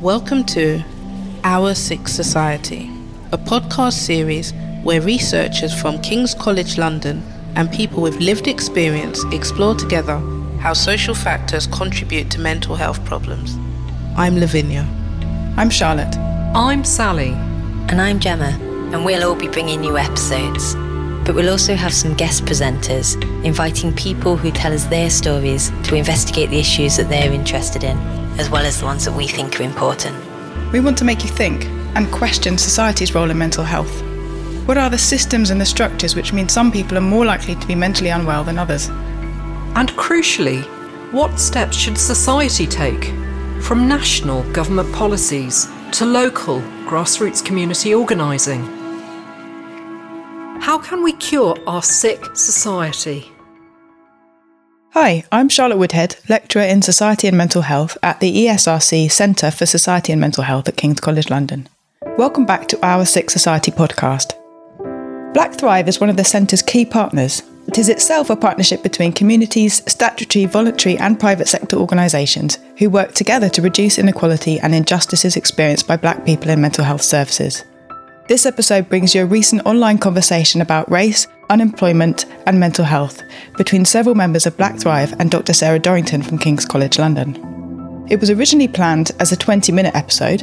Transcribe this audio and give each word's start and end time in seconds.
Welcome 0.00 0.44
to 0.44 0.84
Our 1.42 1.74
Sick 1.74 2.06
Society, 2.06 2.88
a 3.32 3.38
podcast 3.38 3.94
series 3.94 4.52
where 4.84 5.00
researchers 5.00 5.74
from 5.74 6.00
King's 6.00 6.32
College 6.32 6.78
London 6.78 7.24
and 7.56 7.72
people 7.72 8.00
with 8.02 8.20
lived 8.20 8.46
experience 8.46 9.24
explore 9.32 9.74
together 9.74 10.18
how 10.60 10.74
social 10.74 11.16
factors 11.16 11.66
contribute 11.66 12.30
to 12.30 12.38
mental 12.38 12.76
health 12.76 13.04
problems. 13.04 13.56
I'm 14.16 14.38
Lavinia. 14.38 14.86
I'm 15.56 15.70
Charlotte. 15.70 16.16
I'm 16.54 16.84
Sally. 16.84 17.32
And 17.90 18.00
I'm 18.00 18.20
Gemma, 18.20 18.56
and 18.92 19.04
we'll 19.04 19.28
all 19.28 19.34
be 19.34 19.48
bringing 19.48 19.82
you 19.82 19.98
episodes. 19.98 20.76
But 21.28 21.34
we'll 21.34 21.50
also 21.50 21.74
have 21.74 21.92
some 21.92 22.14
guest 22.14 22.46
presenters, 22.46 23.22
inviting 23.44 23.94
people 23.94 24.38
who 24.38 24.50
tell 24.50 24.72
us 24.72 24.86
their 24.86 25.10
stories 25.10 25.70
to 25.82 25.94
investigate 25.94 26.48
the 26.48 26.58
issues 26.58 26.96
that 26.96 27.10
they're 27.10 27.30
interested 27.30 27.84
in, 27.84 27.98
as 28.38 28.48
well 28.48 28.64
as 28.64 28.80
the 28.80 28.86
ones 28.86 29.04
that 29.04 29.12
we 29.12 29.26
think 29.26 29.60
are 29.60 29.62
important. 29.62 30.16
We 30.72 30.80
want 30.80 30.96
to 30.96 31.04
make 31.04 31.24
you 31.24 31.28
think 31.28 31.66
and 31.96 32.10
question 32.10 32.56
society's 32.56 33.14
role 33.14 33.30
in 33.30 33.36
mental 33.36 33.62
health. 33.62 34.02
What 34.66 34.78
are 34.78 34.88
the 34.88 34.96
systems 34.96 35.50
and 35.50 35.60
the 35.60 35.66
structures 35.66 36.16
which 36.16 36.32
mean 36.32 36.48
some 36.48 36.72
people 36.72 36.96
are 36.96 37.02
more 37.02 37.26
likely 37.26 37.56
to 37.56 37.66
be 37.66 37.74
mentally 37.74 38.08
unwell 38.08 38.42
than 38.42 38.58
others? 38.58 38.88
And 39.76 39.90
crucially, 39.98 40.62
what 41.12 41.38
steps 41.38 41.76
should 41.76 41.98
society 41.98 42.66
take? 42.66 43.12
From 43.60 43.86
national 43.86 44.50
government 44.54 44.90
policies 44.94 45.68
to 45.92 46.06
local 46.06 46.62
grassroots 46.86 47.44
community 47.44 47.92
organising. 47.92 48.77
How 50.68 50.76
can 50.76 51.02
we 51.02 51.14
cure 51.14 51.56
our 51.66 51.82
sick 51.82 52.22
society? 52.36 53.32
Hi, 54.92 55.24
I'm 55.32 55.48
Charlotte 55.48 55.78
Woodhead, 55.78 56.16
lecturer 56.28 56.60
in 56.60 56.82
Society 56.82 57.26
and 57.26 57.38
Mental 57.38 57.62
Health 57.62 57.96
at 58.02 58.20
the 58.20 58.44
ESRC 58.44 59.10
Centre 59.10 59.50
for 59.50 59.64
Society 59.64 60.12
and 60.12 60.20
Mental 60.20 60.44
Health 60.44 60.68
at 60.68 60.76
King's 60.76 61.00
College 61.00 61.30
London. 61.30 61.70
Welcome 62.18 62.44
back 62.44 62.68
to 62.68 62.86
our 62.86 63.06
Sick 63.06 63.30
Society 63.30 63.70
podcast. 63.70 64.34
Black 65.32 65.54
Thrive 65.54 65.88
is 65.88 66.00
one 66.00 66.10
of 66.10 66.18
the 66.18 66.22
Centre's 66.24 66.60
key 66.60 66.84
partners. 66.84 67.42
It 67.66 67.78
is 67.78 67.88
itself 67.88 68.28
a 68.28 68.36
partnership 68.36 68.82
between 68.82 69.14
communities, 69.14 69.82
statutory, 69.90 70.44
voluntary, 70.44 70.98
and 70.98 71.18
private 71.18 71.48
sector 71.48 71.78
organisations 71.78 72.58
who 72.76 72.90
work 72.90 73.14
together 73.14 73.48
to 73.48 73.62
reduce 73.62 73.98
inequality 73.98 74.60
and 74.60 74.74
injustices 74.74 75.34
experienced 75.34 75.88
by 75.88 75.96
black 75.96 76.26
people 76.26 76.50
in 76.50 76.60
mental 76.60 76.84
health 76.84 77.00
services. 77.00 77.64
This 78.28 78.44
episode 78.44 78.90
brings 78.90 79.14
you 79.14 79.22
a 79.22 79.26
recent 79.26 79.64
online 79.64 79.96
conversation 79.96 80.60
about 80.60 80.90
race, 80.90 81.26
unemployment, 81.48 82.26
and 82.44 82.60
mental 82.60 82.84
health 82.84 83.22
between 83.56 83.86
several 83.86 84.14
members 84.14 84.44
of 84.44 84.54
Black 84.58 84.78
Thrive 84.78 85.18
and 85.18 85.30
Dr. 85.30 85.54
Sarah 85.54 85.78
Dorrington 85.78 86.20
from 86.20 86.36
King's 86.36 86.66
College 86.66 86.98
London. 86.98 88.06
It 88.10 88.20
was 88.20 88.28
originally 88.28 88.68
planned 88.68 89.12
as 89.18 89.32
a 89.32 89.36
20 89.36 89.72
minute 89.72 89.94
episode, 89.94 90.42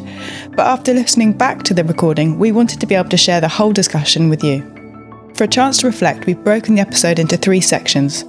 but 0.56 0.66
after 0.66 0.96
listening 0.96 1.34
back 1.34 1.62
to 1.62 1.76
the 1.76 1.84
recording, 1.84 2.40
we 2.40 2.52
wanted 2.52 2.82
to 2.82 2.88
be 2.88 2.96
able 2.96 3.10
to 3.10 3.18
share 3.18 3.40
the 3.40 3.48
whole 3.48 3.72
discussion 3.72 4.30
with 4.30 4.44
you. 4.44 4.64
For 5.36 5.44
a 5.44 5.48
chance 5.48 5.78
to 5.78 5.88
reflect, 5.88 6.26
we've 6.26 6.44
broken 6.44 6.74
the 6.74 6.82
episode 6.82 7.20
into 7.20 7.38
three 7.38 7.62
sections. 7.62 8.24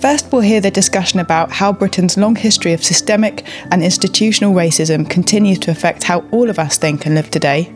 First, 0.00 0.32
we'll 0.32 0.40
hear 0.40 0.62
the 0.62 0.70
discussion 0.70 1.20
about 1.20 1.52
how 1.52 1.70
Britain's 1.70 2.16
long 2.16 2.34
history 2.34 2.72
of 2.72 2.82
systemic 2.82 3.46
and 3.70 3.82
institutional 3.82 4.54
racism 4.54 5.08
continues 5.10 5.58
to 5.58 5.70
affect 5.70 6.02
how 6.02 6.20
all 6.30 6.48
of 6.48 6.58
us 6.58 6.78
think 6.78 7.04
and 7.04 7.14
live 7.14 7.30
today 7.30 7.75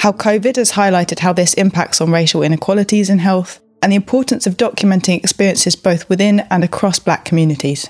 how 0.00 0.12
COVID 0.12 0.56
has 0.56 0.72
highlighted 0.72 1.18
how 1.18 1.34
this 1.34 1.52
impacts 1.54 2.00
on 2.00 2.10
racial 2.10 2.42
inequalities 2.42 3.10
in 3.10 3.18
health, 3.18 3.60
and 3.82 3.92
the 3.92 3.96
importance 3.96 4.46
of 4.46 4.56
documenting 4.56 5.18
experiences 5.18 5.76
both 5.76 6.08
within 6.08 6.40
and 6.50 6.64
across 6.64 6.98
black 6.98 7.26
communities. 7.26 7.86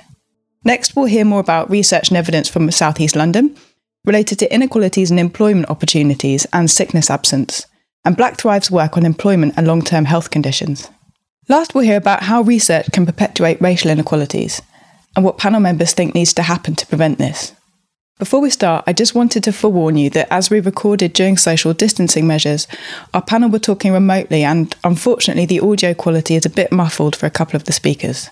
Next, 0.64 0.96
we'll 0.96 1.04
hear 1.04 1.24
more 1.24 1.38
about 1.38 1.70
research 1.70 2.08
and 2.08 2.16
evidence 2.16 2.48
from 2.48 2.68
South 2.72 2.98
East 2.98 3.14
London 3.14 3.56
related 4.04 4.40
to 4.40 4.52
inequalities 4.52 5.12
in 5.12 5.20
employment 5.20 5.70
opportunities 5.70 6.48
and 6.52 6.68
sickness 6.68 7.10
absence, 7.10 7.66
and 8.04 8.16
Black 8.16 8.36
Thrive's 8.38 8.72
work 8.72 8.96
on 8.96 9.06
employment 9.06 9.54
and 9.56 9.68
long 9.68 9.80
term 9.80 10.06
health 10.06 10.30
conditions. 10.30 10.90
Last, 11.48 11.76
we'll 11.76 11.84
hear 11.84 11.96
about 11.96 12.24
how 12.24 12.42
research 12.42 12.90
can 12.90 13.06
perpetuate 13.06 13.60
racial 13.60 13.88
inequalities 13.88 14.60
and 15.14 15.24
what 15.24 15.38
panel 15.38 15.60
members 15.60 15.92
think 15.92 16.16
needs 16.16 16.34
to 16.34 16.42
happen 16.42 16.74
to 16.74 16.86
prevent 16.88 17.18
this. 17.18 17.52
Before 18.20 18.42
we 18.42 18.50
start, 18.50 18.84
I 18.86 18.92
just 18.92 19.14
wanted 19.14 19.42
to 19.44 19.52
forewarn 19.52 19.96
you 19.96 20.10
that 20.10 20.30
as 20.30 20.50
we 20.50 20.60
recorded 20.60 21.14
during 21.14 21.38
social 21.38 21.72
distancing 21.72 22.26
measures, 22.26 22.68
our 23.14 23.22
panel 23.22 23.48
were 23.48 23.58
talking 23.58 23.94
remotely 23.94 24.44
and 24.44 24.76
unfortunately 24.84 25.46
the 25.46 25.60
audio 25.60 25.94
quality 25.94 26.34
is 26.34 26.44
a 26.44 26.50
bit 26.50 26.70
muffled 26.70 27.16
for 27.16 27.24
a 27.24 27.30
couple 27.30 27.56
of 27.56 27.64
the 27.64 27.72
speakers. 27.72 28.28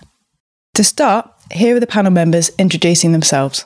To 0.75 0.83
start, 0.83 1.27
here 1.51 1.75
are 1.75 1.79
the 1.79 1.87
panel 1.87 2.11
members 2.11 2.51
introducing 2.59 3.13
themselves. 3.13 3.65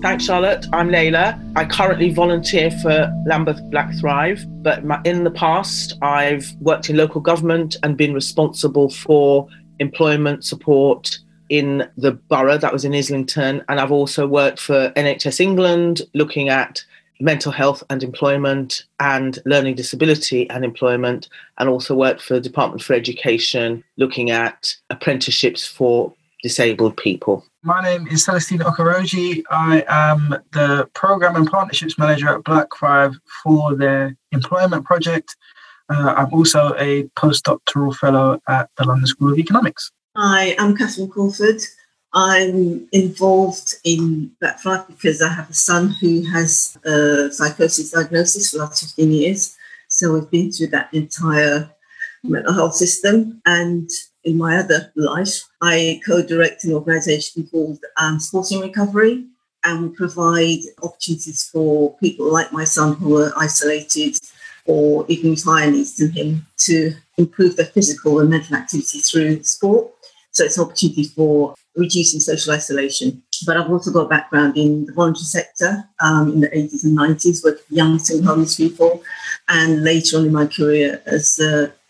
Thanks, 0.00 0.24
Charlotte. 0.24 0.64
I'm 0.72 0.90
Lela. 0.90 1.38
I 1.54 1.66
currently 1.66 2.14
volunteer 2.14 2.70
for 2.70 3.12
Lambeth 3.26 3.60
Black 3.70 3.92
Thrive, 3.96 4.42
but 4.62 4.82
in 5.04 5.24
the 5.24 5.30
past, 5.30 5.98
I've 6.00 6.50
worked 6.60 6.88
in 6.88 6.96
local 6.96 7.20
government 7.20 7.76
and 7.82 7.98
been 7.98 8.14
responsible 8.14 8.88
for 8.88 9.46
employment 9.80 10.44
support 10.44 11.18
in 11.48 11.90
the 11.96 12.12
borough 12.12 12.58
that 12.58 12.72
was 12.72 12.84
in 12.84 12.94
Islington. 12.94 13.64
And 13.68 13.80
I've 13.80 13.90
also 13.90 14.26
worked 14.26 14.60
for 14.60 14.90
NHS 14.90 15.40
England 15.40 16.02
looking 16.14 16.48
at 16.48 16.84
mental 17.20 17.52
health 17.52 17.82
and 17.90 18.02
employment 18.02 18.84
and 18.98 19.38
learning 19.44 19.74
disability 19.74 20.48
and 20.48 20.64
employment, 20.64 21.28
and 21.58 21.68
also 21.68 21.94
worked 21.94 22.22
for 22.22 22.34
the 22.34 22.40
Department 22.40 22.82
for 22.82 22.94
Education 22.94 23.84
looking 23.98 24.30
at 24.30 24.74
apprenticeships 24.88 25.66
for 25.66 26.14
disabled 26.42 26.96
people. 26.96 27.44
My 27.62 27.82
name 27.82 28.06
is 28.08 28.26
Celestin 28.26 28.60
Okoroji. 28.60 29.42
I 29.50 29.84
am 29.88 30.34
the 30.52 30.88
Programme 30.94 31.36
and 31.36 31.46
Partnerships 31.46 31.98
Manager 31.98 32.28
at 32.28 32.44
Black 32.44 32.68
Thrive 32.74 33.14
for 33.42 33.74
their 33.74 34.16
employment 34.32 34.86
project 34.86 35.36
uh, 35.90 36.14
I'm 36.16 36.32
also 36.32 36.74
a 36.78 37.04
postdoctoral 37.18 37.94
fellow 37.96 38.40
at 38.48 38.70
the 38.76 38.84
London 38.84 39.06
School 39.06 39.32
of 39.32 39.38
Economics. 39.38 39.90
Hi, 40.16 40.54
I'm 40.58 40.76
Catherine 40.76 41.08
Crawford. 41.08 41.60
I'm 42.12 42.88
involved 42.92 43.74
in 43.84 44.32
Black 44.40 44.60
Thrive 44.60 44.86
because 44.88 45.22
I 45.22 45.28
have 45.28 45.50
a 45.50 45.54
son 45.54 45.90
who 46.00 46.24
has 46.30 46.76
a 46.84 47.30
psychosis 47.32 47.90
diagnosis 47.90 48.50
for 48.50 48.58
the 48.58 48.64
last 48.64 48.82
15 48.82 49.12
years. 49.12 49.56
So 49.88 50.16
I've 50.16 50.30
been 50.30 50.52
through 50.52 50.68
that 50.68 50.92
entire 50.92 51.70
mental 52.22 52.52
health 52.52 52.74
system. 52.74 53.40
And 53.46 53.88
in 54.24 54.38
my 54.38 54.58
other 54.58 54.92
life, 54.96 55.44
I 55.60 56.00
co 56.06 56.22
direct 56.22 56.64
an 56.64 56.72
organisation 56.72 57.46
called 57.48 57.78
um, 57.96 58.18
Sporting 58.20 58.60
Recovery. 58.60 59.26
And 59.62 59.90
we 59.90 59.96
provide 59.96 60.60
opportunities 60.82 61.44
for 61.44 61.96
people 61.98 62.32
like 62.32 62.52
my 62.52 62.64
son 62.64 62.94
who 62.94 63.18
are 63.18 63.32
isolated 63.36 64.16
or 64.70 65.04
even 65.08 65.36
higher 65.36 65.70
needs 65.70 65.96
than 65.96 66.12
him 66.12 66.46
to 66.56 66.92
improve 67.16 67.56
their 67.56 67.66
physical 67.66 68.20
and 68.20 68.30
mental 68.30 68.56
activity 68.56 69.00
through 69.00 69.42
sport. 69.42 69.90
So 70.30 70.44
it's 70.44 70.58
an 70.58 70.64
opportunity 70.64 71.04
for 71.04 71.54
reducing 71.74 72.20
social 72.20 72.54
isolation. 72.54 73.20
But 73.46 73.56
I've 73.56 73.70
also 73.70 73.90
got 73.90 74.06
a 74.06 74.08
background 74.08 74.56
in 74.56 74.86
the 74.86 74.92
voluntary 74.92 75.24
sector 75.24 75.84
um, 76.00 76.32
in 76.32 76.40
the 76.40 76.48
80s 76.48 76.84
and 76.84 76.96
90s, 76.96 77.42
with 77.42 77.64
young 77.68 77.98
single 77.98 78.28
homeless 78.28 78.56
people, 78.56 79.02
and 79.48 79.82
later 79.82 80.18
on 80.18 80.26
in 80.26 80.32
my 80.32 80.46
career 80.46 81.02
as 81.06 81.40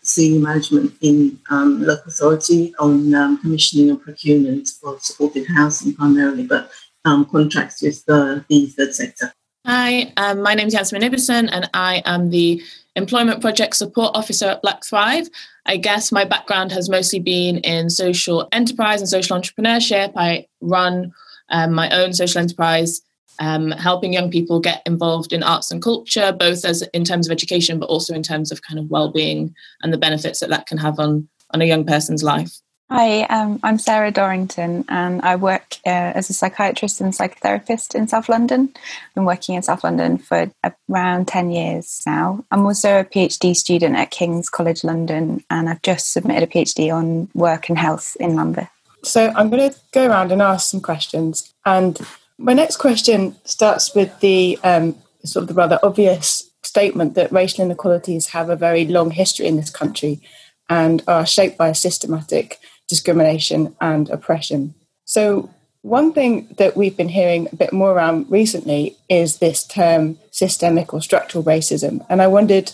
senior 0.01 0.39
management 0.39 0.91
in 1.01 1.39
um, 1.51 1.83
local 1.83 2.07
authority 2.07 2.73
on 2.79 3.13
um, 3.13 3.37
commissioning 3.41 3.91
and 3.91 4.01
procurement 4.01 4.67
for 4.67 4.99
supported 4.99 5.45
housing 5.55 5.93
primarily, 5.93 6.47
but 6.47 6.71
um, 7.05 7.25
contracts 7.25 7.83
with 7.83 8.03
uh, 8.09 8.39
the 8.47 8.65
third 8.67 8.95
sector. 8.95 9.31
Hi, 9.65 10.11
um, 10.17 10.41
my 10.41 10.55
name 10.55 10.67
is 10.67 10.73
Yasmin 10.73 11.03
Ibison, 11.03 11.47
and 11.51 11.69
I 11.75 12.01
am 12.05 12.31
the 12.31 12.63
Employment 12.95 13.41
Project 13.41 13.75
Support 13.75 14.17
Officer 14.17 14.47
at 14.47 14.61
Black 14.63 14.83
Thrive. 14.83 15.29
I 15.67 15.77
guess 15.77 16.11
my 16.11 16.25
background 16.25 16.71
has 16.71 16.89
mostly 16.89 17.19
been 17.19 17.59
in 17.59 17.91
social 17.91 18.49
enterprise 18.51 19.01
and 19.01 19.09
social 19.09 19.39
entrepreneurship. 19.39 20.13
I 20.15 20.47
run 20.61 21.13
um, 21.49 21.73
my 21.73 21.91
own 21.91 22.13
social 22.13 22.41
enterprise, 22.41 23.01
um, 23.37 23.69
helping 23.69 24.13
young 24.13 24.31
people 24.31 24.59
get 24.59 24.81
involved 24.87 25.31
in 25.31 25.43
arts 25.43 25.69
and 25.69 25.79
culture, 25.79 26.31
both 26.31 26.65
as 26.65 26.81
in 26.93 27.03
terms 27.03 27.27
of 27.27 27.31
education, 27.31 27.77
but 27.77 27.85
also 27.85 28.15
in 28.15 28.23
terms 28.23 28.51
of 28.51 28.63
kind 28.63 28.79
of 28.79 28.89
well-being 28.89 29.53
and 29.83 29.93
the 29.93 29.97
benefits 29.97 30.39
that 30.39 30.49
that 30.49 30.65
can 30.65 30.79
have 30.79 30.97
on 30.97 31.29
on 31.51 31.61
a 31.61 31.65
young 31.65 31.85
person's 31.85 32.23
life. 32.23 32.57
Hi, 32.93 33.21
um, 33.21 33.57
I'm 33.63 33.79
Sarah 33.79 34.11
Dorrington, 34.11 34.83
and 34.89 35.21
I 35.21 35.37
work 35.37 35.77
uh, 35.85 36.11
as 36.13 36.29
a 36.29 36.33
psychiatrist 36.33 36.99
and 36.99 37.13
psychotherapist 37.13 37.95
in 37.95 38.09
South 38.09 38.27
London. 38.27 38.69
I've 38.75 39.15
been 39.15 39.23
working 39.23 39.55
in 39.55 39.61
South 39.61 39.85
London 39.85 40.17
for 40.17 40.51
around 40.89 41.29
10 41.29 41.51
years 41.51 42.01
now. 42.05 42.43
I'm 42.51 42.65
also 42.65 42.99
a 42.99 43.05
PhD 43.05 43.55
student 43.55 43.95
at 43.95 44.11
King's 44.11 44.49
College 44.49 44.83
London, 44.83 45.41
and 45.49 45.69
I've 45.69 45.81
just 45.83 46.11
submitted 46.11 46.43
a 46.43 46.51
PhD 46.51 46.93
on 46.93 47.29
work 47.33 47.69
and 47.69 47.77
health 47.77 48.17
in 48.19 48.35
Lambeth. 48.35 48.67
So 49.05 49.31
I'm 49.37 49.49
going 49.49 49.71
to 49.71 49.79
go 49.93 50.07
around 50.07 50.33
and 50.33 50.41
ask 50.41 50.69
some 50.69 50.81
questions. 50.81 51.53
And 51.65 51.97
my 52.37 52.51
next 52.51 52.75
question 52.75 53.37
starts 53.45 53.95
with 53.95 54.19
the 54.19 54.59
um, 54.65 54.97
sort 55.23 55.43
of 55.43 55.47
the 55.47 55.53
rather 55.53 55.79
obvious 55.81 56.51
statement 56.61 57.15
that 57.15 57.31
racial 57.31 57.63
inequalities 57.63 58.27
have 58.27 58.49
a 58.49 58.57
very 58.57 58.83
long 58.83 59.11
history 59.11 59.47
in 59.47 59.55
this 59.55 59.69
country 59.69 60.19
and 60.67 61.03
are 61.07 61.25
shaped 61.25 61.57
by 61.57 61.69
a 61.69 61.75
systematic 61.75 62.59
discrimination 62.91 63.73
and 63.79 64.09
oppression. 64.09 64.75
So, 65.05 65.49
one 65.81 66.13
thing 66.13 66.53
that 66.57 66.75
we've 66.77 66.95
been 66.95 67.09
hearing 67.09 67.47
a 67.51 67.55
bit 67.55 67.73
more 67.73 67.91
around 67.91 68.29
recently 68.29 68.97
is 69.09 69.37
this 69.37 69.63
term 69.63 70.19
systemic 70.29 70.93
or 70.93 71.01
structural 71.01 71.43
racism. 71.43 72.05
And 72.07 72.21
I 72.21 72.27
wondered, 72.27 72.71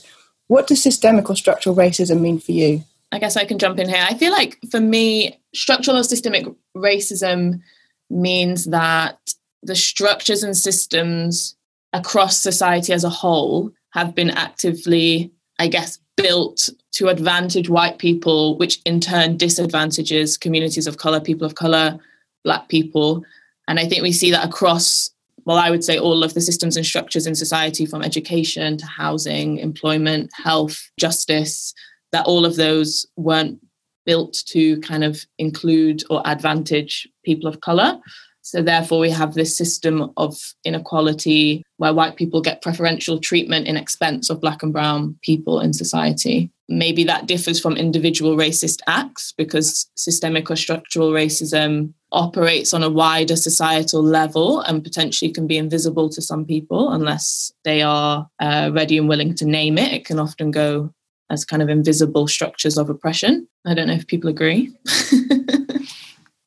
what 0.47 0.67
does 0.67 0.83
systemic 0.83 1.29
or 1.29 1.35
structural 1.37 1.75
racism 1.75 2.19
mean 2.19 2.39
for 2.39 2.51
you? 2.51 2.83
I 3.13 3.19
guess 3.19 3.37
I 3.37 3.45
can 3.45 3.59
jump 3.59 3.79
in 3.79 3.87
here. 3.87 4.05
I 4.09 4.15
feel 4.15 4.33
like 4.33 4.57
for 4.71 4.81
me, 4.81 5.39
structural 5.53 5.97
or 5.97 6.03
systemic 6.03 6.47
racism 6.75 7.61
means 8.09 8.65
that 8.65 9.19
the 9.63 9.75
structures 9.75 10.43
and 10.43 10.57
systems 10.57 11.55
across 11.93 12.37
society 12.37 12.91
as 12.91 13.03
a 13.05 13.09
whole 13.21 13.71
have 13.91 14.15
been 14.15 14.31
actively, 14.31 15.31
I 15.59 15.67
guess, 15.67 15.99
built 16.17 16.69
to 16.93 17.07
advantage 17.07 17.69
white 17.69 17.99
people, 17.99 18.57
which 18.57 18.81
in 18.85 18.99
turn 18.99 19.37
disadvantages 19.37 20.37
communities 20.37 20.87
of 20.87 20.97
color, 20.97 21.19
people 21.19 21.45
of 21.45 21.55
color, 21.55 21.97
black 22.43 22.67
people. 22.67 23.23
And 23.67 23.79
I 23.79 23.87
think 23.87 24.03
we 24.03 24.11
see 24.11 24.31
that 24.31 24.45
across, 24.45 25.09
well, 25.45 25.57
I 25.57 25.69
would 25.69 25.83
say 25.83 25.97
all 25.97 26.23
of 26.23 26.33
the 26.33 26.41
systems 26.41 26.75
and 26.75 26.85
structures 26.85 27.27
in 27.27 27.35
society 27.35 27.85
from 27.85 28.01
education 28.01 28.77
to 28.77 28.85
housing, 28.85 29.59
employment, 29.59 30.31
health, 30.33 30.89
justice, 30.99 31.73
that 32.11 32.25
all 32.25 32.45
of 32.45 32.55
those 32.55 33.05
weren't 33.15 33.59
built 34.05 34.41
to 34.47 34.79
kind 34.79 35.03
of 35.03 35.23
include 35.37 36.03
or 36.09 36.21
advantage 36.25 37.07
people 37.23 37.47
of 37.47 37.61
color. 37.61 37.99
So, 38.47 38.61
therefore, 38.61 38.99
we 38.99 39.09
have 39.09 39.33
this 39.33 39.57
system 39.57 40.13
of 40.15 40.37
inequality 40.63 41.65
where 41.75 41.93
white 41.93 42.15
people 42.15 42.39
get 42.39 42.61
preferential 42.61 43.19
treatment 43.19 43.67
in 43.67 43.75
expense 43.75 44.29
of 44.29 44.39
black 44.39 44.63
and 44.63 44.71
brown 44.71 45.19
people 45.21 45.59
in 45.59 45.73
society. 45.73 46.49
Maybe 46.69 47.03
that 47.03 47.27
differs 47.27 47.59
from 47.59 47.75
individual 47.75 48.37
racist 48.37 48.79
acts 48.87 49.33
because 49.37 49.91
systemic 49.97 50.49
or 50.49 50.55
structural 50.55 51.11
racism 51.11 51.91
operates 52.13 52.73
on 52.73 52.83
a 52.83 52.89
wider 52.89 53.35
societal 53.35 54.01
level 54.01 54.61
and 54.61 54.81
potentially 54.81 55.29
can 55.29 55.45
be 55.45 55.57
invisible 55.57 56.07
to 56.07 56.21
some 56.21 56.45
people 56.45 56.93
unless 56.93 57.51
they 57.65 57.81
are 57.81 58.29
uh, 58.39 58.71
ready 58.73 58.97
and 58.97 59.09
willing 59.09 59.35
to 59.35 59.45
name 59.45 59.77
it. 59.77 59.91
It 59.91 60.05
can 60.05 60.19
often 60.19 60.51
go 60.51 60.93
as 61.29 61.43
kind 61.43 61.61
of 61.61 61.67
invisible 61.67 62.29
structures 62.29 62.77
of 62.77 62.89
oppression. 62.89 63.45
I 63.65 63.73
don't 63.73 63.87
know 63.87 63.93
if 63.93 64.07
people 64.07 64.29
agree. 64.29 64.71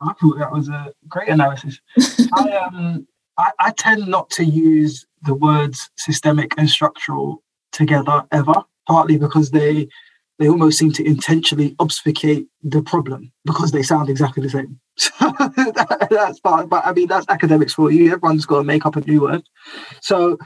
I 0.01 0.13
thought 0.15 0.39
that 0.39 0.53
was 0.53 0.69
a 0.69 0.93
great 1.09 1.29
analysis. 1.29 1.81
I 2.33 2.53
um 2.67 3.07
I, 3.39 3.53
I 3.59 3.71
tend 3.73 4.07
not 4.07 4.31
to 4.31 4.45
use 4.45 5.07
the 5.23 5.35
words 5.35 5.91
systemic 5.97 6.55
and 6.59 6.69
structural 6.69 7.43
together 7.73 8.25
ever, 8.33 8.65
partly 8.87 9.17
because 9.17 9.51
they 9.51 9.89
they 10.39 10.49
almost 10.49 10.79
seem 10.79 10.91
to 10.91 11.07
intentionally 11.07 11.77
obfuscate 11.79 12.47
the 12.63 12.83
problem 12.83 13.31
because 13.45 13.73
they 13.73 13.83
sound 13.83 14.09
exactly 14.09 14.43
the 14.43 14.51
same. 14.51 14.81
So 14.97 15.13
that, 15.19 16.09
that's 16.11 16.41
part, 16.41 16.69
but 16.69 16.85
I 16.85 16.93
mean 16.93 17.09
that's 17.09 17.27
academics 17.29 17.73
for 17.73 17.91
you. 17.91 18.13
Everyone's 18.13 18.45
got 18.45 18.59
to 18.59 18.65
make 18.65 18.85
up 18.85 18.97
a 18.97 19.01
new 19.01 19.23
word. 19.23 19.43
So 20.03 20.39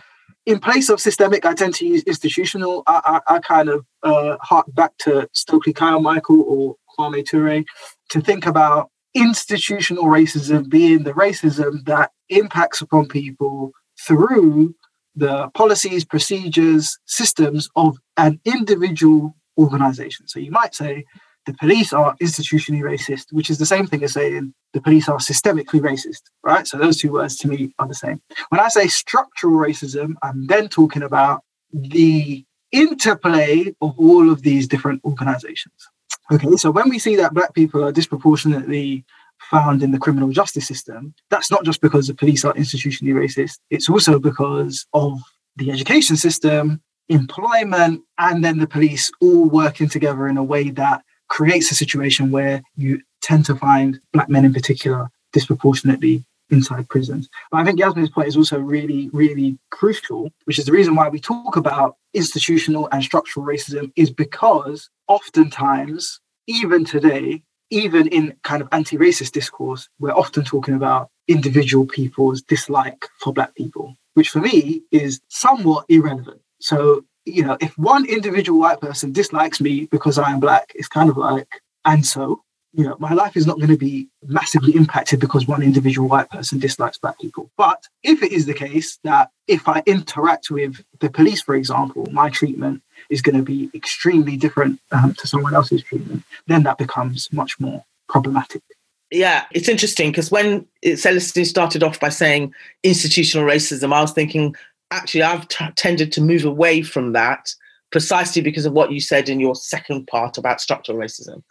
in 0.47 0.61
place 0.61 0.91
of 0.91 1.01
systemic, 1.01 1.45
I 1.45 1.55
tend 1.55 1.75
to 1.77 1.87
use 1.87 2.03
institutional. 2.05 2.83
I, 2.87 3.21
I, 3.29 3.35
I 3.37 3.39
kind 3.41 3.69
of 3.69 3.85
uh, 4.03 4.37
hark 4.43 4.67
back 4.75 4.97
to 4.99 5.29
Stokely 5.33 5.73
Carmichael 5.73 6.43
or 6.43 6.77
Kwame 6.97 7.25
Ture 7.27 7.65
to 8.11 8.21
think 8.21 8.47
about 8.47 8.91
institutional 9.15 10.05
racism 10.05 10.69
being 10.69 11.05
the 11.05 11.13
racism 11.13 11.85
that 11.85 12.11
impacts 12.29 12.81
upon 12.81 13.07
people 13.07 13.73
through 14.07 14.75
the 15.15 15.49
policies, 15.55 16.05
procedures, 16.05 16.99
systems 17.07 17.69
of 17.77 17.99
an 18.17 18.41
individual 18.45 19.37
organization. 19.57 20.27
So 20.27 20.41
you 20.41 20.51
might 20.51 20.75
say 20.75 21.05
the 21.47 21.55
police 21.55 21.93
are 21.93 22.17
institutionally 22.23 22.81
racist, 22.81 23.27
which 23.31 23.51
is 23.51 23.59
the 23.59 23.67
same 23.67 23.87
thing 23.87 24.03
as 24.03 24.15
saying 24.15 24.55
the 24.73 24.81
police 24.81 25.09
are 25.09 25.19
systemically 25.19 25.81
racist, 25.81 26.23
right? 26.43 26.67
So 26.67 26.79
those 26.79 26.99
two 26.99 27.13
words 27.13 27.37
to 27.39 27.49
me 27.49 27.73
are 27.79 27.87
the 27.87 27.95
same. 27.95 28.21
When 28.49 28.61
I 28.61 28.69
say 28.69 28.89
structural 28.89 29.55
racism, 29.55 30.15
I'm 30.23 30.47
then 30.47 30.69
talking 30.69 31.03
about 31.03 31.43
the 31.73 32.45
interplay 32.73 33.73
of 33.81 33.95
all 33.99 34.31
of 34.31 34.43
these 34.43 34.67
different 34.67 35.05
organizations. 35.05 35.89
Okay, 36.33 36.57
so 36.57 36.71
when 36.71 36.89
we 36.89 36.99
see 36.99 37.17
that 37.17 37.35
black 37.35 37.55
people 37.55 37.85
are 37.85 37.93
disproportionately 37.93 39.05
found 39.51 39.83
in 39.83 39.91
the 39.91 39.99
criminal 39.99 40.31
justice 40.31 40.67
system, 40.67 41.15
that's 41.29 41.51
not 41.51 41.65
just 41.65 41.81
because 41.81 42.07
the 42.07 42.15
police 42.15 42.45
are 42.45 42.55
institutionally 42.55 43.13
racist, 43.13 43.59
it's 43.71 43.91
also 43.91 44.19
because 44.19 44.87
of 44.95 45.21
the 45.57 45.71
education 45.71 46.17
system, 46.17 46.81
employment, 47.09 48.01
and 48.19 48.45
then 48.45 48.59
the 48.59 48.67
police 48.67 49.11
all 49.21 49.49
working 49.49 49.89
together 49.89 50.27
in 50.27 50.37
a 50.37 50.45
way 50.45 50.71
that 50.71 51.03
creates 51.29 51.71
a 51.71 51.75
situation 51.75 52.31
where 52.31 52.63
you 52.77 53.01
tend 53.23 53.45
to 53.47 53.55
find 53.55 54.01
black 54.13 54.29
men 54.29 54.45
in 54.45 54.53
particular 54.53 55.09
disproportionately 55.33 56.25
inside 56.51 56.89
prisons. 56.89 57.29
But 57.51 57.59
I 57.59 57.65
think 57.65 57.79
Yasmin's 57.79 58.11
point 58.11 58.29
is 58.29 58.37
also 58.37 58.59
really, 58.59 59.11
really 59.13 59.59
crucial, 59.71 60.31
which 60.45 60.59
is 60.59 60.67
the 60.67 60.73
reason 60.73 60.95
why 60.95 61.09
we 61.09 61.21
talk 61.21 61.57
about 61.57 61.97
institutional 62.13 62.89
and 62.93 63.03
structural 63.03 63.47
racism, 63.47 63.93
is 63.97 64.11
because 64.11 64.91
oftentimes, 65.09 66.21
even 66.47 66.85
today, 66.85 67.43
even 67.71 68.07
in 68.09 68.37
kind 68.43 68.63
of 68.63 68.69
anti 68.73 68.97
racist 68.97 69.33
discourse, 69.33 69.89
we're 69.99 70.13
often 70.13 70.45
talking 70.45 70.75
about 70.75 71.11
individual 71.29 71.87
people's 71.87 72.43
dislike 72.43 73.09
for 73.21 73.33
Black 73.33 73.55
people, 73.55 73.97
which 74.15 74.29
for 74.29 74.41
me 74.41 74.83
is 74.91 75.21
somewhat 75.29 75.85
irrelevant. 75.89 76.41
So, 76.61 77.05
you 77.25 77.45
know, 77.45 77.57
if 77.61 77.77
one 77.79 78.05
individual 78.07 78.61
white 78.61 78.81
person 78.81 79.13
dislikes 79.13 79.61
me 79.61 79.87
because 79.91 80.19
I 80.19 80.31
am 80.31 80.41
Black, 80.41 80.73
it's 80.75 80.89
kind 80.89 81.09
of 81.09 81.17
like, 81.17 81.49
and 81.85 82.05
so, 82.05 82.43
you 82.77 82.85
know, 82.85 82.97
my 82.99 83.13
life 83.13 83.37
is 83.37 83.47
not 83.47 83.59
going 83.59 83.71
to 83.71 83.77
be 83.77 84.09
massively 84.27 84.75
impacted 84.75 85.21
because 85.21 85.47
one 85.47 85.63
individual 85.63 86.09
white 86.09 86.29
person 86.29 86.59
dislikes 86.59 86.99
black 86.99 87.19
people. 87.21 87.51
But 87.57 87.87
if 88.03 88.23
it 88.23 88.33
is 88.33 88.47
the 88.47 88.55
case 88.55 88.99
that 89.05 89.31
if 89.47 89.69
I 89.69 89.83
interact 89.87 90.51
with 90.51 90.83
the 90.99 91.09
police, 91.09 91.41
for 91.41 91.55
example, 91.55 92.09
my 92.11 92.31
treatment 92.31 92.83
is 93.11 93.23
going 93.23 93.37
to 93.37 93.43
be 93.43 93.71
extremely 93.75 94.37
different 94.37 94.81
um, 94.91 95.15
to 95.15 95.27
someone 95.29 95.55
else's 95.55 95.85
treatment, 95.85 96.25
then 96.49 96.65
that 96.65 96.79
becomes 96.79 97.33
much 97.33 97.61
more 97.61 97.85
problematic. 98.09 98.63
Yeah, 99.11 99.45
it's 99.53 99.69
interesting 99.69 100.11
because 100.11 100.33
when 100.33 100.67
Celestin 100.85 101.47
started 101.47 101.85
off 101.85 102.01
by 102.01 102.09
saying 102.09 102.53
institutional 102.83 103.47
racism, 103.47 103.93
I 103.93 104.01
was 104.01 104.13
thinking, 104.13 104.57
actually, 104.91 105.23
I've 105.23 105.47
t- 105.47 105.71
tended 105.77 106.11
to 106.13 106.21
move 106.21 106.45
away 106.45 106.83
from 106.83 107.13
that 107.13 107.55
precisely 107.93 108.43
because 108.43 108.67
of 108.67 108.73
what 108.73 108.91
you 108.91 109.01
said 109.01 109.29
in 109.29 109.39
your 109.39 109.55
second 109.55 110.09
part 110.09 110.37
about 110.39 110.61
structural 110.61 110.99
racism. 110.99 111.45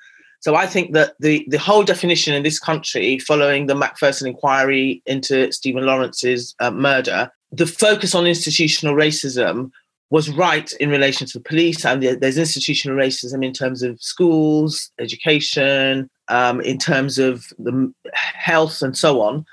So 0.44 0.56
I 0.56 0.68
think 0.68 0.92
that 0.92 1.14
the, 1.22 1.46
the 1.48 1.58
whole 1.58 1.84
definition 1.84 2.34
in 2.34 2.44
this 2.44 2.60
country, 2.60 3.18
following 3.18 3.68
the 3.68 3.76
Macpherson 3.76 4.28
inquiry 4.28 5.02
into 5.06 5.50
Stephen 5.54 5.86
Lawrence's 5.86 6.54
uh, 6.60 6.70
murder, 6.70 7.32
the 7.54 7.66
focus 7.66 8.14
on 8.14 8.28
institutional 8.28 8.94
racism 8.94 9.72
was 10.10 10.30
right 10.30 10.70
in 10.82 10.90
relation 10.90 11.26
to 11.28 11.40
the 11.40 11.44
police, 11.46 11.86
and 11.86 12.04
there's 12.04 12.38
institutional 12.38 12.98
racism 12.98 13.44
in 13.44 13.54
terms 13.54 13.84
of 13.84 14.02
schools, 14.02 14.92
education, 15.00 16.10
um, 16.28 16.60
in 16.60 16.78
terms 16.78 17.18
of 17.18 17.46
the 17.58 17.94
health, 18.12 18.82
and 18.82 18.98
so 18.98 19.22
on. 19.22 19.46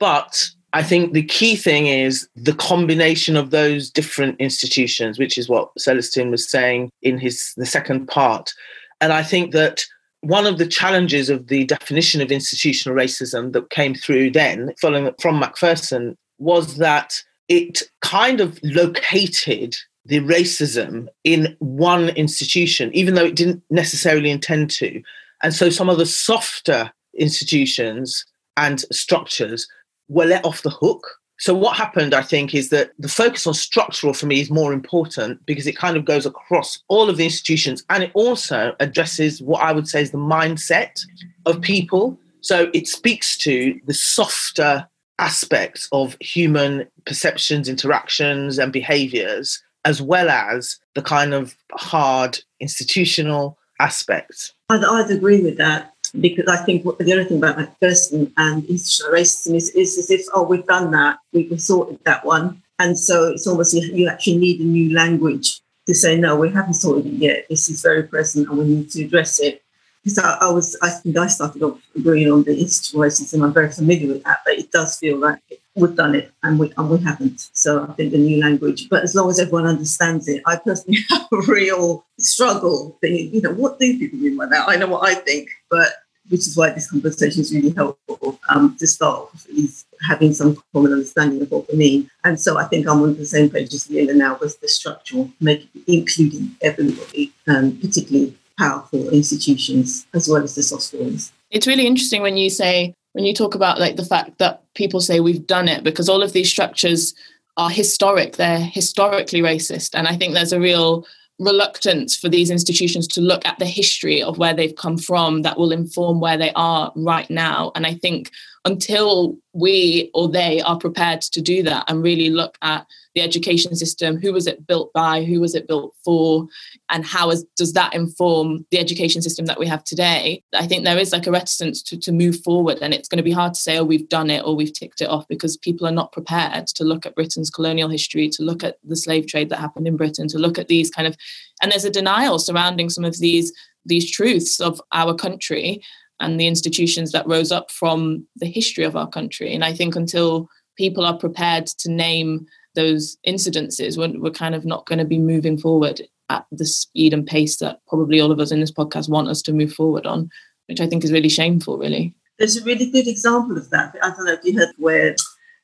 But 0.00 0.48
I 0.72 0.82
think 0.82 1.12
the 1.12 1.22
key 1.22 1.54
thing 1.54 1.86
is 1.86 2.28
the 2.34 2.54
combination 2.54 3.36
of 3.36 3.52
those 3.52 3.88
different 3.88 4.40
institutions, 4.40 5.16
which 5.16 5.38
is 5.38 5.48
what 5.48 5.70
Celestin 5.78 6.32
was 6.32 6.50
saying 6.50 6.90
in 7.02 7.18
his 7.18 7.52
the 7.56 7.66
second 7.66 8.08
part. 8.08 8.52
And 9.00 9.12
I 9.12 9.22
think 9.22 9.52
that 9.52 9.84
one 10.24 10.46
of 10.46 10.58
the 10.58 10.66
challenges 10.66 11.28
of 11.30 11.48
the 11.48 11.64
definition 11.64 12.20
of 12.20 12.32
institutional 12.32 12.96
racism 12.96 13.52
that 13.52 13.70
came 13.70 13.94
through 13.94 14.30
then, 14.30 14.74
following 14.80 15.12
from 15.20 15.38
Macpherson, 15.38 16.16
was 16.38 16.76
that 16.78 17.22
it 17.48 17.82
kind 18.00 18.40
of 18.40 18.58
located 18.62 19.76
the 20.06 20.20
racism 20.20 21.08
in 21.24 21.56
one 21.60 22.10
institution, 22.10 22.90
even 22.94 23.14
though 23.14 23.24
it 23.24 23.36
didn't 23.36 23.62
necessarily 23.70 24.30
intend 24.30 24.70
to. 24.70 25.02
And 25.42 25.54
so 25.54 25.70
some 25.70 25.88
of 25.88 25.98
the 25.98 26.06
softer 26.06 26.92
institutions 27.18 28.24
and 28.56 28.80
structures 28.92 29.68
were 30.08 30.26
let 30.26 30.44
off 30.44 30.62
the 30.62 30.70
hook. 30.70 31.06
So 31.38 31.54
what 31.54 31.76
happened, 31.76 32.14
I 32.14 32.22
think, 32.22 32.54
is 32.54 32.70
that 32.70 32.92
the 32.98 33.08
focus 33.08 33.46
on 33.46 33.54
structural 33.54 34.14
for 34.14 34.26
me 34.26 34.40
is 34.40 34.50
more 34.50 34.72
important 34.72 35.44
because 35.46 35.66
it 35.66 35.76
kind 35.76 35.96
of 35.96 36.04
goes 36.04 36.26
across 36.26 36.78
all 36.88 37.10
of 37.10 37.16
the 37.16 37.24
institutions 37.24 37.84
and 37.90 38.04
it 38.04 38.12
also 38.14 38.74
addresses 38.80 39.42
what 39.42 39.62
I 39.62 39.72
would 39.72 39.88
say 39.88 40.02
is 40.02 40.12
the 40.12 40.18
mindset 40.18 41.04
of 41.46 41.60
people. 41.60 42.18
So 42.40 42.70
it 42.72 42.86
speaks 42.86 43.36
to 43.38 43.78
the 43.86 43.94
softer 43.94 44.86
aspects 45.18 45.88
of 45.92 46.16
human 46.20 46.86
perceptions, 47.04 47.68
interactions, 47.68 48.58
and 48.58 48.72
behaviors 48.72 49.62
as 49.84 50.00
well 50.00 50.30
as 50.30 50.78
the 50.94 51.02
kind 51.02 51.34
of 51.34 51.56
hard 51.72 52.38
institutional 52.60 53.58
aspects. 53.80 54.52
I'd, 54.70 54.84
I'd 54.84 55.10
agree 55.10 55.42
with 55.42 55.56
that 55.58 55.93
because 56.20 56.46
I 56.46 56.56
think 56.64 56.84
the 56.84 57.12
other 57.12 57.24
thing 57.24 57.38
about 57.38 57.58
Macpherson 57.58 58.32
and 58.36 58.64
institutional 58.66 59.12
racism 59.12 59.54
is, 59.54 59.70
is 59.70 59.98
as 59.98 60.10
if, 60.10 60.26
oh, 60.32 60.44
we've 60.44 60.66
done 60.66 60.90
that, 60.92 61.18
we've 61.32 61.60
sorted 61.60 61.98
that 62.04 62.24
one. 62.24 62.62
And 62.78 62.98
so 62.98 63.32
it's 63.32 63.46
almost 63.46 63.74
you 63.74 64.08
actually 64.08 64.38
need 64.38 64.60
a 64.60 64.64
new 64.64 64.94
language 64.94 65.60
to 65.86 65.94
say, 65.94 66.16
no, 66.18 66.36
we 66.36 66.50
haven't 66.50 66.74
sorted 66.74 67.06
it 67.06 67.14
yet. 67.14 67.46
This 67.48 67.68
is 67.68 67.82
very 67.82 68.04
present 68.04 68.48
and 68.48 68.58
we 68.58 68.64
need 68.64 68.90
to 68.90 69.04
address 69.04 69.40
it. 69.40 69.62
Because 70.02 70.18
I, 70.18 70.38
I, 70.42 70.50
was, 70.50 70.76
I 70.82 70.90
think 70.90 71.16
I 71.16 71.26
started 71.28 71.62
off 71.62 71.80
agreeing 71.96 72.30
on 72.30 72.42
the 72.42 72.58
institutional 72.58 73.06
racism. 73.06 73.42
I'm 73.42 73.54
very 73.54 73.70
familiar 73.70 74.08
with 74.08 74.24
that, 74.24 74.40
but 74.44 74.54
it 74.54 74.70
does 74.70 74.98
feel 74.98 75.16
like 75.16 75.40
we've 75.74 75.96
done 75.96 76.14
it 76.14 76.30
and 76.42 76.58
we, 76.58 76.72
and 76.76 76.90
we 76.90 76.98
haven't. 76.98 77.48
So 77.54 77.86
I 77.88 77.92
think 77.94 78.12
the 78.12 78.18
new 78.18 78.40
language, 78.40 78.88
but 78.90 79.02
as 79.02 79.14
long 79.14 79.30
as 79.30 79.40
everyone 79.40 79.66
understands 79.66 80.28
it, 80.28 80.42
I 80.46 80.56
personally 80.56 80.98
have 81.08 81.26
a 81.32 81.40
real 81.48 82.04
struggle 82.18 82.98
thinking, 83.00 83.34
you 83.34 83.40
know, 83.40 83.52
what 83.52 83.78
do 83.78 83.98
people 83.98 84.18
mean 84.18 84.36
by 84.36 84.46
that? 84.46 84.68
I 84.68 84.76
know 84.76 84.88
what 84.88 85.08
I 85.08 85.14
think, 85.14 85.48
but 85.70 85.88
which 86.28 86.40
is 86.40 86.56
why 86.56 86.70
this 86.70 86.90
conversation 86.90 87.42
is 87.42 87.54
really 87.54 87.70
helpful 87.70 88.38
um, 88.48 88.76
to 88.78 88.86
start 88.86 89.32
with, 89.32 89.48
is 89.48 89.84
having 90.08 90.32
some 90.32 90.62
common 90.72 90.92
understanding 90.92 91.42
of 91.42 91.50
what 91.50 91.70
we 91.70 91.76
mean. 91.76 92.10
And 92.24 92.40
so 92.40 92.58
I 92.58 92.64
think 92.64 92.86
I'm 92.86 93.02
on 93.02 93.16
the 93.16 93.26
same 93.26 93.50
page 93.50 93.74
as 93.74 93.90
Lela 93.90 94.14
now 94.14 94.38
with 94.40 94.60
the 94.60 94.68
structural, 94.68 95.30
making 95.40 95.68
including 95.86 96.56
everybody, 96.62 97.32
um, 97.46 97.78
particularly 97.78 98.36
powerful 98.58 99.08
institutions 99.10 100.06
as 100.14 100.28
well 100.28 100.42
as 100.42 100.54
the 100.54 100.62
soft 100.62 100.84
skills. 100.84 101.32
It's 101.50 101.66
really 101.66 101.86
interesting 101.86 102.22
when 102.22 102.36
you 102.36 102.50
say 102.50 102.94
when 103.12 103.24
you 103.24 103.34
talk 103.34 103.54
about 103.54 103.78
like 103.78 103.96
the 103.96 104.04
fact 104.04 104.38
that 104.38 104.62
people 104.74 105.00
say 105.00 105.20
we've 105.20 105.46
done 105.46 105.68
it 105.68 105.84
because 105.84 106.08
all 106.08 106.22
of 106.22 106.32
these 106.32 106.50
structures 106.50 107.14
are 107.56 107.70
historic, 107.70 108.36
they're 108.36 108.58
historically 108.58 109.40
racist, 109.40 109.90
and 109.94 110.08
I 110.08 110.16
think 110.16 110.34
there's 110.34 110.52
a 110.52 110.60
real 110.60 111.06
reluctance 111.38 112.16
for 112.16 112.28
these 112.28 112.50
institutions 112.50 113.08
to 113.08 113.20
look 113.20 113.44
at 113.44 113.58
the 113.58 113.66
history 113.66 114.22
of 114.22 114.38
where 114.38 114.54
they've 114.54 114.76
come 114.76 114.96
from 114.96 115.42
that 115.42 115.58
will 115.58 115.72
inform 115.72 116.20
where 116.20 116.36
they 116.36 116.52
are 116.54 116.92
right 116.96 117.28
now. 117.28 117.72
And 117.74 117.86
I 117.86 117.94
think 117.94 118.30
until 118.64 119.36
we 119.52 120.10
or 120.14 120.28
they 120.28 120.60
are 120.62 120.78
prepared 120.78 121.22
to 121.22 121.40
do 121.40 121.62
that 121.64 121.84
and 121.88 122.02
really 122.02 122.30
look 122.30 122.56
at 122.62 122.86
the 123.14 123.20
education 123.20 123.74
system 123.74 124.16
who 124.20 124.32
was 124.32 124.46
it 124.46 124.66
built 124.66 124.92
by 124.92 125.22
who 125.24 125.40
was 125.40 125.54
it 125.54 125.68
built 125.68 125.94
for 126.04 126.46
and 126.90 127.04
how 127.04 127.30
is, 127.30 127.44
does 127.56 127.72
that 127.72 127.94
inform 127.94 128.66
the 128.70 128.78
education 128.78 129.22
system 129.22 129.46
that 129.46 129.58
we 129.58 129.66
have 129.66 129.84
today 129.84 130.42
i 130.54 130.66
think 130.66 130.84
there 130.84 130.98
is 130.98 131.12
like 131.12 131.26
a 131.26 131.30
reticence 131.30 131.82
to, 131.82 131.98
to 131.98 132.12
move 132.12 132.40
forward 132.42 132.78
and 132.80 132.92
it's 132.92 133.08
going 133.08 133.18
to 133.18 133.22
be 133.22 133.32
hard 133.32 133.54
to 133.54 133.60
say 133.60 133.78
oh 133.78 133.84
we've 133.84 134.08
done 134.08 134.30
it 134.30 134.44
or 134.44 134.54
we've 134.54 134.72
ticked 134.72 135.00
it 135.00 135.08
off 135.08 135.26
because 135.28 135.56
people 135.56 135.86
are 135.86 135.92
not 135.92 136.12
prepared 136.12 136.66
to 136.66 136.84
look 136.84 137.06
at 137.06 137.14
britain's 137.14 137.50
colonial 137.50 137.88
history 137.88 138.28
to 138.28 138.42
look 138.42 138.64
at 138.64 138.78
the 138.84 138.96
slave 138.96 139.26
trade 139.26 139.48
that 139.48 139.58
happened 139.58 139.86
in 139.86 139.96
britain 139.96 140.28
to 140.28 140.38
look 140.38 140.58
at 140.58 140.68
these 140.68 140.90
kind 140.90 141.06
of 141.06 141.16
and 141.62 141.70
there's 141.70 141.84
a 141.84 141.90
denial 141.90 142.38
surrounding 142.38 142.90
some 142.90 143.04
of 143.04 143.18
these 143.18 143.52
these 143.86 144.10
truths 144.10 144.60
of 144.60 144.80
our 144.92 145.14
country 145.14 145.82
and 146.20 146.38
the 146.38 146.46
institutions 146.46 147.12
that 147.12 147.26
rose 147.26 147.52
up 147.52 147.70
from 147.70 148.26
the 148.36 148.46
history 148.46 148.84
of 148.84 148.96
our 148.96 149.08
country. 149.08 149.54
And 149.54 149.64
I 149.64 149.72
think 149.72 149.96
until 149.96 150.48
people 150.76 151.04
are 151.04 151.16
prepared 151.16 151.66
to 151.66 151.90
name 151.90 152.46
those 152.74 153.16
incidences, 153.26 153.96
we're, 153.96 154.18
we're 154.20 154.30
kind 154.30 154.54
of 154.54 154.64
not 154.64 154.86
going 154.86 154.98
to 154.98 155.04
be 155.04 155.18
moving 155.18 155.58
forward 155.58 156.02
at 156.30 156.46
the 156.50 156.66
speed 156.66 157.12
and 157.12 157.26
pace 157.26 157.58
that 157.58 157.80
probably 157.88 158.20
all 158.20 158.32
of 158.32 158.40
us 158.40 158.50
in 158.50 158.60
this 158.60 158.72
podcast 158.72 159.08
want 159.08 159.28
us 159.28 159.42
to 159.42 159.52
move 159.52 159.72
forward 159.72 160.06
on, 160.06 160.30
which 160.66 160.80
I 160.80 160.86
think 160.86 161.04
is 161.04 161.12
really 161.12 161.28
shameful, 161.28 161.78
really. 161.78 162.14
There's 162.38 162.56
a 162.56 162.64
really 162.64 162.90
good 162.90 163.06
example 163.06 163.56
of 163.56 163.70
that. 163.70 163.94
I 164.02 164.08
don't 164.10 164.24
know 164.24 164.32
if 164.32 164.44
you 164.44 164.58
heard 164.58 164.70
where 164.78 165.14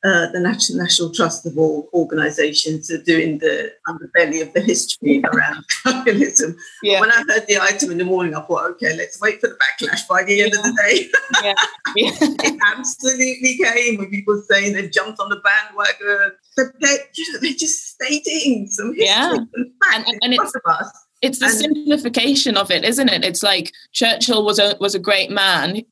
uh, 0.02 0.30
the 0.30 0.40
National, 0.40 0.78
National 0.78 1.12
Trust 1.12 1.44
of 1.44 1.58
all 1.58 1.90
organisations 1.92 2.90
are 2.90 3.02
doing 3.02 3.38
the 3.38 3.72
underbelly 3.86 4.40
of 4.40 4.52
the 4.54 4.60
history 4.60 5.22
around 5.32 5.64
colonialism. 5.82 6.56
Yeah. 6.82 7.00
When 7.00 7.10
I 7.10 7.22
heard 7.28 7.46
the 7.46 7.58
item 7.60 7.90
in 7.90 7.98
the 7.98 8.04
morning, 8.04 8.34
I 8.34 8.40
thought, 8.40 8.70
okay, 8.72 8.96
let's 8.96 9.20
wait 9.20 9.40
for 9.40 9.48
the 9.48 9.56
backlash 9.56 10.08
by 10.08 10.24
the 10.24 10.42
end 10.42 10.52
yeah. 10.54 10.58
of 10.58 10.64
the 10.64 10.82
day. 10.82 11.10
yeah. 11.42 11.54
yeah. 11.96 12.12
it 12.20 12.60
absolutely 12.66 13.58
came 13.62 13.98
with 13.98 14.10
people 14.10 14.42
saying 14.48 14.72
they 14.72 14.88
jumped 14.88 15.20
on 15.20 15.28
the 15.28 15.40
bandwagon. 15.44 16.32
But 16.56 16.66
they're, 16.80 16.98
you 17.14 17.32
know, 17.32 17.38
they're 17.40 17.52
just 17.52 17.90
stating 17.90 18.68
some 18.68 18.94
history 18.94 19.06
yeah. 19.06 19.34
and 19.34 19.72
facts 19.84 20.10
and, 20.10 20.18
and 20.22 20.34
it's, 20.34 20.56
us. 20.66 21.06
It's 21.20 21.38
the 21.38 21.50
simplification 21.50 22.56
of 22.56 22.70
it, 22.70 22.84
isn't 22.84 23.10
it? 23.10 23.24
It's 23.24 23.42
like 23.42 23.72
Churchill 23.92 24.44
was 24.44 24.58
a 24.58 24.76
was 24.80 24.94
a 24.94 24.98
great 24.98 25.30
man 25.30 25.82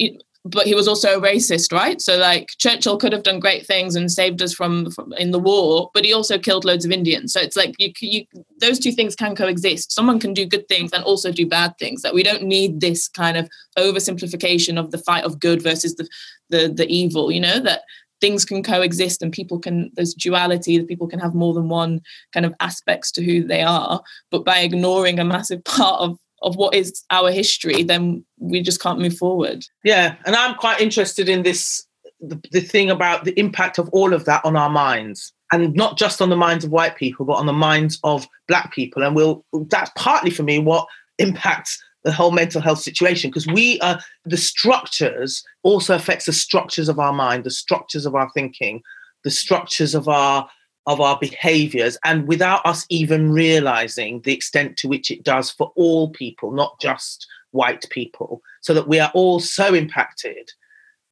but 0.45 0.66
he 0.66 0.75
was 0.75 0.88
also 0.88 1.18
a 1.18 1.21
racist, 1.21 1.73
right? 1.73 2.00
So 2.00 2.16
like 2.16 2.49
Churchill 2.59 2.97
could 2.97 3.12
have 3.12 3.23
done 3.23 3.40
great 3.40 3.66
things 3.66 3.97
and 3.97 4.11
saved 4.11 4.40
us 4.40 4.54
from, 4.54 4.90
from, 4.92 5.12
in 5.14 5.30
the 5.30 5.38
war, 5.38 5.90
but 5.92 6.04
he 6.04 6.12
also 6.12 6.38
killed 6.38 6.64
loads 6.64 6.85
of 6.85 6.92
Indians. 6.92 7.33
So 7.33 7.40
it's 7.40 7.57
like 7.57 7.75
you, 7.78 7.92
you 8.00 8.25
those 8.61 8.78
two 8.78 8.92
things 8.92 9.14
can 9.14 9.35
coexist. 9.35 9.92
Someone 9.92 10.21
can 10.21 10.33
do 10.33 10.47
good 10.47 10.68
things 10.68 10.92
and 10.92 11.04
also 11.04 11.33
do 11.33 11.47
bad 11.47 11.76
things. 11.78 12.02
That 12.02 12.14
we 12.14 12.23
don't 12.23 12.45
need 12.45 12.80
this 12.80 13.09
kind 13.09 13.37
of 13.37 13.49
oversimplification 13.76 14.78
of 14.78 14.90
the 14.90 14.99
fight 14.99 15.25
of 15.25 15.40
good 15.40 15.62
versus 15.62 15.97
the 15.97 16.09
the 16.50 16.68
the 16.68 16.88
evil. 16.88 17.30
You 17.33 17.40
know 17.40 17.61
that 17.61 17.83
things 18.21 18.45
can 18.45 18.62
coexist 18.62 19.23
and 19.23 19.33
people 19.33 19.59
can 19.59 19.90
there's 19.95 20.14
duality 20.14 20.78
that 20.78 20.88
people 20.88 21.07
can 21.09 21.21
have 21.21 21.35
more 21.35 21.54
than 21.54 21.68
one 21.68 22.00
kind 22.33 22.47
of 22.47 22.54
aspects 22.61 23.12
to 23.12 23.23
who 23.23 23.45
they 23.45 23.62
are 23.62 24.02
but 24.33 24.45
by 24.45 24.59
ignoring 24.59 25.21
a 25.21 25.25
massive 25.25 25.62
part 25.64 26.00
of 26.00 26.18
of 26.42 26.57
what 26.57 26.75
is 26.75 27.04
our 27.11 27.30
history, 27.30 27.83
then 27.83 28.25
we 28.38 28.62
just 28.62 28.80
can't 28.80 29.00
move 29.00 29.16
forward. 29.16 29.64
Yeah, 29.85 30.16
and 30.25 30.37
I'm 30.37 30.54
quite 30.54 30.80
interested 30.80 31.28
in 31.28 31.42
this 31.42 31.85
the, 32.21 32.40
the 32.50 32.61
thing 32.61 32.90
about 32.90 33.25
the 33.25 33.38
impact 33.38 33.78
of 33.78 33.88
all 33.90 34.12
of 34.12 34.25
that 34.25 34.45
on 34.45 34.57
our 34.57 34.71
minds 34.71 35.33
and 35.52 35.73
not 35.75 35.97
just 35.97 36.21
on 36.21 36.30
the 36.30 36.37
minds 36.37 36.64
of 36.64 36.71
white 36.71 36.97
people 36.97 37.25
but 37.25 37.35
on 37.35 37.47
the 37.47 37.52
minds 37.52 37.99
of 38.02 38.26
black 38.49 38.73
people 38.73 39.02
and 39.02 39.14
we'll 39.14 39.45
that's 39.68 39.90
partly 39.97 40.30
for 40.30 40.42
me 40.42 40.59
what 40.59 40.87
impacts 41.18 41.80
the 42.04 42.12
whole 42.12 42.30
mental 42.30 42.61
health 42.61 42.80
situation 42.80 43.30
because 43.30 43.47
we 43.47 43.78
are 43.80 44.00
the 44.25 44.37
structures 44.37 45.45
also 45.62 45.95
affects 45.95 46.26
the 46.26 46.33
structures 46.33 46.88
of 46.88 46.99
our 46.99 47.12
mind 47.12 47.45
the 47.45 47.50
structures 47.50 48.07
of 48.07 48.14
our 48.14 48.28
thinking 48.35 48.83
the 49.25 49.30
structures 49.30 49.95
of 49.95 50.09
our 50.09 50.49
of 50.88 51.02
our 51.02 51.18
behaviors 51.18 51.99
and 52.02 52.26
without 52.26 52.64
us 52.64 52.87
even 52.88 53.30
realizing 53.30 54.23
the 54.23 54.33
extent 54.33 54.78
to 54.78 54.88
which 54.88 55.11
it 55.11 55.23
does 55.23 55.50
for 55.50 55.71
all 55.76 56.09
people, 56.09 56.50
not 56.50 56.80
just 56.80 57.26
white 57.50 57.85
people, 57.90 58.40
so 58.62 58.73
that 58.73 58.88
we 58.88 58.99
are 58.99 59.12
all 59.12 59.38
so 59.38 59.75
impacted. 59.75 60.50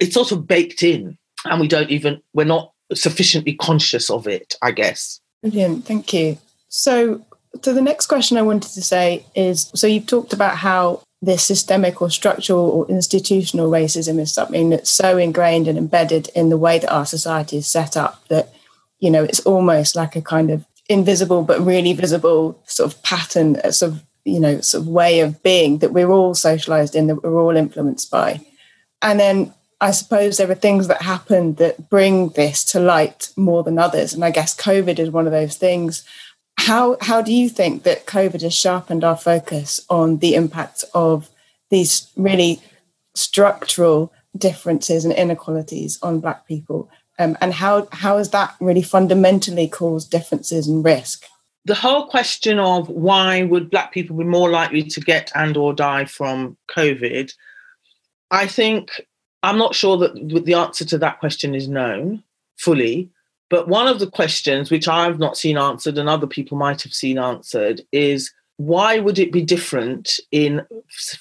It's 0.00 0.14
sort 0.14 0.32
of 0.32 0.46
baked 0.46 0.82
in 0.82 1.18
and 1.44 1.60
we 1.60 1.68
don't 1.68 1.90
even, 1.90 2.22
we're 2.32 2.44
not 2.44 2.72
sufficiently 2.94 3.54
conscious 3.54 4.08
of 4.08 4.26
it, 4.26 4.56
I 4.62 4.70
guess. 4.70 5.20
Brilliant. 5.42 5.84
Thank 5.84 6.14
you. 6.14 6.38
So, 6.68 7.22
so 7.62 7.74
the 7.74 7.82
next 7.82 8.06
question 8.06 8.38
I 8.38 8.42
wanted 8.42 8.72
to 8.72 8.82
say 8.82 9.26
is 9.34 9.70
so 9.74 9.86
you've 9.86 10.06
talked 10.06 10.32
about 10.32 10.56
how 10.56 11.02
this 11.20 11.46
systemic 11.46 12.00
or 12.00 12.08
structural 12.08 12.70
or 12.70 12.88
institutional 12.88 13.70
racism 13.70 14.18
is 14.18 14.32
something 14.32 14.70
that's 14.70 14.90
so 14.90 15.18
ingrained 15.18 15.68
and 15.68 15.76
embedded 15.76 16.30
in 16.34 16.48
the 16.48 16.56
way 16.56 16.78
that 16.78 16.92
our 16.92 17.04
society 17.04 17.58
is 17.58 17.66
set 17.66 17.96
up 17.96 18.26
that 18.28 18.54
you 18.98 19.10
know, 19.10 19.24
it's 19.24 19.40
almost 19.40 19.96
like 19.96 20.16
a 20.16 20.22
kind 20.22 20.50
of 20.50 20.64
invisible 20.88 21.42
but 21.42 21.60
really 21.60 21.92
visible 21.92 22.60
sort 22.66 22.92
of 22.92 23.02
pattern, 23.02 23.56
sort 23.72 23.92
of, 23.92 24.04
you 24.24 24.40
know, 24.40 24.60
sort 24.60 24.82
of 24.82 24.88
way 24.88 25.20
of 25.20 25.42
being 25.42 25.78
that 25.78 25.92
we're 25.92 26.10
all 26.10 26.34
socialized 26.34 26.94
in, 26.94 27.06
that 27.06 27.22
we're 27.22 27.40
all 27.40 27.56
influenced 27.56 28.10
by. 28.10 28.40
And 29.02 29.20
then 29.20 29.52
I 29.80 29.90
suppose 29.90 30.36
there 30.36 30.50
are 30.50 30.54
things 30.54 30.88
that 30.88 31.02
happen 31.02 31.54
that 31.54 31.90
bring 31.90 32.30
this 32.30 32.64
to 32.66 32.80
light 32.80 33.30
more 33.36 33.62
than 33.62 33.78
others. 33.78 34.14
And 34.14 34.24
I 34.24 34.30
guess 34.30 34.56
COVID 34.56 34.98
is 34.98 35.10
one 35.10 35.26
of 35.26 35.32
those 35.32 35.56
things. 35.56 36.04
How 36.58 36.96
how 37.02 37.20
do 37.20 37.32
you 37.32 37.48
think 37.50 37.82
that 37.82 38.06
COVID 38.06 38.40
has 38.40 38.54
sharpened 38.54 39.04
our 39.04 39.16
focus 39.16 39.80
on 39.90 40.18
the 40.18 40.34
impact 40.34 40.84
of 40.94 41.28
these 41.70 42.10
really 42.16 42.62
structural 43.14 44.12
differences 44.36 45.04
and 45.04 45.12
inequalities 45.14 45.98
on 46.02 46.20
black 46.20 46.46
people 46.46 46.88
um, 47.18 47.36
and 47.40 47.52
how 47.52 47.88
how 47.92 48.18
has 48.18 48.30
that 48.30 48.54
really 48.60 48.82
fundamentally 48.82 49.68
caused 49.68 50.10
differences 50.10 50.68
and 50.68 50.84
risk? 50.84 51.24
The 51.64 51.74
whole 51.74 52.06
question 52.06 52.58
of 52.58 52.88
why 52.88 53.42
would 53.42 53.70
Black 53.70 53.92
people 53.92 54.16
be 54.16 54.24
more 54.24 54.50
likely 54.50 54.82
to 54.84 55.00
get 55.00 55.32
and 55.34 55.56
or 55.56 55.72
die 55.72 56.04
from 56.04 56.56
COVID, 56.70 57.32
I 58.30 58.46
think 58.46 59.00
I'm 59.42 59.58
not 59.58 59.74
sure 59.74 59.96
that 59.96 60.44
the 60.44 60.54
answer 60.54 60.84
to 60.84 60.98
that 60.98 61.18
question 61.18 61.54
is 61.54 61.68
known 61.68 62.22
fully. 62.56 63.10
But 63.48 63.68
one 63.68 63.86
of 63.86 64.00
the 64.00 64.10
questions 64.10 64.70
which 64.70 64.88
I've 64.88 65.18
not 65.18 65.36
seen 65.36 65.56
answered 65.56 65.98
and 65.98 66.08
other 66.08 66.26
people 66.26 66.58
might 66.58 66.82
have 66.82 66.92
seen 66.92 67.18
answered 67.18 67.80
is 67.92 68.32
why 68.56 68.98
would 68.98 69.18
it 69.18 69.32
be 69.32 69.42
different 69.42 70.18
in, 70.32 70.62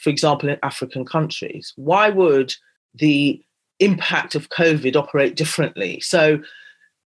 for 0.02 0.10
example, 0.10 0.50
in 0.50 0.58
African 0.64 1.06
countries? 1.06 1.74
Why 1.76 2.10
would 2.10 2.54
the 2.96 3.44
impact 3.80 4.36
of 4.36 4.50
COVID 4.50 4.96
operate 4.96 5.36
differently. 5.36 6.00
So 6.02 6.40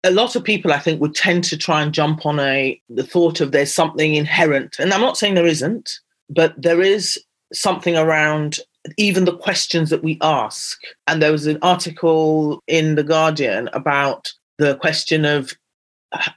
a 0.03 0.11
lot 0.11 0.35
of 0.35 0.43
people, 0.43 0.71
I 0.71 0.79
think, 0.79 1.01
would 1.01 1.15
tend 1.15 1.43
to 1.45 1.57
try 1.57 1.81
and 1.81 1.93
jump 1.93 2.25
on 2.25 2.39
a 2.39 2.79
the 2.89 3.03
thought 3.03 3.41
of 3.41 3.51
there's 3.51 3.73
something 3.73 4.15
inherent. 4.15 4.77
And 4.79 4.93
I'm 4.93 5.01
not 5.01 5.17
saying 5.17 5.33
there 5.33 5.45
isn't, 5.45 5.99
but 6.29 6.53
there 6.61 6.81
is 6.81 7.19
something 7.53 7.97
around 7.97 8.59
even 8.97 9.25
the 9.25 9.35
questions 9.35 9.89
that 9.89 10.03
we 10.03 10.19
ask. 10.21 10.79
And 11.07 11.21
there 11.21 11.31
was 11.31 11.47
an 11.47 11.57
article 11.61 12.61
in 12.67 12.95
The 12.95 13.03
Guardian 13.03 13.69
about 13.73 14.31
the 14.57 14.75
question 14.75 15.25
of 15.25 15.53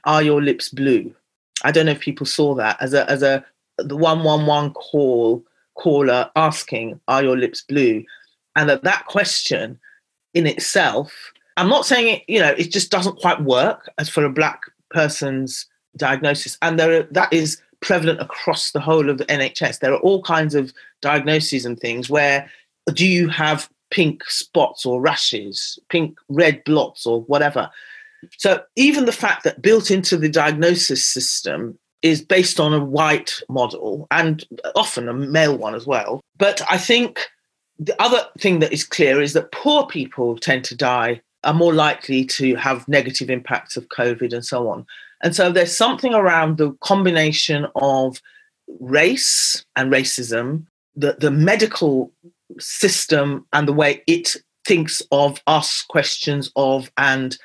are 0.03 0.23
your 0.23 0.41
lips 0.41 0.69
blue? 0.69 1.13
I 1.63 1.71
don't 1.71 1.85
know 1.85 1.91
if 1.91 1.99
people 1.99 2.25
saw 2.25 2.55
that 2.55 2.77
as 2.81 2.93
a 2.93 3.09
as 3.09 3.21
a 3.23 3.45
the 3.77 3.95
111 3.95 4.73
call 4.73 5.43
caller 5.75 6.29
asking, 6.35 6.99
Are 7.07 7.23
your 7.23 7.37
lips 7.37 7.63
blue? 7.67 8.03
And 8.55 8.69
that 8.69 8.83
that 8.83 9.05
question 9.05 9.79
in 10.33 10.47
itself. 10.47 11.33
I'm 11.57 11.69
not 11.69 11.85
saying 11.85 12.07
it, 12.07 12.23
you 12.27 12.39
know, 12.39 12.51
it 12.51 12.71
just 12.71 12.91
doesn't 12.91 13.19
quite 13.19 13.43
work 13.43 13.89
as 13.97 14.09
for 14.09 14.23
a 14.23 14.29
black 14.29 14.61
person's 14.91 15.65
diagnosis. 15.97 16.57
And 16.61 16.79
there 16.79 16.99
are, 16.99 17.03
that 17.11 17.31
is 17.33 17.61
prevalent 17.81 18.21
across 18.21 18.71
the 18.71 18.79
whole 18.79 19.09
of 19.09 19.17
the 19.17 19.25
NHS. 19.25 19.79
There 19.79 19.93
are 19.93 19.99
all 19.99 20.21
kinds 20.21 20.55
of 20.55 20.73
diagnoses 21.01 21.65
and 21.65 21.79
things 21.79 22.09
where 22.09 22.49
do 22.93 23.05
you 23.05 23.27
have 23.29 23.69
pink 23.91 24.23
spots 24.25 24.85
or 24.85 25.01
rashes, 25.01 25.79
pink 25.89 26.17
red 26.29 26.63
blots 26.63 27.05
or 27.05 27.21
whatever. 27.23 27.69
So 28.37 28.61
even 28.75 29.05
the 29.05 29.11
fact 29.11 29.43
that 29.43 29.61
built 29.61 29.91
into 29.91 30.17
the 30.17 30.29
diagnosis 30.29 31.03
system 31.03 31.77
is 32.01 32.21
based 32.21 32.59
on 32.59 32.73
a 32.73 32.83
white 32.83 33.41
model 33.49 34.07
and 34.11 34.45
often 34.75 35.09
a 35.09 35.13
male 35.13 35.57
one 35.57 35.75
as 35.75 35.85
well. 35.85 36.21
But 36.37 36.61
I 36.69 36.77
think 36.77 37.27
the 37.79 37.99
other 38.01 38.25
thing 38.37 38.59
that 38.59 38.73
is 38.73 38.83
clear 38.83 39.21
is 39.21 39.33
that 39.33 39.51
poor 39.51 39.87
people 39.87 40.37
tend 40.37 40.65
to 40.65 40.75
die, 40.75 41.21
are 41.45 41.53
more 41.53 41.73
likely 41.73 42.25
to 42.25 42.55
have 42.55 42.87
negative 42.89 43.29
impacts 43.29 43.77
of 43.77 43.87
COVID 43.87 44.33
and 44.33 44.43
so 44.43 44.67
on. 44.67 44.85
And 45.23 45.33
so 45.33 45.51
there's 45.51 45.75
something 45.75 46.13
around 46.13 46.57
the 46.57 46.73
combination 46.81 47.65
of 47.75 48.21
race 48.79 49.65
and 49.77 49.91
racism, 49.91 50.65
the, 50.95 51.15
the 51.17 51.31
medical 51.31 52.11
system 52.59 53.45
and 53.53 53.67
the 53.67 53.73
way 53.73 54.03
it 54.05 54.35
thinks 54.65 55.01
of, 55.11 55.41
asks 55.47 55.83
questions 55.83 56.51
of, 56.57 56.91
and 56.97 57.37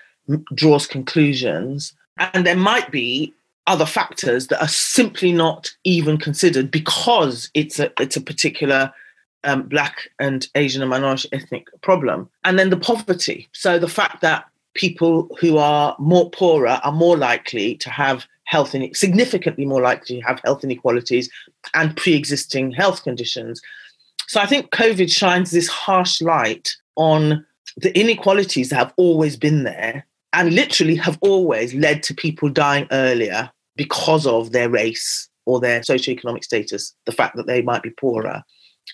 draws 0.54 0.88
conclusions. 0.88 1.94
And 2.18 2.44
there 2.44 2.56
might 2.56 2.90
be 2.90 3.32
other 3.66 3.86
factors 3.86 4.48
that 4.48 4.60
are 4.60 4.68
simply 4.68 5.32
not 5.32 5.70
even 5.84 6.18
considered 6.18 6.70
because 6.70 7.50
it's 7.54 7.78
a 7.78 7.90
it's 7.98 8.16
a 8.16 8.20
particular 8.20 8.92
um, 9.44 9.62
black 9.62 10.08
and 10.18 10.48
Asian 10.54 10.82
and 10.82 10.90
minority 10.90 11.28
ethnic 11.32 11.66
problem. 11.82 12.28
And 12.44 12.58
then 12.58 12.70
the 12.70 12.76
poverty. 12.76 13.48
So 13.52 13.78
the 13.78 13.88
fact 13.88 14.20
that 14.22 14.46
people 14.74 15.28
who 15.40 15.58
are 15.58 15.96
more 15.98 16.30
poorer 16.30 16.80
are 16.82 16.92
more 16.92 17.16
likely 17.16 17.76
to 17.76 17.90
have 17.90 18.26
health 18.44 18.74
in, 18.74 18.92
significantly 18.94 19.64
more 19.64 19.80
likely 19.80 20.20
to 20.20 20.26
have 20.26 20.40
health 20.44 20.64
inequalities 20.64 21.30
and 21.74 21.96
pre-existing 21.96 22.72
health 22.72 23.02
conditions. 23.02 23.60
So 24.26 24.40
I 24.40 24.46
think 24.46 24.70
COVID 24.70 25.10
shines 25.10 25.50
this 25.50 25.68
harsh 25.68 26.20
light 26.20 26.74
on 26.96 27.44
the 27.76 27.96
inequalities 27.98 28.70
that 28.70 28.76
have 28.76 28.94
always 28.96 29.36
been 29.36 29.64
there 29.64 30.06
and 30.32 30.52
literally 30.52 30.96
have 30.96 31.18
always 31.20 31.74
led 31.74 32.02
to 32.04 32.14
people 32.14 32.48
dying 32.48 32.86
earlier 32.90 33.50
because 33.76 34.26
of 34.26 34.52
their 34.52 34.68
race 34.68 35.28
or 35.46 35.60
their 35.60 35.80
socioeconomic 35.80 36.44
status, 36.44 36.94
the 37.06 37.12
fact 37.12 37.36
that 37.36 37.46
they 37.46 37.62
might 37.62 37.82
be 37.82 37.90
poorer. 37.90 38.42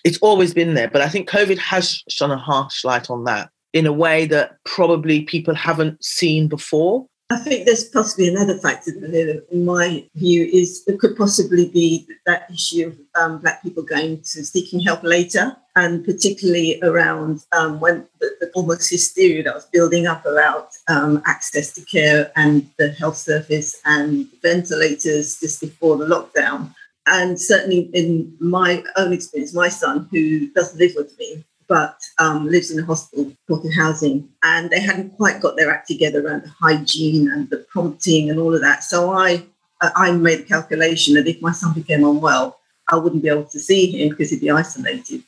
It's 0.03 0.19
always 0.19 0.53
been 0.53 0.73
there, 0.73 0.89
but 0.89 1.01
I 1.01 1.09
think 1.09 1.29
COVID 1.29 1.57
has 1.57 2.03
shone 2.09 2.31
a 2.31 2.37
harsh 2.37 2.83
light 2.83 3.09
on 3.09 3.23
that 3.25 3.49
in 3.73 3.85
a 3.85 3.93
way 3.93 4.25
that 4.25 4.57
probably 4.65 5.21
people 5.21 5.55
haven't 5.55 6.03
seen 6.03 6.47
before. 6.47 7.07
I 7.31 7.37
think 7.37 7.65
there's 7.65 7.85
possibly 7.85 8.27
another 8.27 8.57
factor 8.57 8.91
that, 8.91 9.45
in 9.51 9.63
my 9.63 10.05
view, 10.15 10.49
is 10.51 10.83
it 10.85 10.99
could 10.99 11.15
possibly 11.15 11.69
be 11.69 12.05
that 12.25 12.51
issue 12.51 12.87
of 12.87 12.97
um, 13.15 13.37
Black 13.39 13.63
people 13.63 13.83
going 13.83 14.17
to 14.17 14.43
seeking 14.43 14.81
help 14.81 15.01
later, 15.01 15.55
and 15.77 16.03
particularly 16.03 16.77
around 16.83 17.45
um, 17.53 17.79
when 17.79 18.05
the, 18.19 18.35
the, 18.41 18.51
almost 18.53 18.89
hysteria 18.89 19.43
that 19.43 19.55
was 19.55 19.65
building 19.67 20.07
up 20.07 20.25
about 20.25 20.71
um, 20.89 21.23
access 21.25 21.71
to 21.73 21.81
care 21.85 22.33
and 22.35 22.69
the 22.77 22.89
health 22.89 23.15
service 23.15 23.79
and 23.85 24.27
ventilators 24.41 25.39
just 25.39 25.61
before 25.61 25.95
the 25.95 26.05
lockdown. 26.05 26.73
And 27.07 27.39
certainly 27.39 27.89
in 27.93 28.35
my 28.39 28.83
own 28.95 29.13
experience, 29.13 29.53
my 29.53 29.69
son, 29.69 30.07
who 30.11 30.47
doesn't 30.51 30.79
live 30.79 30.93
with 30.95 31.17
me, 31.17 31.43
but 31.67 31.97
um, 32.19 32.47
lives 32.47 32.69
in 32.69 32.79
a 32.79 32.85
hospital, 32.85 33.31
supported 33.47 33.73
housing, 33.73 34.27
and 34.43 34.69
they 34.69 34.79
hadn't 34.79 35.15
quite 35.15 35.41
got 35.41 35.55
their 35.55 35.71
act 35.71 35.87
together 35.87 36.25
around 36.25 36.43
the 36.43 36.49
hygiene 36.49 37.29
and 37.29 37.49
the 37.49 37.65
prompting 37.69 38.29
and 38.29 38.39
all 38.39 38.53
of 38.53 38.61
that. 38.61 38.83
So 38.83 39.11
I, 39.11 39.43
I 39.81 40.11
made 40.11 40.39
the 40.39 40.43
calculation 40.43 41.15
that 41.15 41.27
if 41.27 41.41
my 41.41 41.51
son 41.51 41.73
became 41.73 42.03
unwell, 42.03 42.59
I 42.89 42.97
wouldn't 42.97 43.23
be 43.23 43.29
able 43.29 43.45
to 43.45 43.59
see 43.59 43.89
him 43.89 44.09
because 44.09 44.29
he'd 44.29 44.41
be 44.41 44.51
isolated. 44.51 45.23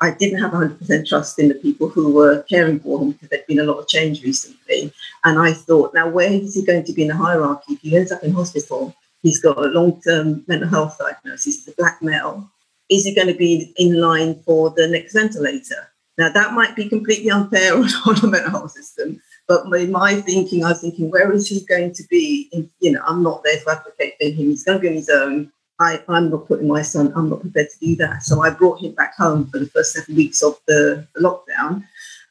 I 0.00 0.12
didn't 0.12 0.40
have 0.40 0.52
100% 0.52 1.08
trust 1.08 1.38
in 1.40 1.48
the 1.48 1.54
people 1.54 1.88
who 1.88 2.12
were 2.12 2.42
caring 2.42 2.78
for 2.78 3.00
him 3.00 3.12
because 3.12 3.28
there'd 3.30 3.46
been 3.46 3.58
a 3.58 3.64
lot 3.64 3.80
of 3.80 3.88
change 3.88 4.22
recently. 4.22 4.92
And 5.24 5.38
I 5.38 5.52
thought, 5.52 5.94
now 5.94 6.08
where 6.08 6.30
is 6.30 6.54
he 6.54 6.64
going 6.64 6.84
to 6.84 6.92
be 6.92 7.02
in 7.02 7.08
the 7.08 7.16
hierarchy? 7.16 7.74
If 7.74 7.80
he 7.80 7.96
ends 7.96 8.12
up 8.12 8.22
in 8.22 8.32
hospital, 8.32 8.94
he's 9.22 9.40
got 9.40 9.58
a 9.58 9.68
long-term 9.68 10.44
mental 10.46 10.68
health 10.68 10.98
diagnosis, 10.98 11.44
he's 11.44 11.68
a 11.68 11.72
black 11.72 12.02
male, 12.02 12.50
is 12.88 13.04
he 13.04 13.14
going 13.14 13.28
to 13.28 13.34
be 13.34 13.72
in 13.76 14.00
line 14.00 14.40
for 14.44 14.70
the 14.70 14.88
next 14.88 15.12
ventilator? 15.12 15.90
Now, 16.16 16.30
that 16.30 16.52
might 16.52 16.74
be 16.74 16.88
completely 16.88 17.30
unfair 17.30 17.74
on, 17.76 17.82
the 17.82 18.28
mental 18.30 18.50
health 18.50 18.72
system, 18.72 19.20
but 19.46 19.66
in 19.72 19.92
my 19.92 20.20
thinking, 20.20 20.64
I 20.64 20.70
was 20.70 20.80
thinking, 20.80 21.10
where 21.10 21.30
is 21.32 21.48
he 21.48 21.64
going 21.64 21.92
to 21.94 22.02
be? 22.10 22.50
You 22.80 22.92
know, 22.92 23.02
I'm 23.06 23.22
not 23.22 23.42
there 23.44 23.58
to 23.58 23.70
advocate 23.70 24.14
for 24.20 24.26
him. 24.26 24.50
He's 24.50 24.64
going 24.64 24.78
to 24.78 24.82
be 24.82 24.88
on 24.88 24.94
his 24.94 25.08
own. 25.08 25.52
I, 25.80 26.02
I'm 26.08 26.30
not 26.30 26.48
putting 26.48 26.66
my 26.66 26.82
son, 26.82 27.12
I'm 27.14 27.30
not 27.30 27.40
prepared 27.40 27.68
to 27.70 27.78
do 27.78 27.94
that. 27.96 28.24
So 28.24 28.42
I 28.42 28.50
brought 28.50 28.82
him 28.82 28.92
back 28.92 29.16
home 29.16 29.46
for 29.46 29.60
the 29.60 29.66
first 29.66 29.92
seven 29.92 30.16
weeks 30.16 30.42
of 30.42 30.58
the, 30.66 31.06
the 31.14 31.20
lockdown. 31.20 31.84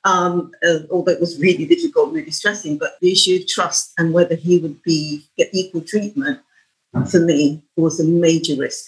Um, 0.04 0.52
uh, 0.68 0.80
although 0.92 1.12
it 1.12 1.20
was 1.20 1.40
really 1.40 1.66
difficult, 1.66 2.14
really 2.14 2.32
stressing, 2.32 2.78
but 2.78 2.98
the 3.02 3.12
issue 3.12 3.38
of 3.38 3.48
trust 3.48 3.94
and 3.98 4.14
whether 4.14 4.36
he 4.36 4.58
would 4.58 4.82
be 4.84 5.26
get 5.38 5.50
equal 5.54 5.82
treatment 5.82 6.40
for 7.10 7.20
me 7.20 7.64
was 7.76 8.00
a 8.00 8.06
major 8.06 8.56
risk. 8.56 8.86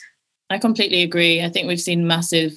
I 0.49 0.57
completely 0.57 1.03
agree. 1.03 1.43
I 1.43 1.49
think 1.49 1.67
we've 1.67 1.79
seen 1.79 2.07
massive 2.07 2.53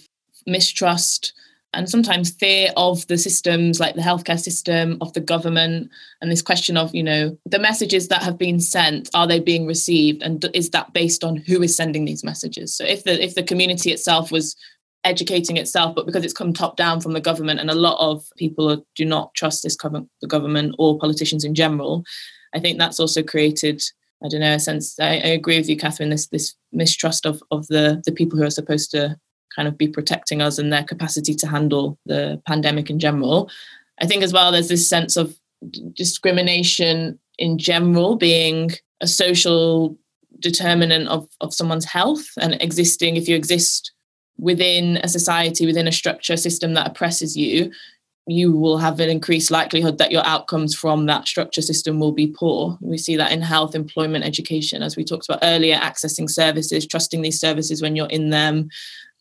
mistrust 0.46 1.33
and 1.74 1.88
sometimes 1.88 2.31
fear 2.31 2.70
of 2.76 3.07
the 3.07 3.16
systems 3.16 3.81
like 3.81 3.94
the 3.94 4.02
healthcare 4.02 4.38
system 4.38 4.98
of 5.00 5.12
the 5.12 5.20
government 5.20 5.90
and 6.20 6.31
this 6.31 6.42
question 6.42 6.76
of 6.76 6.94
you 6.94 7.02
know 7.02 7.37
the 7.46 7.59
messages 7.59 8.09
that 8.09 8.22
have 8.22 8.38
been 8.38 8.61
sent 8.61 9.09
are 9.14 9.26
they 9.26 9.40
being 9.40 9.66
received 9.66 10.22
and 10.22 10.44
is 10.55 10.70
that 10.70 10.92
based 10.92 11.24
on 11.24 11.37
who 11.37 11.62
is 11.62 11.76
sending 11.76 12.05
these 12.05 12.24
messages 12.24 12.74
so 12.74 12.85
if 12.85 13.05
the 13.05 13.22
if 13.22 13.35
the 13.35 13.42
community 13.42 13.90
itself 13.90 14.31
was 14.31 14.57
educating 15.05 15.57
itself 15.57 15.94
but 15.94 16.07
because 16.07 16.24
it's 16.24 16.35
come 16.35 16.52
top 16.52 16.76
down 16.76 17.00
from 17.00 17.12
the 17.12 17.20
government 17.20 17.59
and 17.59 17.70
a 17.70 17.74
lot 17.74 17.98
of 17.98 18.24
people 18.37 18.85
do 18.94 19.05
not 19.05 19.35
trust 19.35 19.62
this 19.62 19.76
government 19.76 20.09
the 20.20 20.28
government 20.28 20.74
or 20.78 20.98
politicians 20.98 21.44
in 21.44 21.55
general 21.55 22.05
i 22.55 22.61
think 22.61 22.78
that's 22.78 23.00
also 23.00 23.22
created 23.22 23.83
I 24.25 24.29
don't 24.29 24.41
know, 24.41 24.55
a 24.55 24.61
sense. 24.61 24.99
I, 25.01 25.15
I, 25.15 25.29
agree 25.29 25.59
with 25.59 25.69
you, 25.69 25.77
Catherine. 25.77 26.11
This 26.11 26.29
this 26.29 26.55
mistrust 26.73 27.27
of 27.27 27.43
of 27.51 27.67
the 27.69 28.03
the 28.05 28.13
people 28.13 28.39
who 28.39 28.45
are 28.45 28.51
supposed 28.51 28.91
to 28.93 29.17
kind 29.55 29.69
of 29.69 29.77
be 29.77 29.89
protecting 29.89 30.41
us 30.41 30.59
and 30.59 30.73
their 30.73 30.85
capacity 30.85 31.35
to 31.35 31.47
handle 31.47 31.99
the 32.07 32.41
pandemic 32.47 32.89
in 32.89 32.99
general. 32.99 33.51
I 34.01 34.07
think 34.07 34.23
as 34.23 34.33
well, 34.33 34.53
there's 34.53 34.69
this 34.69 34.89
sense 34.89 35.17
of 35.17 35.37
discrimination 35.93 37.19
in 37.39 37.59
general 37.59 38.17
being 38.17 38.71
a 39.01 39.07
social 39.07 39.99
determinant 40.39 41.09
of 41.09 41.29
of 41.41 41.53
someone's 41.55 41.85
health 41.85 42.27
and 42.41 42.61
existing. 42.61 43.17
If 43.17 43.29
you 43.29 43.37
exist 43.37 43.93
within 44.39 44.99
a 44.99 45.09
society, 45.09 45.67
within 45.67 45.89
a 45.89 45.93
structure 45.93 46.37
system 46.37 46.75
that 46.75 46.87
oppresses 46.87 47.37
you, 47.37 47.71
you 48.27 48.57
will 48.57 48.79
have 48.79 49.01
an 49.01 49.11
increased 49.11 49.51
likelihood 49.51 49.99
that 49.99 50.13
your 50.13 50.25
outcomes 50.25 50.75
from 50.75 51.07
that 51.07 51.27
structure 51.27 51.63
system 51.63 51.99
will 51.99 52.13
be 52.13 52.29
poor. 52.29 52.79
We 52.81 52.97
see 52.97 53.17
that 53.17 53.33
in 53.33 53.43
health, 53.43 53.75
employment, 53.75 54.25
education, 54.25 54.83
as 54.83 54.97
we 54.97 55.05
talked 55.05 55.29
about 55.29 55.41
earlier, 55.43 55.77
accessing 55.77 56.31
services, 56.31 56.87
trusting 56.87 57.23
these 57.23 57.41
services 57.41 57.83
when 57.83 57.97
you're 57.97 58.07
in 58.07 58.31
them. 58.31 58.69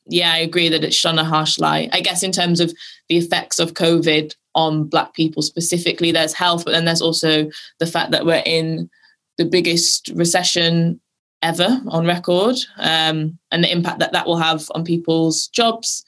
Yeah, 0.06 0.32
I 0.32 0.38
agree 0.38 0.70
that 0.70 0.84
it's 0.84 0.96
shone 0.96 1.20
a 1.20 1.24
harsh 1.24 1.58
light. 1.58 1.90
I 1.94 2.02
guess 2.02 2.22
in 2.22 2.32
terms 2.32 2.60
of 2.60 2.74
the 3.10 3.18
effects 3.18 3.60
of 3.60 3.74
COVID 3.74 4.36
on 4.54 4.86
Black 4.86 5.14
people 5.14 5.42
specifically, 5.42 6.12
there's 6.12 6.34
health, 6.34 6.66
but 6.66 6.72
then 6.72 6.86
there's 6.86 7.02
also 7.02 7.50
the 7.80 7.88
fact 7.88 8.12
that 8.12 8.26
we're 8.26 8.44
in 8.46 8.90
the 9.38 9.46
biggest 9.46 10.10
recession 10.14 11.00
ever 11.42 11.82
on 11.88 12.06
record 12.06 12.56
um, 12.78 13.38
and 13.52 13.64
the 13.64 13.72
impact 13.72 14.00
that 14.00 14.12
that 14.12 14.28
will 14.28 14.38
have 14.38 14.70
on 14.76 14.84
people's 14.84 15.48
jobs, 15.48 16.04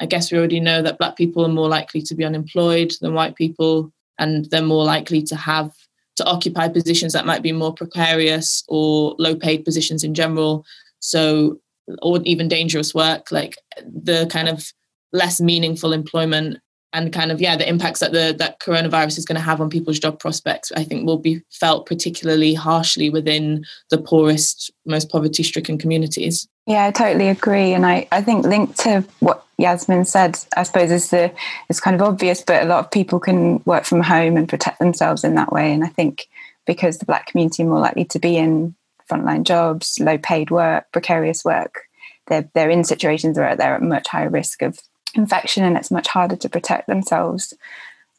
I 0.00 0.06
guess 0.06 0.30
we 0.30 0.38
already 0.38 0.60
know 0.60 0.82
that 0.82 0.98
black 0.98 1.16
people 1.16 1.44
are 1.44 1.52
more 1.52 1.68
likely 1.68 2.02
to 2.02 2.14
be 2.14 2.24
unemployed 2.24 2.92
than 3.00 3.14
white 3.14 3.34
people, 3.34 3.92
and 4.18 4.44
they're 4.46 4.62
more 4.62 4.84
likely 4.84 5.22
to 5.22 5.36
have 5.36 5.72
to 6.16 6.24
occupy 6.24 6.68
positions 6.68 7.12
that 7.12 7.26
might 7.26 7.42
be 7.42 7.52
more 7.52 7.74
precarious 7.74 8.64
or 8.68 9.14
low 9.18 9.34
paid 9.36 9.64
positions 9.64 10.02
in 10.02 10.14
general. 10.14 10.64
So, 11.00 11.60
or 12.02 12.20
even 12.24 12.48
dangerous 12.48 12.94
work, 12.94 13.30
like 13.30 13.56
the 13.84 14.26
kind 14.30 14.48
of 14.48 14.72
less 15.12 15.40
meaningful 15.40 15.92
employment 15.92 16.58
and 16.92 17.12
kind 17.12 17.30
of 17.30 17.40
yeah 17.40 17.56
the 17.56 17.68
impacts 17.68 18.00
that 18.00 18.12
the 18.12 18.34
that 18.38 18.60
coronavirus 18.60 19.18
is 19.18 19.24
going 19.24 19.36
to 19.36 19.42
have 19.42 19.60
on 19.60 19.68
people's 19.68 19.98
job 19.98 20.18
prospects 20.18 20.72
i 20.76 20.84
think 20.84 21.06
will 21.06 21.18
be 21.18 21.42
felt 21.50 21.86
particularly 21.86 22.54
harshly 22.54 23.10
within 23.10 23.64
the 23.90 23.98
poorest 23.98 24.70
most 24.84 25.10
poverty 25.10 25.42
stricken 25.42 25.78
communities 25.78 26.48
yeah 26.66 26.86
i 26.86 26.90
totally 26.90 27.28
agree 27.28 27.72
and 27.72 27.86
i 27.86 28.06
i 28.12 28.20
think 28.20 28.44
linked 28.44 28.78
to 28.78 29.04
what 29.20 29.44
yasmin 29.58 30.04
said 30.04 30.38
i 30.56 30.62
suppose 30.62 30.90
is 30.90 31.10
the 31.10 31.32
it's 31.68 31.80
kind 31.80 31.94
of 31.94 32.02
obvious 32.02 32.42
but 32.42 32.62
a 32.62 32.66
lot 32.66 32.84
of 32.84 32.90
people 32.90 33.18
can 33.18 33.62
work 33.64 33.84
from 33.84 34.02
home 34.02 34.36
and 34.36 34.48
protect 34.48 34.78
themselves 34.78 35.24
in 35.24 35.34
that 35.34 35.52
way 35.52 35.72
and 35.72 35.84
i 35.84 35.88
think 35.88 36.28
because 36.66 36.98
the 36.98 37.06
black 37.06 37.26
community 37.26 37.62
are 37.62 37.66
more 37.66 37.78
likely 37.78 38.04
to 38.04 38.18
be 38.18 38.36
in 38.36 38.74
frontline 39.10 39.44
jobs 39.44 39.98
low 40.00 40.18
paid 40.18 40.50
work 40.50 40.90
precarious 40.92 41.44
work 41.44 41.86
they're, 42.26 42.48
they're 42.54 42.70
in 42.70 42.84
situations 42.84 43.38
where 43.38 43.54
they're 43.56 43.76
at 43.76 43.82
much 43.82 44.08
higher 44.08 44.28
risk 44.28 44.62
of 44.62 44.80
infection 45.14 45.64
and 45.64 45.76
it's 45.76 45.90
much 45.90 46.08
harder 46.08 46.36
to 46.36 46.48
protect 46.48 46.86
themselves. 46.86 47.54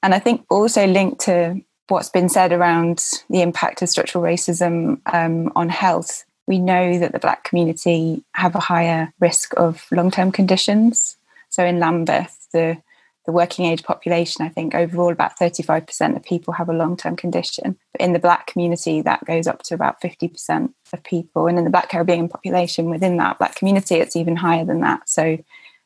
And 0.04 0.14
I 0.14 0.20
think 0.20 0.46
also 0.50 0.86
linked 0.86 1.22
to 1.22 1.62
what's 1.88 2.10
been 2.10 2.30
said 2.30 2.52
around 2.52 3.04
the 3.30 3.42
impact 3.42 3.82
of 3.82 3.90
structural 3.90 4.24
racism 4.24 5.00
um, 5.14 5.52
on 5.56 5.70
health, 5.70 6.26
we 6.48 6.60
know 6.60 6.98
that 6.98 7.12
the 7.12 7.20
Black 7.20 7.44
community 7.44 8.24
have 8.34 8.56
a 8.56 8.60
higher 8.60 9.14
risk 9.20 9.54
of 9.58 9.86
long 9.92 10.10
term 10.10 10.32
conditions. 10.32 11.18
So 11.50 11.66
in 11.66 11.80
Lambeth, 11.80 12.48
the 12.54 12.78
the 13.28 13.34
working 13.34 13.66
age 13.66 13.84
population, 13.84 14.46
I 14.46 14.50
think 14.50 14.74
overall 14.74 15.12
about 15.12 15.38
35% 15.38 16.16
of 16.16 16.24
people 16.24 16.54
have 16.54 16.70
a 16.70 16.74
long 16.74 16.96
term 16.96 17.18
condition. 17.18 17.78
But 17.92 18.02
in 18.02 18.14
the 18.14 18.20
Black 18.20 18.48
community, 18.48 19.02
that 19.02 19.26
goes 19.26 19.48
up 19.48 19.64
to 19.64 19.76
about 19.76 20.02
50% 20.02 20.74
of 20.94 21.04
people. 21.04 21.48
And 21.48 21.58
in 21.58 21.66
the 21.66 21.70
Black 21.70 21.90
Caribbean 21.90 22.30
population 22.30 22.90
within 22.90 23.18
that 23.18 23.38
Black 23.38 23.56
community, 23.56 23.96
it's 23.96 24.16
even 24.16 24.38
higher 24.38 24.64
than 24.64 24.80
that. 24.80 25.10
So 25.10 25.38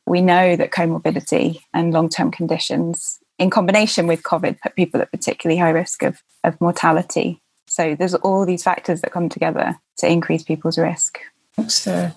we 0.06 0.20
know 0.22 0.54
that 0.54 0.70
comorbidity 0.70 1.58
and 1.74 1.92
long 1.92 2.08
term 2.08 2.30
conditions, 2.30 3.18
in 3.40 3.50
combination 3.50 4.06
with 4.06 4.22
COVID, 4.22 4.60
put 4.60 4.76
people 4.76 5.00
at 5.00 5.10
particularly 5.10 5.58
high 5.58 5.70
risk 5.70 6.04
of, 6.04 6.22
of 6.44 6.60
mortality. 6.60 7.41
So 7.72 7.94
there's 7.94 8.14
all 8.16 8.44
these 8.44 8.62
factors 8.62 9.00
that 9.00 9.12
come 9.12 9.30
together 9.30 9.78
to 9.96 10.06
increase 10.06 10.42
people's 10.42 10.76
risk. 10.76 11.18
Thanks, 11.54 11.76
Sarah. 11.76 12.14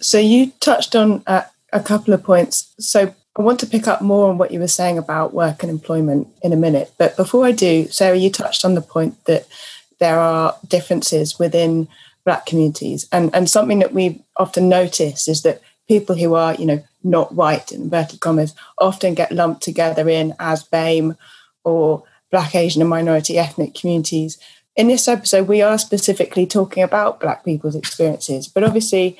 So 0.00 0.18
you 0.18 0.52
touched 0.60 0.94
on 0.94 1.24
a 1.26 1.80
couple 1.82 2.14
of 2.14 2.22
points. 2.22 2.72
So 2.78 3.12
I 3.36 3.42
want 3.42 3.58
to 3.58 3.66
pick 3.66 3.88
up 3.88 4.02
more 4.02 4.30
on 4.30 4.38
what 4.38 4.52
you 4.52 4.60
were 4.60 4.68
saying 4.68 4.96
about 4.96 5.34
work 5.34 5.64
and 5.64 5.70
employment 5.70 6.28
in 6.44 6.52
a 6.52 6.56
minute. 6.56 6.92
But 6.96 7.16
before 7.16 7.44
I 7.44 7.50
do, 7.50 7.88
Sarah, 7.88 8.16
you 8.16 8.30
touched 8.30 8.64
on 8.64 8.76
the 8.76 8.80
point 8.80 9.24
that 9.24 9.48
there 9.98 10.20
are 10.20 10.56
differences 10.68 11.40
within 11.40 11.88
Black 12.24 12.46
communities. 12.46 13.08
And, 13.10 13.34
and 13.34 13.50
something 13.50 13.80
that 13.80 13.94
we 13.94 14.22
often 14.36 14.68
notice 14.68 15.26
is 15.26 15.42
that 15.42 15.60
people 15.88 16.14
who 16.14 16.34
are, 16.34 16.54
you 16.54 16.66
know, 16.66 16.84
not 17.02 17.34
white, 17.34 17.72
in 17.72 17.82
inverted 17.82 18.20
commas, 18.20 18.54
often 18.78 19.14
get 19.14 19.32
lumped 19.32 19.64
together 19.64 20.08
in 20.08 20.34
as 20.38 20.62
BAME 20.62 21.16
or 21.64 22.04
Black, 22.30 22.54
Asian, 22.54 22.80
and 22.80 22.88
minority 22.88 23.38
ethnic 23.38 23.74
communities. 23.74 24.38
In 24.76 24.88
this 24.88 25.06
episode, 25.06 25.46
we 25.46 25.62
are 25.62 25.78
specifically 25.78 26.46
talking 26.46 26.82
about 26.82 27.20
Black 27.20 27.44
people's 27.44 27.76
experiences, 27.76 28.48
but 28.48 28.64
obviously, 28.64 29.18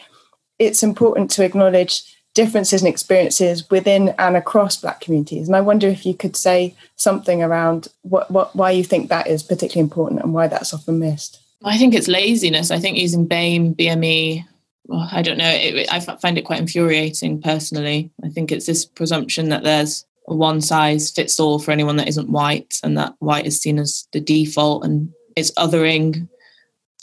it's 0.58 0.82
important 0.82 1.30
to 1.32 1.44
acknowledge 1.44 2.02
differences 2.34 2.82
and 2.82 2.88
experiences 2.88 3.70
within 3.70 4.14
and 4.18 4.36
across 4.36 4.76
Black 4.76 5.00
communities. 5.00 5.46
And 5.46 5.54
I 5.54 5.60
wonder 5.60 5.86
if 5.86 6.04
you 6.04 6.14
could 6.14 6.34
say 6.34 6.74
something 6.96 7.40
around 7.40 7.86
what, 8.02 8.28
what 8.32 8.54
why 8.56 8.72
you 8.72 8.82
think 8.82 9.08
that 9.08 9.28
is 9.28 9.44
particularly 9.44 9.84
important 9.84 10.22
and 10.22 10.34
why 10.34 10.48
that's 10.48 10.74
often 10.74 10.98
missed. 10.98 11.40
I 11.64 11.78
think 11.78 11.94
it's 11.94 12.08
laziness. 12.08 12.72
I 12.72 12.80
think 12.80 12.98
using 12.98 13.28
BAME, 13.28 13.76
BME, 13.76 14.44
well, 14.86 15.08
I 15.10 15.22
don't 15.22 15.38
know. 15.38 15.48
It, 15.48 15.90
I 15.90 16.00
find 16.00 16.36
it 16.36 16.44
quite 16.44 16.60
infuriating 16.60 17.40
personally. 17.40 18.10
I 18.24 18.28
think 18.28 18.50
it's 18.50 18.66
this 18.66 18.84
presumption 18.84 19.48
that 19.50 19.62
there's 19.62 20.04
a 20.26 20.34
one 20.34 20.60
size 20.60 21.12
fits 21.12 21.38
all 21.38 21.60
for 21.60 21.70
anyone 21.70 21.96
that 21.96 22.08
isn't 22.08 22.28
white, 22.28 22.80
and 22.82 22.98
that 22.98 23.14
white 23.20 23.46
is 23.46 23.60
seen 23.60 23.78
as 23.78 24.08
the 24.12 24.20
default, 24.20 24.84
and 24.84 25.10
it's 25.36 25.50
othering. 25.52 26.28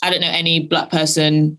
I 0.02 0.10
don't 0.10 0.20
know 0.20 0.30
any 0.30 0.60
black 0.60 0.90
person, 0.90 1.58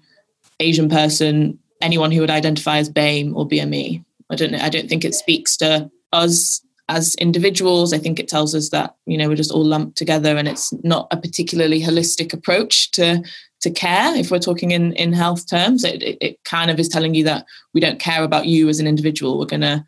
Asian 0.59 0.89
person, 0.89 1.59
anyone 1.81 2.11
who 2.11 2.21
would 2.21 2.29
identify 2.29 2.77
as 2.77 2.89
BAME 2.89 3.35
or 3.35 3.47
BME. 3.47 4.03
I 4.29 4.35
don't 4.35 4.51
know. 4.51 4.59
I 4.59 4.69
don't 4.69 4.89
think 4.89 5.05
it 5.05 5.13
speaks 5.13 5.55
to 5.57 5.89
us 6.11 6.61
as 6.89 7.15
individuals. 7.15 7.93
I 7.93 7.97
think 7.97 8.19
it 8.19 8.27
tells 8.27 8.53
us 8.55 8.69
that 8.69 8.95
you 9.05 9.17
know 9.17 9.27
we're 9.27 9.35
just 9.35 9.51
all 9.51 9.65
lumped 9.65 9.97
together, 9.97 10.37
and 10.37 10.47
it's 10.47 10.73
not 10.83 11.07
a 11.11 11.17
particularly 11.17 11.81
holistic 11.81 12.33
approach 12.33 12.91
to 12.91 13.23
to 13.61 13.71
care. 13.71 14.15
If 14.15 14.31
we're 14.31 14.39
talking 14.39 14.71
in 14.71 14.93
in 14.93 15.13
health 15.13 15.49
terms, 15.49 15.83
it, 15.83 16.01
it, 16.03 16.17
it 16.21 16.43
kind 16.43 16.71
of 16.71 16.79
is 16.79 16.89
telling 16.89 17.13
you 17.13 17.23
that 17.25 17.45
we 17.73 17.81
don't 17.81 17.99
care 17.99 18.23
about 18.23 18.47
you 18.47 18.69
as 18.69 18.79
an 18.79 18.87
individual. 18.87 19.37
We're 19.39 19.45
gonna. 19.45 19.85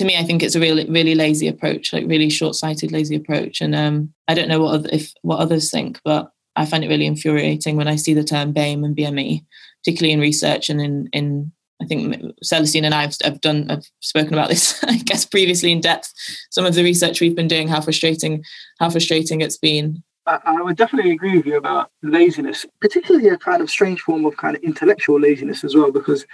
To 0.00 0.06
me, 0.06 0.16
I 0.16 0.22
think 0.22 0.42
it's 0.42 0.54
a 0.54 0.60
really 0.60 0.88
really 0.88 1.14
lazy 1.14 1.46
approach, 1.46 1.92
like 1.92 2.06
really 2.06 2.30
short 2.30 2.54
sighted, 2.54 2.90
lazy 2.90 3.16
approach. 3.16 3.60
And 3.60 3.74
um, 3.74 4.14
I 4.28 4.32
don't 4.32 4.48
know 4.48 4.60
what 4.60 4.76
other, 4.76 4.88
if 4.90 5.12
what 5.20 5.40
others 5.40 5.70
think, 5.70 6.00
but 6.06 6.32
I 6.56 6.64
find 6.64 6.82
it 6.82 6.88
really 6.88 7.04
infuriating 7.04 7.76
when 7.76 7.86
I 7.86 7.96
see 7.96 8.14
the 8.14 8.24
term 8.24 8.54
BAME 8.54 8.82
and 8.82 8.96
BME, 8.96 9.44
particularly 9.84 10.14
in 10.14 10.20
research 10.20 10.70
and 10.70 10.80
in 10.80 11.10
in 11.12 11.52
I 11.82 11.84
think 11.84 12.16
Celestin 12.42 12.84
and 12.84 12.94
I 12.94 13.02
have, 13.02 13.14
have 13.22 13.42
done 13.42 13.68
have 13.68 13.84
spoken 14.00 14.32
about 14.32 14.48
this, 14.48 14.82
I 14.84 14.96
guess, 14.96 15.26
previously 15.26 15.70
in 15.70 15.82
depth. 15.82 16.14
Some 16.50 16.64
of 16.64 16.74
the 16.74 16.82
research 16.82 17.20
we've 17.20 17.36
been 17.36 17.46
doing, 17.46 17.68
how 17.68 17.82
frustrating, 17.82 18.42
how 18.78 18.88
frustrating 18.88 19.42
it's 19.42 19.58
been. 19.58 20.02
I 20.24 20.62
would 20.62 20.78
definitely 20.78 21.10
agree 21.10 21.36
with 21.36 21.44
you 21.44 21.58
about 21.58 21.90
laziness, 22.02 22.64
particularly 22.80 23.28
a 23.28 23.36
kind 23.36 23.60
of 23.60 23.68
strange 23.68 24.00
form 24.00 24.24
of 24.24 24.38
kind 24.38 24.56
of 24.56 24.62
intellectual 24.62 25.20
laziness 25.20 25.62
as 25.62 25.74
well, 25.74 25.92
because 25.92 26.24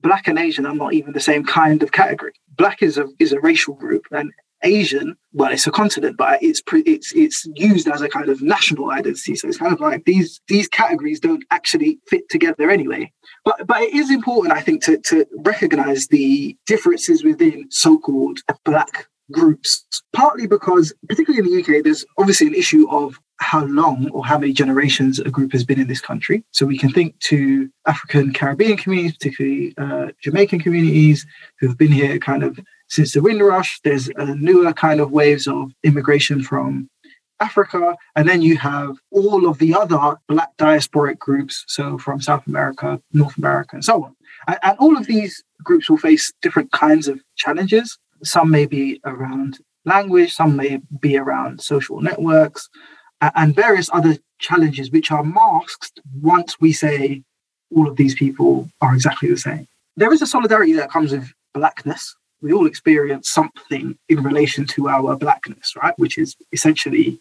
black 0.00 0.28
and 0.28 0.38
Asian 0.38 0.66
are 0.66 0.74
not 0.74 0.92
even 0.92 1.12
the 1.12 1.20
same 1.20 1.44
kind 1.44 1.82
of 1.82 1.92
category. 1.92 2.32
Black 2.56 2.82
is 2.82 2.98
a 2.98 3.06
is 3.18 3.32
a 3.32 3.40
racial 3.40 3.74
group, 3.74 4.04
and 4.10 4.32
Asian, 4.64 5.16
well, 5.32 5.52
it's 5.52 5.66
a 5.66 5.70
continent, 5.70 6.16
but 6.16 6.42
it's 6.42 6.60
pre, 6.60 6.80
it's 6.82 7.12
it's 7.14 7.46
used 7.54 7.88
as 7.88 8.00
a 8.00 8.08
kind 8.08 8.28
of 8.28 8.42
national 8.42 8.90
identity. 8.90 9.36
So 9.36 9.48
it's 9.48 9.58
kind 9.58 9.72
of 9.72 9.80
like 9.80 10.04
these 10.04 10.40
these 10.48 10.68
categories 10.68 11.20
don't 11.20 11.44
actually 11.50 12.00
fit 12.08 12.28
together 12.28 12.70
anyway. 12.70 13.12
But 13.44 13.66
but 13.66 13.82
it 13.82 13.94
is 13.94 14.10
important, 14.10 14.54
I 14.54 14.60
think, 14.60 14.82
to 14.84 14.98
to 14.98 15.26
recognise 15.38 16.08
the 16.08 16.56
differences 16.66 17.22
within 17.22 17.66
so-called 17.70 18.40
black 18.64 19.06
groups. 19.30 19.84
Partly 20.12 20.46
because, 20.46 20.92
particularly 21.08 21.46
in 21.46 21.54
the 21.54 21.62
UK, 21.62 21.84
there's 21.84 22.04
obviously 22.18 22.48
an 22.48 22.54
issue 22.54 22.88
of 22.90 23.18
how 23.38 23.64
long 23.66 24.10
or 24.10 24.24
how 24.24 24.38
many 24.38 24.52
generations 24.52 25.18
a 25.18 25.30
group 25.30 25.52
has 25.52 25.64
been 25.64 25.80
in 25.80 25.86
this 25.86 26.00
country. 26.00 26.44
So 26.52 26.66
we 26.66 26.78
can 26.78 26.90
think 26.90 27.18
to 27.20 27.70
African 27.86 28.32
Caribbean 28.32 28.76
communities, 28.76 29.16
particularly 29.16 29.74
uh, 29.78 30.08
Jamaican 30.22 30.60
communities 30.60 31.26
who 31.60 31.68
have 31.68 31.78
been 31.78 31.92
here 31.92 32.18
kind 32.18 32.42
of 32.42 32.58
since 32.88 33.12
the 33.12 33.22
Windrush. 33.22 33.80
There's 33.82 34.08
a 34.16 34.34
newer 34.34 34.72
kind 34.72 35.00
of 35.00 35.12
waves 35.12 35.46
of 35.46 35.72
immigration 35.84 36.42
from 36.42 36.88
Africa, 37.40 37.96
and 38.16 38.28
then 38.28 38.42
you 38.42 38.58
have 38.58 38.96
all 39.12 39.48
of 39.48 39.58
the 39.58 39.72
other 39.74 40.16
Black 40.26 40.56
diasporic 40.58 41.18
groups, 41.18 41.64
so 41.68 41.96
from 41.96 42.20
South 42.20 42.44
America, 42.48 43.00
North 43.12 43.38
America, 43.38 43.76
and 43.76 43.84
so 43.84 44.04
on. 44.04 44.16
And, 44.48 44.58
and 44.62 44.78
all 44.78 44.96
of 44.96 45.06
these 45.06 45.44
groups 45.62 45.88
will 45.88 45.98
face 45.98 46.32
different 46.42 46.72
kinds 46.72 47.06
of 47.06 47.20
challenges. 47.36 47.96
Some 48.24 48.50
may 48.50 48.66
be 48.66 49.00
around 49.04 49.58
language, 49.84 50.32
some 50.34 50.56
may 50.56 50.80
be 51.00 51.16
around 51.16 51.60
social 51.60 52.00
networks, 52.00 52.68
and 53.20 53.54
various 53.54 53.90
other 53.92 54.16
challenges 54.38 54.90
which 54.90 55.10
are 55.10 55.24
masked 55.24 56.00
once 56.20 56.60
we 56.60 56.72
say 56.72 57.22
all 57.74 57.88
of 57.88 57.96
these 57.96 58.14
people 58.14 58.68
are 58.80 58.94
exactly 58.94 59.28
the 59.28 59.36
same. 59.36 59.66
There 59.96 60.12
is 60.12 60.22
a 60.22 60.26
solidarity 60.26 60.72
that 60.74 60.90
comes 60.90 61.12
with 61.12 61.32
blackness. 61.54 62.14
We 62.40 62.52
all 62.52 62.66
experience 62.66 63.28
something 63.28 63.98
in 64.08 64.22
relation 64.22 64.64
to 64.68 64.88
our 64.88 65.16
blackness, 65.16 65.74
right? 65.76 65.94
Which 65.98 66.18
is 66.18 66.36
essentially 66.52 67.20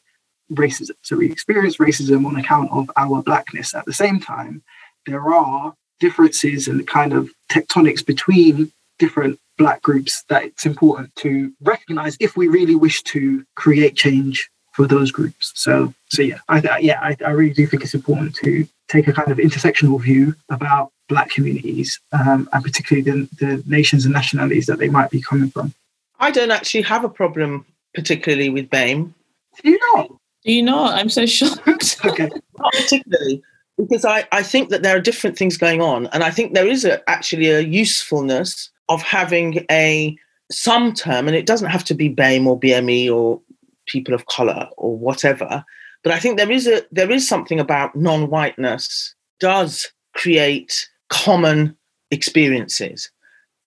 racism. 0.52 0.92
So 1.02 1.18
we 1.18 1.32
experience 1.32 1.78
racism 1.78 2.26
on 2.26 2.36
account 2.36 2.72
of 2.72 2.90
our 2.96 3.24
blackness. 3.24 3.74
At 3.74 3.86
the 3.86 3.94
same 3.94 4.20
time, 4.20 4.62
there 5.06 5.34
are 5.34 5.74
differences 6.00 6.68
and 6.68 6.88
kind 6.88 7.14
of 7.14 7.32
tectonics 7.52 8.06
between 8.06 8.72
different 9.00 9.40
black 9.58 9.82
groups 9.82 10.24
that 10.30 10.44
it's 10.44 10.66
important 10.66 11.16
to 11.16 11.52
recognize 11.62 12.16
if 12.20 12.38
we 12.38 12.48
really 12.48 12.76
wish 12.76 13.02
to 13.04 13.44
create 13.56 13.96
change 13.96 14.50
for 14.78 14.86
those 14.86 15.12
groups. 15.12 15.52
So, 15.56 15.92
so 16.08 16.22
yeah, 16.22 16.38
I, 16.50 16.78
yeah, 16.78 17.00
I, 17.02 17.18
I 17.26 17.32
really 17.32 17.54
do 17.54 17.66
think 17.66 17.82
it's 17.82 17.96
important 17.96 18.36
to 18.36 18.68
take 18.88 19.08
a 19.08 19.12
kind 19.12 19.32
of 19.32 19.40
intersectional 19.40 20.00
view 20.00 20.36
about 20.50 20.92
Black 21.10 21.32
communities, 21.32 22.00
um, 22.12 22.48
and 22.54 22.64
particularly 22.64 23.02
the, 23.02 23.28
the 23.40 23.64
nations 23.66 24.06
and 24.06 24.14
nationalities 24.14 24.68
that 24.68 24.78
they 24.78 24.88
might 24.88 25.10
be 25.10 25.20
coming 25.20 25.50
from. 25.50 25.74
I 26.20 26.30
don't 26.30 26.52
actually 26.52 26.84
have 26.84 27.04
a 27.04 27.10
problem, 27.10 27.66
particularly 27.96 28.50
with 28.50 28.70
BAME. 28.70 29.12
Do 29.64 29.72
you 29.72 29.80
not? 29.94 30.10
Do 30.46 30.54
you 30.54 30.62
not? 30.62 30.94
I'm 30.94 31.10
so 31.10 31.26
shocked. 31.38 31.98
okay. 32.06 32.30
Not 32.60 32.74
particularly, 32.74 33.42
because 33.80 34.06
I, 34.06 34.28
I 34.32 34.44
think 34.44 34.70
that 34.70 34.84
there 34.84 34.96
are 34.96 35.02
different 35.02 35.40
things 35.40 35.58
going 35.58 35.82
on. 35.82 36.06
And 36.08 36.24
I 36.24 36.30
think 36.30 36.54
there 36.54 36.68
is 36.68 36.86
a, 36.86 37.10
actually 37.10 37.50
a 37.50 37.62
usefulness 37.62 38.70
of 38.90 39.02
having 39.02 39.66
a 39.72 40.16
some 40.52 40.94
term, 40.94 41.28
and 41.28 41.36
it 41.36 41.48
doesn't 41.48 41.70
have 41.70 41.84
to 41.86 41.96
be 41.96 42.10
BAME 42.10 42.46
or 42.46 42.60
BME 42.60 43.12
or 43.12 43.42
people 43.88 44.14
of 44.14 44.26
color 44.28 44.70
or 44.78 44.98
whatever. 44.98 45.66
But 46.04 46.14
I 46.14 46.20
think 46.20 46.38
there 46.38 46.52
is 46.52 46.68
a 46.68 46.84
there 46.92 47.12
is 47.12 47.28
something 47.28 47.60
about 47.60 47.96
non-whiteness 47.96 49.16
does 49.40 49.92
create 50.14 50.88
common 51.10 51.76
experiences. 52.12 53.12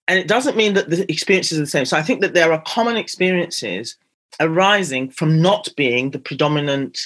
And 0.09 0.19
it 0.19 0.27
doesn't 0.27 0.57
mean 0.57 0.75
that 0.75 0.91
the 0.91 1.11
experiences 1.11 1.59
are 1.59 1.63
the 1.63 1.67
same. 1.67 1.85
So 1.85 1.97
I 1.97 2.03
think 2.03 2.21
that 2.21 2.35
there 2.35 2.53
are 2.53 2.63
common 2.63 2.97
experiences 2.97 3.97
arising 4.41 5.11
from 5.11 5.41
not 5.41 5.69
being 5.77 6.11
the 6.11 6.19
predominant 6.19 6.99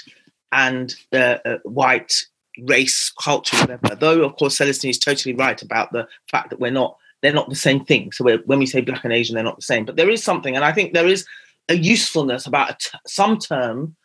and 0.53 0.95
uh, 1.13 1.39
uh, 1.45 1.59
white 1.65 2.15
race 2.63 3.13
culture, 3.21 3.57
whatever. 3.59 3.95
Though, 3.95 4.23
of 4.23 4.37
course, 4.37 4.57
Celestin 4.57 4.89
is 4.89 4.99
totally 4.99 5.35
right 5.35 5.61
about 5.61 5.93
the 5.93 6.07
fact 6.31 6.51
that 6.51 6.61
we're 6.61 6.71
not, 6.71 6.97
they're 7.21 7.33
not 7.33 7.51
the 7.51 7.57
same 7.57 7.85
thing. 7.85 8.13
So 8.13 8.39
when 8.47 8.59
we 8.59 8.67
say 8.67 8.81
black 8.81 9.05
and 9.05 9.13
Asian, 9.13 9.35
they're 9.35 9.45
not 9.45 9.57
the 9.57 9.63
same. 9.63 9.85
But 9.85 9.97
there 9.97 10.11
is 10.11 10.23
something, 10.23 10.55
and 10.55 10.65
I 10.65 10.73
think 10.73 10.95
there 10.95 11.09
is 11.09 11.27
a 11.69 11.77
usefulness 11.77 12.47
about 12.47 12.91
some 13.07 13.39
term 13.39 13.97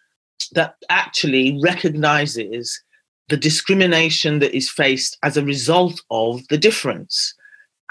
that 0.54 0.76
actually 0.90 1.60
recognizes 1.62 2.82
the 3.28 3.38
discrimination 3.38 4.40
that 4.40 4.56
is 4.56 4.70
faced 4.70 5.18
as 5.24 5.38
a 5.38 5.46
result 5.46 6.02
of 6.10 6.48
the 6.48 6.58
difference 6.58 7.36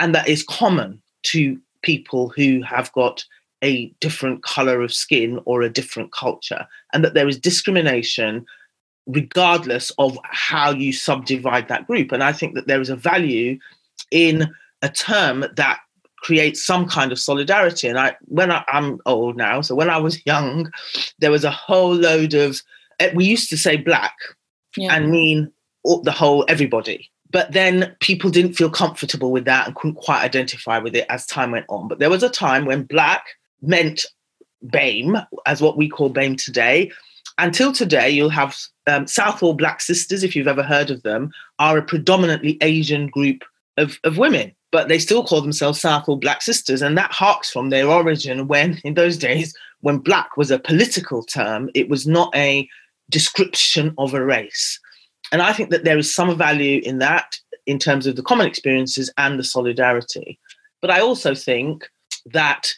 and 0.01 0.15
that 0.15 0.29
is 0.29 0.43
common 0.43 1.01
to 1.23 1.59
people 1.83 2.29
who 2.31 2.63
have 2.63 2.93
got 2.93 3.25
a 3.63 3.87
different 4.01 4.43
color 4.43 4.83
of 4.83 4.93
skin 4.93 5.41
or 5.45 5.63
a 5.63 5.71
different 5.71 6.13
culture 6.13 6.67
and 6.93 7.05
that 7.05 7.15
there 7.15 7.29
is 7.29 7.39
discrimination 7.39 8.45
regardless 9.07 9.91
of 9.99 10.19
how 10.25 10.71
you 10.71 10.93
subdivide 10.93 11.69
that 11.69 11.87
group. 11.87 12.13
And 12.13 12.23
I 12.23 12.33
think 12.33 12.55
that 12.55 12.67
there 12.67 12.81
is 12.81 12.91
a 12.91 12.97
value 12.97 13.59
in 14.11 14.49
a 14.83 14.89
term 14.89 15.45
that 15.57 15.81
creates 16.23 16.65
some 16.65 16.89
kind 16.89 17.13
of 17.13 17.19
solidarity. 17.19 17.89
And 17.89 17.99
I, 17.99 18.17
when 18.27 18.51
I, 18.51 18.65
I'm 18.69 19.01
old 19.07 19.37
now, 19.37 19.61
so 19.61 19.75
when 19.75 19.91
I 19.91 19.99
was 19.99 20.21
young, 20.27 20.71
there 21.19 21.31
was 21.31 21.45
a 21.45 21.51
whole 21.51 21.95
load 21.95 22.35
of. 22.35 22.63
Eh, 23.01 23.13
we 23.15 23.25
used 23.25 23.49
to 23.51 23.57
say 23.57 23.77
black 23.77 24.17
yeah. 24.77 24.95
and 24.95 25.11
mean 25.11 25.53
the 26.03 26.13
whole 26.13 26.45
everybody. 26.49 27.11
But 27.31 27.53
then 27.53 27.95
people 28.01 28.31
didn't 28.31 28.55
feel 28.55 28.71
comfortable 28.71 29.31
with 29.31 29.45
that 29.45 29.67
and 29.67 29.77
couldn't 29.77 29.97
quite 29.97 30.23
identify 30.23 30.79
with 30.79 30.97
it 30.97 31.07
as 31.11 31.27
time 31.27 31.51
went 31.51 31.67
on. 31.69 31.87
But 31.87 31.99
there 31.99 32.11
was 32.11 32.23
a 32.23 32.31
time 32.31 32.65
when 32.65 32.85
black 32.85 33.27
meant 33.61 34.07
BAME, 34.65 35.27
as 35.47 35.61
what 35.61 35.77
we 35.77 35.89
call 35.89 36.11
BAME 36.11 36.43
today. 36.43 36.91
Until 37.37 37.73
today, 37.73 38.11
you'll 38.11 38.31
have 38.31 38.57
um, 38.87 39.07
Southall 39.07 39.55
Black 39.55 39.81
Sisters, 39.81 40.25
if 40.25 40.35
you've 40.35 40.49
ever 40.49 40.63
heard 40.63 40.91
of 40.91 41.03
them, 41.03 41.31
are 41.59 41.79
a 41.79 41.83
predominantly 41.83 42.59
Asian 42.63 43.09
group 43.09 43.45
of, 43.77 43.99
of 44.05 44.19
women, 44.19 44.53
but 44.71 44.89
they 44.89 44.99
still 44.99 45.25
call 45.25 45.41
themselves 45.41 45.81
Southall 45.81 46.17
Black 46.17 46.43
Sisters. 46.43 46.83
And 46.83 46.97
that 46.99 47.13
harks 47.13 47.51
from 47.51 47.71
their 47.71 47.89
origin 47.89 48.49
when, 48.49 48.81
in 48.85 48.95
those 48.95 49.17
days, 49.17 49.55
when 49.81 49.99
black 49.99 50.37
was 50.37 50.51
a 50.51 50.59
political 50.59 51.23
term, 51.23 51.71
it 51.75 51.89
was 51.89 52.07
not 52.07 52.35
a 52.35 52.69
description 53.11 53.95
of 53.99 54.15
a 54.15 54.25
race. 54.25 54.79
And 55.33 55.43
I 55.43 55.53
think 55.53 55.71
that 55.71 55.85
there 55.85 55.99
is 55.99 56.13
some 56.13 56.37
value 56.37 56.81
in 56.85 56.99
that 56.99 57.39
in 57.67 57.79
terms 57.79 58.07
of 58.07 58.17
the 58.17 58.23
common 58.23 58.47
experiences 58.47 59.13
and 59.19 59.39
the 59.39 59.45
solidarity. 59.45 60.39
But 60.81 60.91
I 60.91 61.01
also 61.01 61.35
think 61.35 61.89
that 62.27 62.73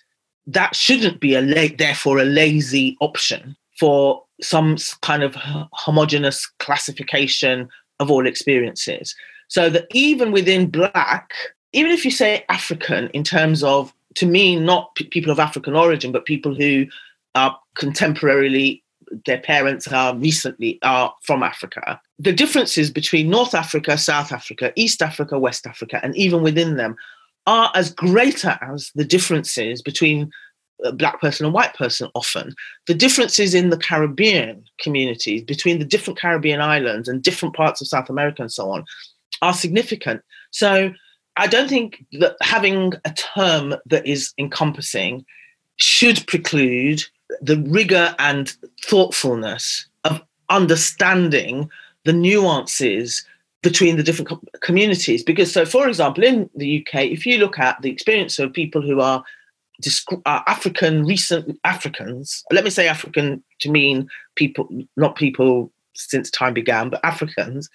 that 0.46 0.74
shouldn't 0.74 1.20
be 1.20 1.34
a 1.34 1.42
la- 1.42 1.74
therefore 1.76 2.18
a 2.18 2.24
lazy 2.24 2.96
option 3.00 3.56
for 3.78 4.22
some 4.40 4.76
kind 5.02 5.22
of 5.22 5.36
homogenous 5.72 6.46
classification 6.58 7.68
of 7.98 8.10
all 8.10 8.26
experiences. 8.26 9.14
So 9.48 9.68
that 9.70 9.86
even 9.92 10.32
within 10.32 10.70
Black, 10.70 11.32
even 11.72 11.90
if 11.90 12.04
you 12.04 12.10
say 12.10 12.44
African 12.48 13.08
in 13.08 13.24
terms 13.24 13.62
of, 13.62 13.92
to 14.16 14.26
me, 14.26 14.56
not 14.56 14.94
p- 14.94 15.04
people 15.04 15.30
of 15.30 15.38
African 15.38 15.76
origin, 15.76 16.12
but 16.12 16.24
people 16.24 16.54
who 16.54 16.86
are 17.34 17.56
contemporarily, 17.76 18.82
their 19.26 19.38
parents 19.38 19.88
are 19.88 20.16
recently 20.16 20.78
are 20.82 21.14
from 21.22 21.42
Africa. 21.42 22.00
The 22.18 22.32
differences 22.32 22.90
between 22.90 23.30
North 23.30 23.54
Africa, 23.54 23.96
South 23.98 24.32
Africa, 24.32 24.72
East 24.76 25.02
Africa, 25.02 25.38
West 25.38 25.66
Africa, 25.66 26.00
and 26.02 26.16
even 26.16 26.42
within 26.42 26.76
them 26.76 26.96
are 27.46 27.70
as 27.74 27.92
greater 27.92 28.58
as 28.62 28.90
the 28.94 29.04
differences 29.04 29.82
between 29.82 30.30
a 30.84 30.92
black 30.92 31.20
person 31.20 31.44
and 31.44 31.54
white 31.54 31.74
person 31.74 32.10
often. 32.14 32.54
The 32.86 32.94
differences 32.94 33.54
in 33.54 33.70
the 33.70 33.76
Caribbean 33.76 34.64
communities 34.80 35.42
between 35.42 35.78
the 35.78 35.84
different 35.84 36.18
Caribbean 36.18 36.60
islands 36.60 37.08
and 37.08 37.22
different 37.22 37.54
parts 37.54 37.80
of 37.80 37.88
South 37.88 38.08
America 38.08 38.42
and 38.42 38.52
so 38.52 38.70
on 38.70 38.84
are 39.42 39.52
significant. 39.52 40.22
So 40.50 40.92
I 41.40 41.46
don't 41.46 41.68
think 41.68 42.04
that 42.20 42.36
having 42.42 42.92
a 43.04 43.12
term 43.12 43.74
that 43.86 44.06
is 44.06 44.34
encompassing 44.36 45.24
should 45.76 46.26
preclude 46.26 47.02
the 47.40 47.56
rigor 47.66 48.14
and 48.18 48.54
thoughtfulness 48.84 49.86
of 50.04 50.20
understanding 50.50 51.70
the 52.04 52.12
nuances 52.12 53.24
between 53.62 53.96
the 53.96 54.02
different 54.02 54.30
communities. 54.60 55.22
Because, 55.22 55.50
so 55.50 55.64
for 55.64 55.88
example, 55.88 56.24
in 56.24 56.50
the 56.54 56.80
UK, 56.80 57.06
if 57.06 57.24
you 57.24 57.38
look 57.38 57.58
at 57.58 57.80
the 57.80 57.90
experience 57.90 58.38
of 58.38 58.52
people 58.52 58.82
who 58.82 59.00
are 59.00 59.24
African, 60.26 61.06
recent 61.06 61.58
Africans, 61.64 62.44
let 62.52 62.64
me 62.64 62.70
say 62.70 62.86
African 62.86 63.42
to 63.60 63.70
mean 63.70 64.08
people, 64.34 64.68
not 64.98 65.16
people 65.16 65.72
since 65.94 66.30
time 66.30 66.52
began, 66.52 66.90
but 66.90 67.02
Africans 67.02 67.70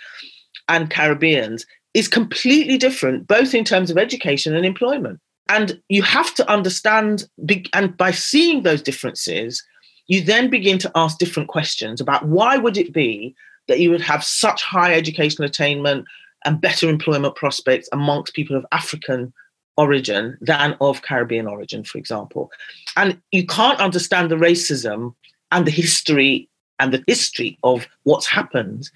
and 0.67 0.91
Caribbeans, 0.91 1.65
is 1.95 2.09
completely 2.09 2.77
different, 2.77 3.25
both 3.25 3.55
in 3.55 3.63
terms 3.63 3.89
of 3.89 3.97
education 3.97 4.53
and 4.53 4.65
employment. 4.65 5.19
And 5.47 5.81
you 5.87 6.03
have 6.03 6.35
to 6.35 6.51
understand, 6.51 7.27
and 7.73 7.95
by 7.95 8.11
seeing 8.11 8.63
those 8.63 8.81
differences, 8.81 9.63
you 10.07 10.21
then 10.21 10.49
begin 10.49 10.77
to 10.79 10.91
ask 10.93 11.17
different 11.17 11.47
questions 11.47 12.01
about 12.01 12.27
why 12.27 12.57
would 12.57 12.77
it 12.77 12.93
be 12.93 13.33
that 13.67 13.79
you 13.79 13.89
would 13.89 14.01
have 14.01 14.23
such 14.23 14.61
high 14.61 14.93
educational 14.93 15.47
attainment 15.47 16.05
and 16.43 16.61
better 16.61 16.89
employment 16.89 17.35
prospects 17.35 17.87
amongst 17.93 18.35
people 18.35 18.57
of 18.57 18.65
African 18.73 19.33
origin 19.77 20.37
than 20.41 20.75
of 20.81 21.01
Caribbean 21.01 21.47
origin, 21.47 21.83
for 21.83 21.97
example. 21.97 22.51
And 22.97 23.19
you 23.31 23.45
can't 23.45 23.79
understand 23.79 24.29
the 24.29 24.35
racism 24.35 25.15
and 25.51 25.65
the 25.65 25.71
history 25.71 26.49
and 26.79 26.93
the 26.93 27.03
history 27.07 27.57
of 27.63 27.87
what's 28.03 28.27
happened 28.27 28.89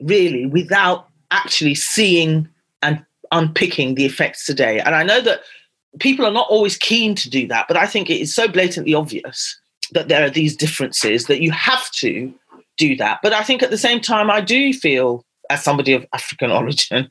really 0.00 0.46
without 0.46 1.08
actually 1.32 1.74
seeing 1.74 2.48
and 2.82 3.04
unpicking 3.32 3.94
the 3.94 4.04
effects 4.04 4.44
today. 4.44 4.80
And 4.80 4.94
I 4.94 5.02
know 5.02 5.20
that 5.20 5.40
people 5.98 6.24
are 6.26 6.32
not 6.32 6.48
always 6.48 6.76
keen 6.76 7.14
to 7.16 7.30
do 7.30 7.46
that, 7.48 7.66
but 7.68 7.76
I 7.76 7.86
think 7.86 8.10
it 8.10 8.20
is 8.20 8.34
so 8.34 8.48
blatantly 8.48 8.94
obvious 8.94 9.58
that 9.92 10.08
there 10.08 10.24
are 10.24 10.30
these 10.30 10.56
differences 10.56 11.26
that 11.26 11.42
you 11.42 11.50
have 11.50 11.90
to 11.92 12.32
do 12.78 12.96
that. 12.96 13.20
But 13.22 13.32
I 13.32 13.42
think 13.42 13.62
at 13.62 13.70
the 13.70 13.78
same 13.78 14.00
time, 14.00 14.30
I 14.30 14.40
do 14.40 14.72
feel, 14.72 15.24
as 15.50 15.62
somebody 15.62 15.92
of 15.92 16.06
African 16.12 16.50
origin, 16.60 17.08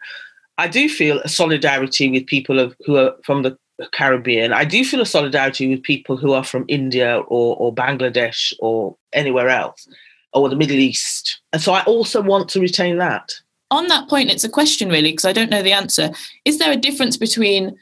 I 0.57 0.67
do 0.67 0.89
feel 0.89 1.19
a 1.19 1.29
solidarity 1.29 2.09
with 2.09 2.25
people 2.25 2.59
of, 2.59 2.75
who 2.85 2.97
are 2.97 3.15
from 3.23 3.43
the 3.43 3.57
Caribbean. 3.93 4.53
I 4.53 4.65
do 4.65 4.85
feel 4.85 5.01
a 5.01 5.05
solidarity 5.05 5.67
with 5.67 5.81
people 5.81 6.17
who 6.17 6.33
are 6.33 6.43
from 6.43 6.65
India 6.67 7.19
or, 7.27 7.55
or 7.57 7.73
Bangladesh 7.73 8.53
or 8.59 8.95
anywhere 9.13 9.49
else 9.49 9.87
or 10.33 10.49
the 10.49 10.55
Middle 10.55 10.77
East. 10.77 11.41
And 11.51 11.61
so 11.61 11.73
I 11.73 11.83
also 11.83 12.21
want 12.21 12.49
to 12.49 12.59
retain 12.59 12.97
that. 12.97 13.33
On 13.71 13.87
that 13.87 14.07
point, 14.09 14.29
it's 14.29 14.43
a 14.43 14.49
question 14.49 14.89
really, 14.89 15.11
because 15.11 15.25
I 15.25 15.33
don't 15.33 15.49
know 15.49 15.63
the 15.63 15.71
answer. 15.71 16.11
Is 16.45 16.59
there 16.59 16.71
a 16.71 16.77
difference 16.77 17.17
between 17.17 17.75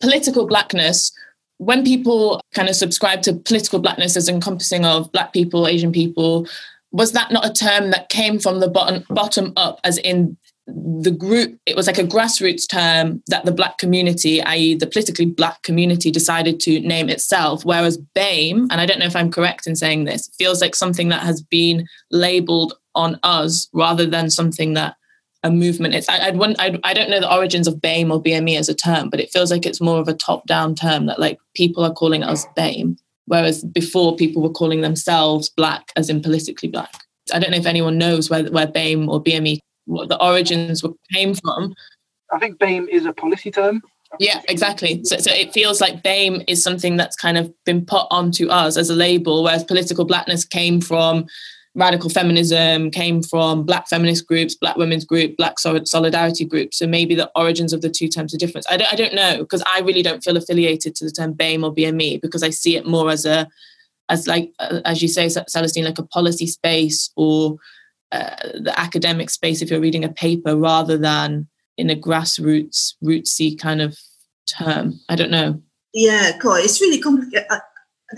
political 0.00 0.46
blackness 0.46 1.12
when 1.58 1.84
people 1.84 2.40
kind 2.54 2.68
of 2.68 2.76
subscribe 2.76 3.22
to 3.22 3.32
political 3.32 3.78
blackness 3.78 4.16
as 4.16 4.28
encompassing 4.28 4.84
of 4.84 5.10
black 5.12 5.32
people, 5.32 5.66
Asian 5.66 5.92
people, 5.92 6.46
was 6.92 7.12
that 7.12 7.32
not 7.32 7.46
a 7.46 7.52
term 7.52 7.90
that 7.90 8.08
came 8.08 8.38
from 8.38 8.60
the 8.60 8.68
bottom 8.68 9.04
bottom 9.10 9.52
up 9.56 9.80
as 9.84 9.98
in 9.98 10.36
the 10.66 11.12
group 11.12 11.58
it 11.64 11.76
was 11.76 11.86
like 11.86 11.98
a 11.98 12.02
grassroots 12.02 12.68
term 12.68 13.22
that 13.28 13.44
the 13.44 13.52
black 13.52 13.78
community 13.78 14.42
i.e 14.42 14.74
the 14.74 14.86
politically 14.86 15.26
black 15.26 15.62
community 15.62 16.10
decided 16.10 16.58
to 16.58 16.80
name 16.80 17.08
itself 17.08 17.64
whereas 17.64 17.98
bame 17.98 18.66
and 18.70 18.80
i 18.80 18.86
don't 18.86 18.98
know 18.98 19.06
if 19.06 19.14
i'm 19.14 19.30
correct 19.30 19.66
in 19.66 19.76
saying 19.76 20.04
this 20.04 20.28
feels 20.38 20.60
like 20.60 20.74
something 20.74 21.08
that 21.08 21.22
has 21.22 21.40
been 21.40 21.86
labeled 22.10 22.74
on 22.96 23.18
us 23.22 23.68
rather 23.72 24.06
than 24.06 24.28
something 24.28 24.74
that 24.74 24.96
a 25.46 25.50
movement 25.50 25.94
it's 25.94 26.08
I, 26.08 26.28
I'd, 26.28 26.36
want, 26.36 26.60
I'd, 26.60 26.78
i 26.84 26.92
don't 26.92 27.10
know 27.10 27.20
the 27.20 27.34
origins 27.34 27.66
of 27.66 27.80
bame 27.80 28.10
or 28.10 28.22
bme 28.22 28.58
as 28.58 28.68
a 28.68 28.74
term 28.74 29.08
but 29.08 29.20
it 29.20 29.30
feels 29.30 29.50
like 29.50 29.64
it's 29.64 29.80
more 29.80 29.98
of 29.98 30.08
a 30.08 30.14
top 30.14 30.46
down 30.46 30.74
term 30.74 31.06
that 31.06 31.18
like 31.18 31.38
people 31.54 31.84
are 31.84 31.92
calling 31.92 32.22
us 32.22 32.46
bame 32.56 32.96
whereas 33.26 33.64
before 33.64 34.16
people 34.16 34.42
were 34.42 34.50
calling 34.50 34.80
themselves 34.82 35.48
black 35.48 35.92
as 35.96 36.10
in 36.10 36.20
politically 36.20 36.68
black 36.68 36.92
I 37.32 37.38
don't 37.38 37.50
know 37.50 37.56
if 37.56 37.66
anyone 37.66 37.98
knows 37.98 38.30
where, 38.30 38.44
where 38.44 38.66
BAME 38.66 39.08
or 39.08 39.22
BME 39.22 39.58
what 39.86 40.08
the 40.08 40.22
origins 40.22 40.84
came 41.12 41.34
from. 41.34 41.74
I 42.32 42.38
think 42.38 42.58
BAME 42.58 42.88
is 42.88 43.06
a 43.06 43.12
policy 43.12 43.50
term. 43.50 43.82
Yeah, 44.18 44.40
exactly. 44.48 45.02
So, 45.04 45.18
so 45.18 45.32
it 45.32 45.52
feels 45.52 45.80
like 45.80 46.02
BAME 46.02 46.44
is 46.46 46.62
something 46.62 46.96
that's 46.96 47.16
kind 47.16 47.36
of 47.36 47.52
been 47.64 47.84
put 47.84 48.06
onto 48.10 48.48
us 48.48 48.76
as 48.76 48.90
a 48.90 48.94
label, 48.94 49.42
whereas 49.42 49.64
political 49.64 50.04
blackness 50.04 50.44
came 50.44 50.80
from 50.80 51.26
radical 51.76 52.10
feminism, 52.10 52.90
came 52.90 53.22
from 53.22 53.62
black 53.62 53.86
feminist 53.88 54.26
groups, 54.26 54.54
black 54.54 54.76
women's 54.76 55.04
group, 55.04 55.36
black 55.36 55.58
solidarity 55.58 56.44
groups. 56.44 56.78
So 56.78 56.86
maybe 56.86 57.14
the 57.14 57.30
origins 57.36 57.72
of 57.72 57.82
the 57.82 57.90
two 57.90 58.08
terms 58.08 58.34
are 58.34 58.38
different. 58.38 58.66
I 58.68 58.76
don't, 58.76 58.92
I 58.92 58.96
don't 58.96 59.14
know 59.14 59.38
because 59.38 59.62
I 59.66 59.80
really 59.80 60.02
don't 60.02 60.24
feel 60.24 60.36
affiliated 60.36 60.94
to 60.96 61.04
the 61.04 61.12
term 61.12 61.34
BAME 61.34 61.62
or 61.62 61.74
BME 61.74 62.20
because 62.20 62.42
I 62.42 62.50
see 62.50 62.76
it 62.76 62.86
more 62.86 63.10
as 63.10 63.24
a, 63.24 63.46
as 64.08 64.26
like, 64.26 64.52
uh, 64.58 64.80
as 64.84 65.02
you 65.02 65.08
say, 65.08 65.26
Celestin, 65.26 65.84
like 65.84 65.98
a 65.98 66.02
policy 66.02 66.46
space 66.46 67.10
or 67.14 67.58
uh, 68.12 68.36
the 68.60 68.72
academic 68.76 69.28
space 69.30 69.60
if 69.60 69.70
you're 69.70 69.80
reading 69.80 70.04
a 70.04 70.08
paper 70.08 70.56
rather 70.56 70.96
than 70.96 71.48
in 71.76 71.90
a 71.90 71.96
grassroots 71.96 72.94
rootsy 73.02 73.58
kind 73.58 73.82
of 73.82 73.98
term 74.46 75.00
i 75.08 75.16
don't 75.16 75.30
know 75.30 75.60
yeah 75.92 76.30
cool 76.38 76.54
it's 76.54 76.80
really 76.80 77.00
complicated 77.00 77.48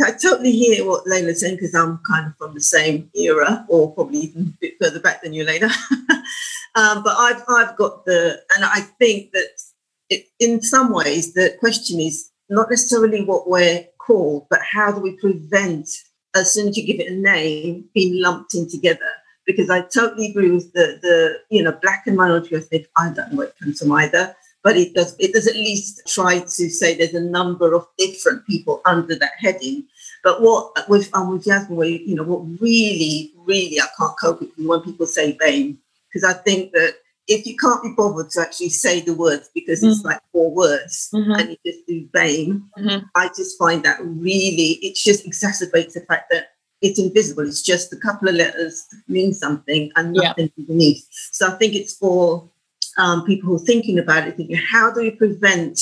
I, 0.05 0.13
totally 0.13 0.53
hear 0.53 0.87
what 0.87 1.07
Lela's 1.07 1.41
saying 1.41 1.57
because 1.57 1.75
I'm 1.75 1.99
kind 2.07 2.27
of 2.27 2.37
from 2.37 2.55
the 2.55 2.61
same 2.61 3.11
era, 3.15 3.65
or 3.69 3.93
probably 3.95 4.19
even 4.19 4.55
a 4.55 4.59
bit 4.61 4.75
further 4.81 5.01
back 5.01 5.23
than 5.23 5.33
you, 5.33 5.45
Lela. 5.45 5.71
um, 6.75 7.03
but 7.03 7.17
I've 7.17 7.43
I've 7.49 7.77
got 7.77 8.05
the, 8.05 8.41
and 8.55 8.65
I 8.65 8.81
think 8.81 9.33
that 9.33 9.49
it, 10.11 10.27
in 10.39 10.63
some 10.63 10.93
ways 10.93 11.35
the 11.35 11.57
question 11.59 12.01
is 12.01 12.31
not 12.51 12.71
necessarily 12.71 13.25
what 13.25 13.49
we're 13.49 13.87
called, 13.99 14.47
but 14.51 14.61
how 14.63 14.93
do 14.93 15.01
we 15.01 15.17
prevent, 15.17 15.89
as 16.35 16.53
soon 16.53 16.69
as 16.69 16.77
you 16.77 16.87
give 16.87 17.01
it 17.01 17.13
a 17.13 17.17
name, 17.17 17.87
being 17.95 18.23
lumped 18.23 18.55
in 18.55 18.69
together? 18.69 19.11
because 19.49 19.71
I 19.71 19.81
totally 19.81 20.27
agree 20.27 20.51
with 20.51 20.73
the 20.75 20.99
the 21.01 21.39
you 21.49 21.65
know 21.65 21.73
black 21.83 22.07
and 22.07 22.17
minority 22.17 22.55
ethnic. 22.55 22.89
I 22.97 23.11
don't 23.11 23.33
know 23.33 23.39
what 23.39 23.59
comes 23.59 23.81
from 23.81 23.91
either, 23.93 24.37
but 24.63 24.77
it 24.77 24.95
does 24.95 25.17
it 25.19 25.33
does 25.33 25.47
at 25.47 25.55
least 25.55 26.03
try 26.07 26.41
to 26.41 26.71
say 26.71 26.95
there's 26.95 27.15
a 27.15 27.21
number 27.21 27.75
of 27.75 27.87
different 27.97 28.47
people 28.47 28.81
under 28.85 29.15
that 29.17 29.33
heading. 29.39 29.85
But 30.25 30.43
what 30.43 30.89
with 30.89 31.15
um, 31.15 31.33
with 31.33 31.47
Yasmin, 31.47 31.77
where 31.77 31.89
you 31.89 32.15
know 32.15 32.25
what 32.25 32.61
really, 32.61 33.33
really 33.37 33.81
I 33.81 33.87
can't 33.99 34.19
cope 34.21 34.41
with 34.41 34.51
when 34.59 34.81
people 34.81 35.07
say 35.07 35.37
BAME 35.37 35.77
because 36.13 36.25
I 36.25 36.35
think 36.35 36.73
that 36.73 36.95
if 37.29 37.47
you 37.47 37.57
can't 37.57 37.83
be 37.83 37.93
bothered 37.97 38.31
to 38.31 38.41
actually 38.41 38.71
say 38.71 39.01
the 39.01 39.15
words 39.15 39.51
because 39.55 39.81
mm-hmm. 39.81 39.91
it's 39.91 40.05
like 40.05 40.21
four 40.33 40.51
words 40.51 41.11
mm-hmm. 41.15 41.33
and 41.33 41.51
you 41.51 41.57
just 41.65 41.87
do 41.87 42.09
BAME, 42.09 42.63
mm-hmm. 42.79 43.07
I 43.15 43.29
just 43.29 43.59
find 43.59 43.85
that 43.85 43.99
really 44.01 44.79
it 44.83 44.97
just 44.97 45.27
exacerbates 45.27 45.93
the 45.93 46.05
fact 46.09 46.31
that 46.31 46.49
it's 46.81 46.99
invisible. 46.99 47.47
It's 47.47 47.63
just 47.63 47.93
a 47.93 47.97
couple 47.97 48.29
of 48.29 48.35
letters 48.35 48.87
mean 49.09 49.35
something 49.35 49.91
and 49.97 50.13
nothing 50.15 50.51
yeah. 50.57 50.63
underneath. 50.65 51.07
So 51.11 51.49
I 51.49 51.51
think 51.59 51.75
it's 51.75 51.95
for 51.95 52.49
um, 52.99 53.25
people 53.25 53.49
who 53.49 53.57
are 53.57 53.67
thinking 53.67 53.99
about 53.99 54.27
it, 54.27 54.37
thinking, 54.37 54.57
how 54.57 54.93
do 54.93 55.01
we 55.01 55.11
prevent 55.11 55.81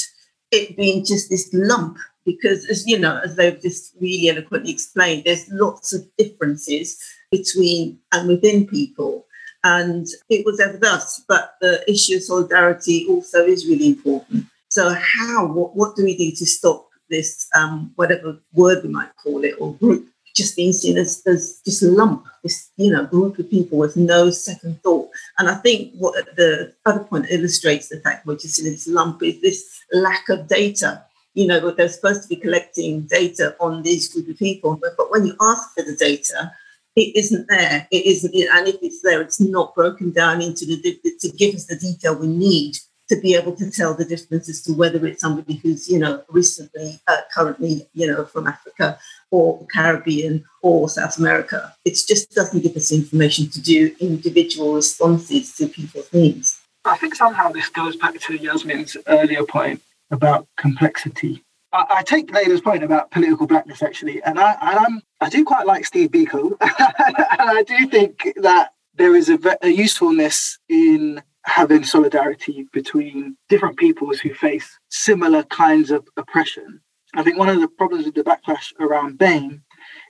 it 0.52 0.76
being 0.76 1.04
just 1.04 1.30
this 1.30 1.50
lump? 1.52 1.98
Because, 2.24 2.66
as 2.66 2.86
you 2.86 2.98
know, 2.98 3.20
as 3.24 3.36
they've 3.36 3.60
just 3.60 3.94
really 4.00 4.28
eloquently 4.28 4.70
explained, 4.70 5.24
there's 5.24 5.48
lots 5.50 5.92
of 5.92 6.02
differences 6.18 7.02
between 7.30 7.98
and 8.12 8.28
within 8.28 8.66
people. 8.66 9.26
And 9.64 10.06
it 10.28 10.44
was 10.44 10.60
ever 10.60 10.76
thus, 10.76 11.24
but 11.26 11.54
the 11.60 11.82
issue 11.90 12.16
of 12.16 12.22
solidarity 12.22 13.06
also 13.08 13.44
is 13.44 13.66
really 13.66 13.88
important. 13.88 14.46
So, 14.68 14.94
how, 14.94 15.46
what, 15.46 15.74
what 15.74 15.96
do 15.96 16.04
we 16.04 16.16
do 16.16 16.30
to 16.32 16.46
stop 16.46 16.88
this, 17.08 17.48
um, 17.54 17.92
whatever 17.96 18.38
word 18.52 18.82
we 18.82 18.90
might 18.90 19.10
call 19.16 19.44
it, 19.44 19.54
or 19.58 19.74
group 19.74 20.08
just 20.36 20.54
being 20.54 20.72
seen 20.72 20.98
as, 20.98 21.22
as 21.26 21.82
a 21.82 21.90
lump, 21.90 22.26
this 22.42 22.70
you 22.76 22.92
know 22.92 23.06
group 23.06 23.38
of 23.38 23.50
people 23.50 23.78
with 23.78 23.96
no 23.96 24.30
second 24.30 24.80
thought. 24.82 25.08
And 25.38 25.48
I 25.48 25.54
think 25.54 25.94
what 25.94 26.14
the 26.36 26.72
other 26.84 27.04
point 27.04 27.26
illustrates 27.30 27.88
the 27.88 28.00
fact 28.00 28.26
we're 28.26 28.36
just 28.36 28.56
seen 28.56 28.66
this 28.66 28.86
lump 28.86 29.22
is 29.22 29.40
this 29.40 29.82
lack 29.92 30.28
of 30.28 30.46
data. 30.46 31.02
You 31.34 31.46
know, 31.46 31.70
they're 31.70 31.88
supposed 31.88 32.22
to 32.22 32.28
be 32.28 32.36
collecting 32.36 33.02
data 33.02 33.56
on 33.60 33.82
these 33.82 34.12
group 34.12 34.28
of 34.28 34.38
people, 34.38 34.78
but, 34.80 34.96
but 34.96 35.10
when 35.10 35.26
you 35.26 35.34
ask 35.40 35.74
for 35.74 35.82
the 35.82 35.94
data, 35.96 36.52
it 36.96 37.14
isn't 37.14 37.46
there. 37.48 37.86
It 37.90 38.06
isn't, 38.06 38.34
and 38.34 38.68
if 38.68 38.76
it's 38.80 39.02
there, 39.02 39.20
it's 39.20 39.40
not 39.40 39.74
broken 39.74 40.12
down 40.12 40.40
into 40.40 40.64
the 40.64 40.98
to 41.20 41.28
give 41.36 41.54
us 41.54 41.66
the 41.66 41.76
detail 41.76 42.14
we 42.14 42.26
need 42.26 42.78
to 43.08 43.20
be 43.20 43.34
able 43.34 43.54
to 43.56 43.70
tell 43.70 43.94
the 43.94 44.04
difference 44.04 44.48
as 44.48 44.62
to 44.62 44.72
whether 44.72 45.06
it's 45.06 45.20
somebody 45.20 45.54
who's 45.56 45.88
you 45.88 45.98
know 45.98 46.22
recently 46.28 47.00
uh, 47.06 47.18
currently 47.34 47.88
you 47.94 48.06
know 48.06 48.24
from 48.24 48.46
africa 48.46 48.98
or 49.30 49.66
caribbean 49.72 50.44
or 50.62 50.88
south 50.88 51.18
america. 51.18 51.74
It 51.84 51.98
just 52.06 52.30
doesn't 52.32 52.62
give 52.62 52.76
us 52.76 52.92
information 52.92 53.48
to 53.50 53.60
do 53.60 53.94
individual 54.00 54.74
responses 54.74 55.54
to 55.56 55.68
people's 55.68 56.12
needs. 56.12 56.60
I 56.84 56.96
think 56.96 57.14
somehow 57.14 57.50
this 57.50 57.68
goes 57.68 57.96
back 57.96 58.18
to 58.18 58.36
yasmin's 58.36 58.96
earlier 59.06 59.44
point 59.44 59.82
about 60.10 60.46
complexity. 60.56 61.42
I, 61.72 62.02
take 62.04 62.32
Lela's 62.32 62.60
point 62.60 62.82
about 62.82 63.10
political 63.10 63.46
blackness 63.46 63.82
actually, 63.82 64.22
and 64.22 64.38
I 64.38 64.56
and 64.62 64.78
I'm 64.78 65.02
I 65.20 65.28
do 65.28 65.44
quite 65.44 65.66
like 65.66 65.84
Steve 65.84 66.10
Biko, 66.10 66.56
and 66.60 67.50
I 67.50 67.62
do 67.66 67.86
think 67.88 68.32
that 68.36 68.72
there 68.94 69.14
is 69.14 69.28
a, 69.28 69.38
a 69.62 69.68
usefulness 69.68 70.58
in 70.68 71.22
having 71.46 71.84
solidarity 71.84 72.66
between 72.72 73.36
different 73.48 73.76
peoples 73.78 74.20
who 74.20 74.34
face 74.34 74.78
similar 74.90 75.44
kinds 75.44 75.90
of 75.90 76.06
oppression. 76.16 76.80
I 77.14 77.22
think 77.22 77.38
one 77.38 77.48
of 77.48 77.60
the 77.60 77.68
problems 77.68 78.04
with 78.04 78.14
the 78.14 78.24
backlash 78.24 78.72
around 78.80 79.18
BAME 79.18 79.62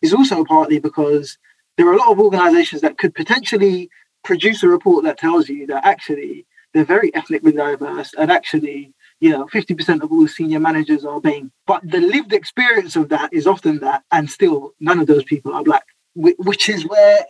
is 0.03 0.14
also 0.14 0.44
partly 0.44 0.81
because 0.81 1.38
there 1.77 1.87
are 1.87 1.92
a 1.92 1.99
lot 1.99 2.11
of 2.11 2.20
organizations 2.20 2.81
that 2.83 2.99
could 2.99 3.14
potentially 3.14 3.90
produce 4.25 4.62
a 4.62 4.68
report 4.68 5.05
that 5.05 5.18
tells 5.18 5.49
you 5.49 5.66
that 5.66 5.85
actually 5.85 6.46
they're 6.72 6.85
very 6.85 7.14
ethnically 7.14 7.53
diverse 7.53 8.12
and 8.18 8.31
actually 8.31 8.92
you 9.20 9.31
know 9.31 9.46
50% 9.46 10.03
of 10.03 10.11
all 10.11 10.27
senior 10.27 10.59
managers 10.59 11.05
are 11.05 11.20
BAME 11.20 11.51
but 11.66 11.83
the 11.88 12.01
lived 12.01 12.33
experience 12.33 12.96
of 12.96 13.09
that 13.11 13.33
is 13.33 13.46
often 13.46 13.79
that 13.81 14.03
and 14.11 14.29
still 14.29 14.72
none 14.81 14.99
of 14.99 15.07
those 15.07 15.25
people 15.25 15.53
are 15.55 15.62
black 15.62 15.85
which 16.16 16.68
is 16.68 16.87
where 16.87 17.25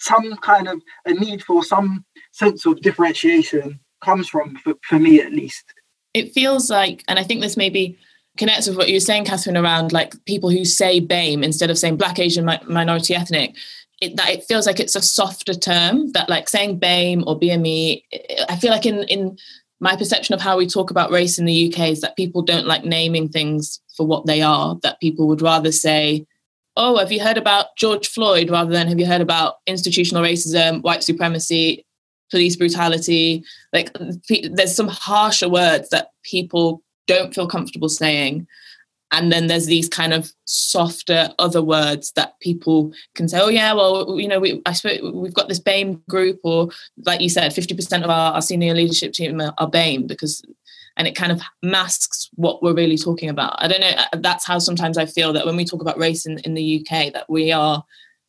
some 0.00 0.36
kind 0.36 0.68
of 0.68 0.82
a 1.04 1.12
need 1.12 1.42
for 1.42 1.64
some 1.64 2.04
sense 2.32 2.66
of 2.66 2.80
differentiation 2.80 3.80
comes 4.04 4.28
from, 4.28 4.56
for, 4.56 4.74
for 4.82 4.98
me 4.98 5.20
at 5.20 5.32
least. 5.32 5.64
It 6.14 6.32
feels 6.32 6.70
like, 6.70 7.04
and 7.08 7.18
I 7.18 7.22
think 7.22 7.40
this 7.40 7.56
maybe 7.56 7.98
connects 8.36 8.66
with 8.66 8.76
what 8.76 8.88
you 8.88 8.96
were 8.96 9.00
saying, 9.00 9.24
Catherine, 9.24 9.56
around 9.56 9.92
like 9.92 10.14
people 10.24 10.50
who 10.50 10.64
say 10.64 11.00
BAME 11.00 11.42
instead 11.42 11.70
of 11.70 11.78
saying 11.78 11.96
Black, 11.96 12.18
Asian, 12.18 12.44
mi- 12.44 12.58
minority, 12.66 13.14
ethnic. 13.14 13.54
It, 14.02 14.16
that 14.16 14.28
it 14.28 14.44
feels 14.44 14.66
like 14.66 14.78
it's 14.78 14.94
a 14.94 15.00
softer 15.00 15.54
term 15.54 16.12
that 16.12 16.28
like 16.28 16.50
saying 16.50 16.78
BAME 16.78 17.24
or 17.26 17.40
BME. 17.40 18.02
I 18.46 18.56
feel 18.56 18.70
like 18.70 18.84
in 18.84 19.04
in 19.04 19.38
my 19.80 19.96
perception 19.96 20.34
of 20.34 20.40
how 20.40 20.56
we 20.56 20.66
talk 20.66 20.90
about 20.90 21.10
race 21.10 21.38
in 21.38 21.44
the 21.44 21.68
UK 21.68 21.88
is 21.90 22.00
that 22.00 22.16
people 22.16 22.42
don't 22.42 22.66
like 22.66 22.84
naming 22.84 23.28
things 23.28 23.80
for 23.96 24.06
what 24.06 24.26
they 24.26 24.42
are. 24.42 24.76
That 24.82 25.00
people 25.00 25.26
would 25.28 25.42
rather 25.42 25.72
say, 25.72 26.26
"Oh, 26.76 26.98
have 26.98 27.12
you 27.12 27.20
heard 27.20 27.38
about 27.38 27.76
George 27.76 28.08
Floyd?" 28.08 28.50
rather 28.50 28.70
than 28.70 28.88
"Have 28.88 28.98
you 28.98 29.06
heard 29.06 29.20
about 29.20 29.56
institutional 29.66 30.22
racism, 30.22 30.82
white 30.82 31.02
supremacy, 31.02 31.86
police 32.30 32.56
brutality. 32.56 33.44
Like 33.72 33.90
there's 34.28 34.74
some 34.74 34.88
harsher 34.88 35.48
words 35.48 35.88
that 35.90 36.10
people 36.22 36.82
don't 37.06 37.34
feel 37.34 37.46
comfortable 37.46 37.88
saying. 37.88 38.46
And 39.12 39.30
then 39.30 39.46
there's 39.46 39.66
these 39.66 39.88
kind 39.88 40.12
of 40.12 40.32
softer 40.46 41.30
other 41.38 41.62
words 41.62 42.12
that 42.16 42.38
people 42.40 42.92
can 43.14 43.28
say, 43.28 43.40
oh 43.40 43.48
yeah, 43.48 43.72
well, 43.72 44.18
you 44.18 44.26
know, 44.26 44.40
we 44.40 44.60
I 44.66 44.72
suppose 44.72 45.00
we've 45.14 45.32
got 45.32 45.48
this 45.48 45.60
BAME 45.60 46.04
group, 46.08 46.40
or 46.42 46.70
like 47.04 47.20
you 47.20 47.28
said, 47.28 47.52
50% 47.52 48.02
of 48.02 48.10
our, 48.10 48.34
our 48.34 48.42
senior 48.42 48.74
leadership 48.74 49.12
team 49.12 49.40
are, 49.40 49.54
are 49.58 49.70
BAME 49.70 50.08
because 50.08 50.42
and 50.96 51.06
it 51.06 51.14
kind 51.14 51.32
of 51.32 51.40
masks 51.62 52.30
what 52.34 52.62
we're 52.62 52.74
really 52.74 52.96
talking 52.96 53.28
about. 53.28 53.54
I 53.58 53.68
don't 53.68 53.80
know. 53.80 53.92
Uh, 53.96 54.18
that's 54.18 54.46
how 54.46 54.58
sometimes 54.58 54.96
I 54.96 55.06
feel 55.06 55.32
that 55.34 55.44
when 55.44 55.56
we 55.56 55.64
talk 55.64 55.82
about 55.82 55.98
race 55.98 56.26
in, 56.26 56.38
in 56.40 56.54
the 56.54 56.80
UK, 56.80 57.12
that 57.12 57.28
we 57.28 57.52
are 57.52 57.84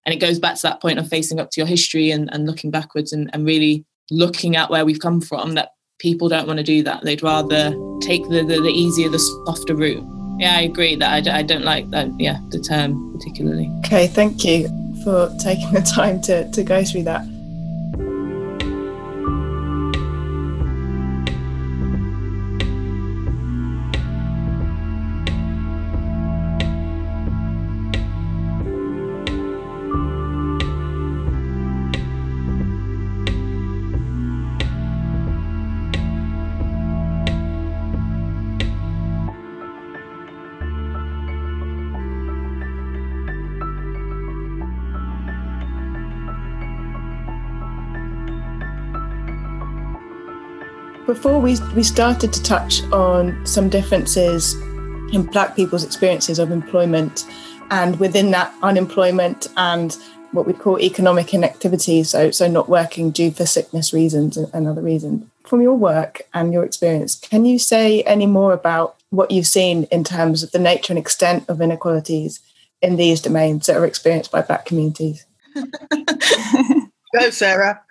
and 0.07 0.13
it 0.13 0.25
goes 0.25 0.39
back 0.39 0.55
to 0.55 0.61
that 0.61 0.81
point 0.81 0.97
of 0.97 1.07
facing 1.09 1.37
up 1.37 1.51
to 1.51 1.59
your 1.59 1.67
history 1.67 2.11
and, 2.11 2.33
and 2.33 2.47
looking 2.47 2.71
backwards 2.71 3.11
and, 3.11 3.29
and 3.33 3.45
really 3.45 3.85
looking 4.09 4.55
at 4.55 4.69
where 4.69 4.85
we've 4.85 5.01
come 5.01 5.19
from 5.19 5.53
that 5.55 5.71
people 5.99 6.29
don't 6.29 6.47
want 6.47 6.57
to 6.57 6.63
do 6.63 6.81
that 6.81 7.03
they'd 7.03 7.21
rather 7.21 7.71
take 8.01 8.23
the, 8.29 8.41
the, 8.43 8.61
the 8.61 8.69
easier 8.69 9.09
the 9.09 9.19
softer 9.45 9.75
route 9.75 10.03
yeah 10.39 10.55
i 10.55 10.61
agree 10.61 10.95
that 10.95 11.27
I, 11.27 11.39
I 11.39 11.41
don't 11.41 11.65
like 11.65 11.89
that 11.89 12.07
yeah 12.17 12.37
the 12.49 12.59
term 12.59 13.11
particularly 13.13 13.69
okay 13.79 14.07
thank 14.07 14.45
you 14.45 14.69
for 15.03 15.29
taking 15.41 15.71
the 15.73 15.81
time 15.81 16.21
to, 16.21 16.49
to 16.51 16.63
go 16.63 16.85
through 16.85 17.03
that 17.03 17.25
Before 51.07 51.39
we, 51.39 51.55
we 51.73 51.83
started 51.83 52.33
to 52.33 52.43
touch 52.43 52.83
on 52.91 53.45
some 53.45 53.69
differences 53.69 54.55
in 55.13 55.23
Black 55.23 55.55
people's 55.55 55.85
experiences 55.85 56.37
of 56.37 56.51
employment 56.51 57.25
and 57.71 57.97
within 57.97 58.31
that 58.31 58.53
unemployment 58.61 59.47
and 59.55 59.95
what 60.33 60.45
we 60.45 60.51
call 60.51 60.77
economic 60.81 61.33
inactivity, 61.33 62.03
so, 62.03 62.29
so 62.31 62.49
not 62.49 62.67
working 62.67 63.11
due 63.11 63.31
for 63.31 63.45
sickness 63.45 63.93
reasons 63.93 64.35
and, 64.35 64.53
and 64.53 64.67
other 64.67 64.81
reasons. 64.81 65.25
From 65.45 65.61
your 65.61 65.75
work 65.75 66.23
and 66.33 66.51
your 66.51 66.65
experience, 66.65 67.15
can 67.15 67.45
you 67.45 67.57
say 67.57 68.01
any 68.03 68.25
more 68.25 68.51
about 68.51 68.97
what 69.09 69.31
you've 69.31 69.47
seen 69.47 69.85
in 69.85 70.03
terms 70.03 70.43
of 70.43 70.51
the 70.51 70.59
nature 70.59 70.91
and 70.91 70.99
extent 70.99 71.45
of 71.47 71.61
inequalities 71.61 72.41
in 72.81 72.97
these 72.97 73.21
domains 73.21 73.67
that 73.67 73.77
are 73.77 73.85
experienced 73.85 74.29
by 74.29 74.41
Black 74.41 74.65
communities? 74.65 75.25
Go, 75.55 77.29
Sarah. 77.29 77.81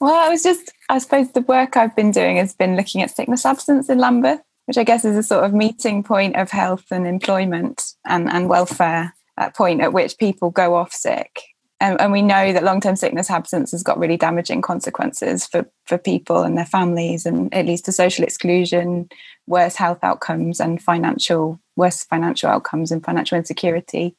Well, 0.00 0.14
I 0.14 0.28
was 0.28 0.42
just, 0.42 0.72
I 0.88 0.98
suppose 0.98 1.30
the 1.32 1.42
work 1.42 1.76
I've 1.76 1.94
been 1.94 2.10
doing 2.10 2.36
has 2.36 2.54
been 2.54 2.76
looking 2.76 3.02
at 3.02 3.14
sickness 3.14 3.44
absence 3.44 3.88
in 3.90 3.98
Lambeth, 3.98 4.40
which 4.66 4.78
I 4.78 4.84
guess 4.84 5.04
is 5.04 5.16
a 5.16 5.22
sort 5.22 5.44
of 5.44 5.52
meeting 5.52 6.02
point 6.02 6.36
of 6.36 6.50
health 6.50 6.84
and 6.90 7.06
employment 7.06 7.82
and, 8.06 8.28
and 8.30 8.48
welfare, 8.48 9.14
that 9.36 9.54
point 9.54 9.82
at 9.82 9.92
which 9.92 10.18
people 10.18 10.50
go 10.50 10.74
off 10.74 10.92
sick. 10.92 11.42
And, 11.80 12.12
we 12.12 12.20
know 12.20 12.52
that 12.52 12.62
long 12.62 12.80
term 12.80 12.94
sickness 12.94 13.30
absence 13.30 13.70
has 13.70 13.82
got 13.82 13.98
really 13.98 14.18
damaging 14.18 14.60
consequences 14.60 15.46
for, 15.46 15.66
for 15.86 15.96
people 15.96 16.42
and 16.42 16.56
their 16.56 16.66
families, 16.66 17.24
and 17.24 17.52
it 17.54 17.64
leads 17.64 17.80
to 17.82 17.92
social 17.92 18.22
exclusion, 18.22 19.08
worse 19.46 19.76
health 19.76 20.00
outcomes, 20.02 20.60
and 20.60 20.82
financial 20.82 21.58
worse 21.76 22.04
financial 22.04 22.50
outcomes 22.50 22.92
and 22.92 23.02
financial 23.02 23.38
insecurity. 23.38 24.14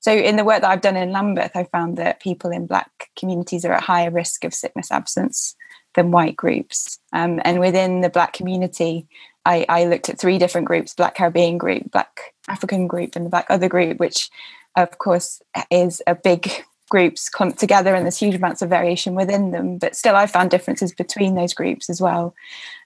So, 0.00 0.12
in 0.12 0.36
the 0.36 0.44
work 0.44 0.62
that 0.62 0.70
I've 0.70 0.80
done 0.80 0.96
in 0.96 1.12
Lambeth, 1.12 1.54
I 1.54 1.64
found 1.64 1.98
that 1.98 2.20
people 2.20 2.50
in 2.50 2.66
Black 2.66 3.10
communities 3.18 3.66
are 3.66 3.72
at 3.72 3.82
higher 3.82 4.10
risk 4.10 4.44
of 4.44 4.54
sickness 4.54 4.90
absence 4.90 5.54
than 5.94 6.12
white 6.12 6.36
groups. 6.36 6.98
Um, 7.12 7.40
and 7.44 7.60
within 7.60 8.00
the 8.00 8.08
Black 8.08 8.32
community, 8.32 9.06
I, 9.44 9.66
I 9.68 9.84
looked 9.84 10.08
at 10.08 10.18
three 10.18 10.38
different 10.38 10.66
groups 10.66 10.94
Black 10.94 11.14
Caribbean 11.14 11.58
group, 11.58 11.90
Black 11.90 12.34
African 12.48 12.86
group, 12.86 13.16
and 13.16 13.26
the 13.26 13.30
Black 13.30 13.46
Other 13.50 13.68
group, 13.68 13.98
which 13.98 14.30
of 14.76 14.96
course 14.98 15.42
is 15.70 16.00
a 16.06 16.14
big 16.14 16.64
groups 16.92 17.30
clumped 17.30 17.58
together 17.58 17.94
and 17.94 18.04
there's 18.04 18.18
huge 18.18 18.34
amounts 18.34 18.60
of 18.60 18.68
variation 18.68 19.14
within 19.14 19.50
them 19.50 19.78
but 19.78 19.96
still 19.96 20.14
i 20.14 20.26
found 20.26 20.50
differences 20.50 20.92
between 20.92 21.34
those 21.34 21.54
groups 21.54 21.88
as 21.88 22.02
well. 22.02 22.34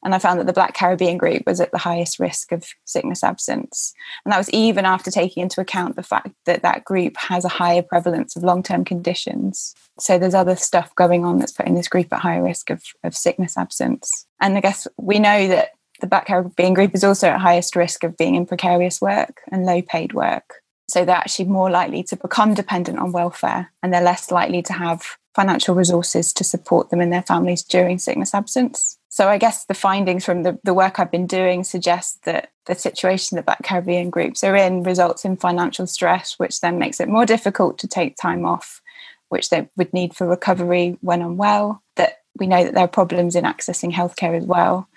And 0.05 0.15
i 0.15 0.21
found 0.21 0.39
that 0.39 0.47
the 0.47 0.53
black 0.53 0.75
caribbean 0.75 1.19
group 1.19 1.43
was 1.45 1.61
at 1.61 1.73
the 1.73 1.79
highest 1.79 2.21
risk 2.21 2.53
of 2.53 2.69
sickness 2.85 3.25
absence. 3.25 3.93
And 4.25 4.31
that 4.31 4.39
was 4.39 4.49
even 4.51 4.85
after 4.85 5.11
taking 5.11 5.43
into 5.43 5.61
account 5.61 5.97
the 5.97 6.05
fact 6.05 6.31
that 6.45 6.63
that 6.63 6.85
group 6.85 7.17
has 7.17 7.45
a 7.45 7.57
higher 7.61 7.83
prevalence 7.83 8.37
of 8.37 8.45
long-term 8.45 8.85
conditions. 8.85 9.75
So 9.99 10.19
there's 10.19 10.35
other 10.35 10.55
stuff 10.55 10.95
going 10.95 11.25
on 11.25 11.41
that's 11.41 11.51
putting 11.51 11.75
this 11.75 11.89
group 11.89 12.13
at 12.13 12.21
higher 12.21 12.45
risk 12.45 12.71
of, 12.71 12.85
of 13.03 13.17
sickness 13.17 13.59
absence. 13.59 14.25
And 14.41 14.57
i 14.57 14.61
guess 14.61 14.87
we 14.97 15.19
know 15.19 15.49
that 15.49 15.71
the 16.01 16.07
black 16.07 16.27
caribbean 16.27 16.75
group 16.75 16.95
is 16.95 17.03
also 17.03 17.27
at 17.27 17.41
highest 17.41 17.75
risk 17.75 18.05
of 18.05 18.17
being 18.17 18.37
in 18.37 18.47
precarious 18.47 19.01
work 19.01 19.41
and 19.51 19.67
low 19.67 19.83
paid 19.83 20.13
work 20.13 20.63
so 20.89 21.05
they're 21.05 21.17
actually 21.17 21.47
more 21.47 21.71
likely 21.71 22.03
to 22.05 22.17
become 22.17 22.55
dependent 22.55 22.99
on 22.99 23.13
welfare 23.13 23.73
and 23.83 23.93
they're 23.93 24.03
less 24.03 24.31
likely 24.31 24.63
to 24.63 24.73
have 24.73 25.17
financial 25.35 25.75
resources 25.75 26.33
to 26.33 26.45
support 26.45 26.91
them 26.91 27.01
and 27.01 27.13
their 27.13 27.23
families 27.23 27.63
during 27.63 27.99
sickness 27.99 28.35
absence. 28.35 28.99
So 29.09 29.29
I 29.29 29.39
guess 29.39 29.65
the 29.65 29.75
findings 29.75 30.25
from 30.25 30.43
the, 30.43 30.59
the 30.65 30.75
work 30.75 30.99
I've 30.99 31.11
been 31.11 31.27
doing 31.27 31.65
suggest 31.65 32.25
that 32.25 32.51
the 32.67 32.75
situation 32.75 33.37
that 33.37 33.47
Black 33.47 33.63
Caribbean 33.63 34.11
groups 34.11 34.45
are 34.45 34.57
in 34.57 34.83
results 34.83 35.25
in 35.25 35.37
financial 35.37 35.87
stress, 35.87 36.39
which 36.39 36.61
then 36.61 36.79
makes 36.79 37.01
it 37.01 37.09
more 37.09 37.27
difficult 37.27 37.79
to 37.79 37.89
take 37.89 38.17
time 38.17 38.45
off, 38.45 38.81
which 39.29 39.51
they 39.51 39.69
would 39.77 39.93
need 39.93 40.15
for 40.15 40.27
recovery 40.27 40.99
when 41.01 41.23
unwell. 41.23 41.83
That 41.97 42.21
we 42.39 42.47
know 42.47 42.65
that 42.65 42.75
there 42.75 42.85
are 42.85 42.89
problems 42.89 43.35
in 43.35 43.45
accessing 43.45 43.93
healthcare 43.93 44.37
as 44.37 44.45
well 44.45 44.89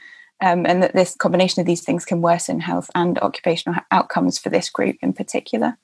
um, 0.41 0.65
and 0.65 0.81
that 0.83 0.93
this 0.93 1.15
combination 1.15 1.61
of 1.61 1.67
these 1.67 1.81
things 1.81 2.05
can 2.05 2.21
worsen 2.21 2.59
health 2.59 2.89
and 2.95 3.19
occupational 3.19 3.79
outcomes 3.91 4.37
for 4.37 4.49
this 4.49 4.69
group 4.69 4.97
in 5.01 5.13
particular. 5.13 5.77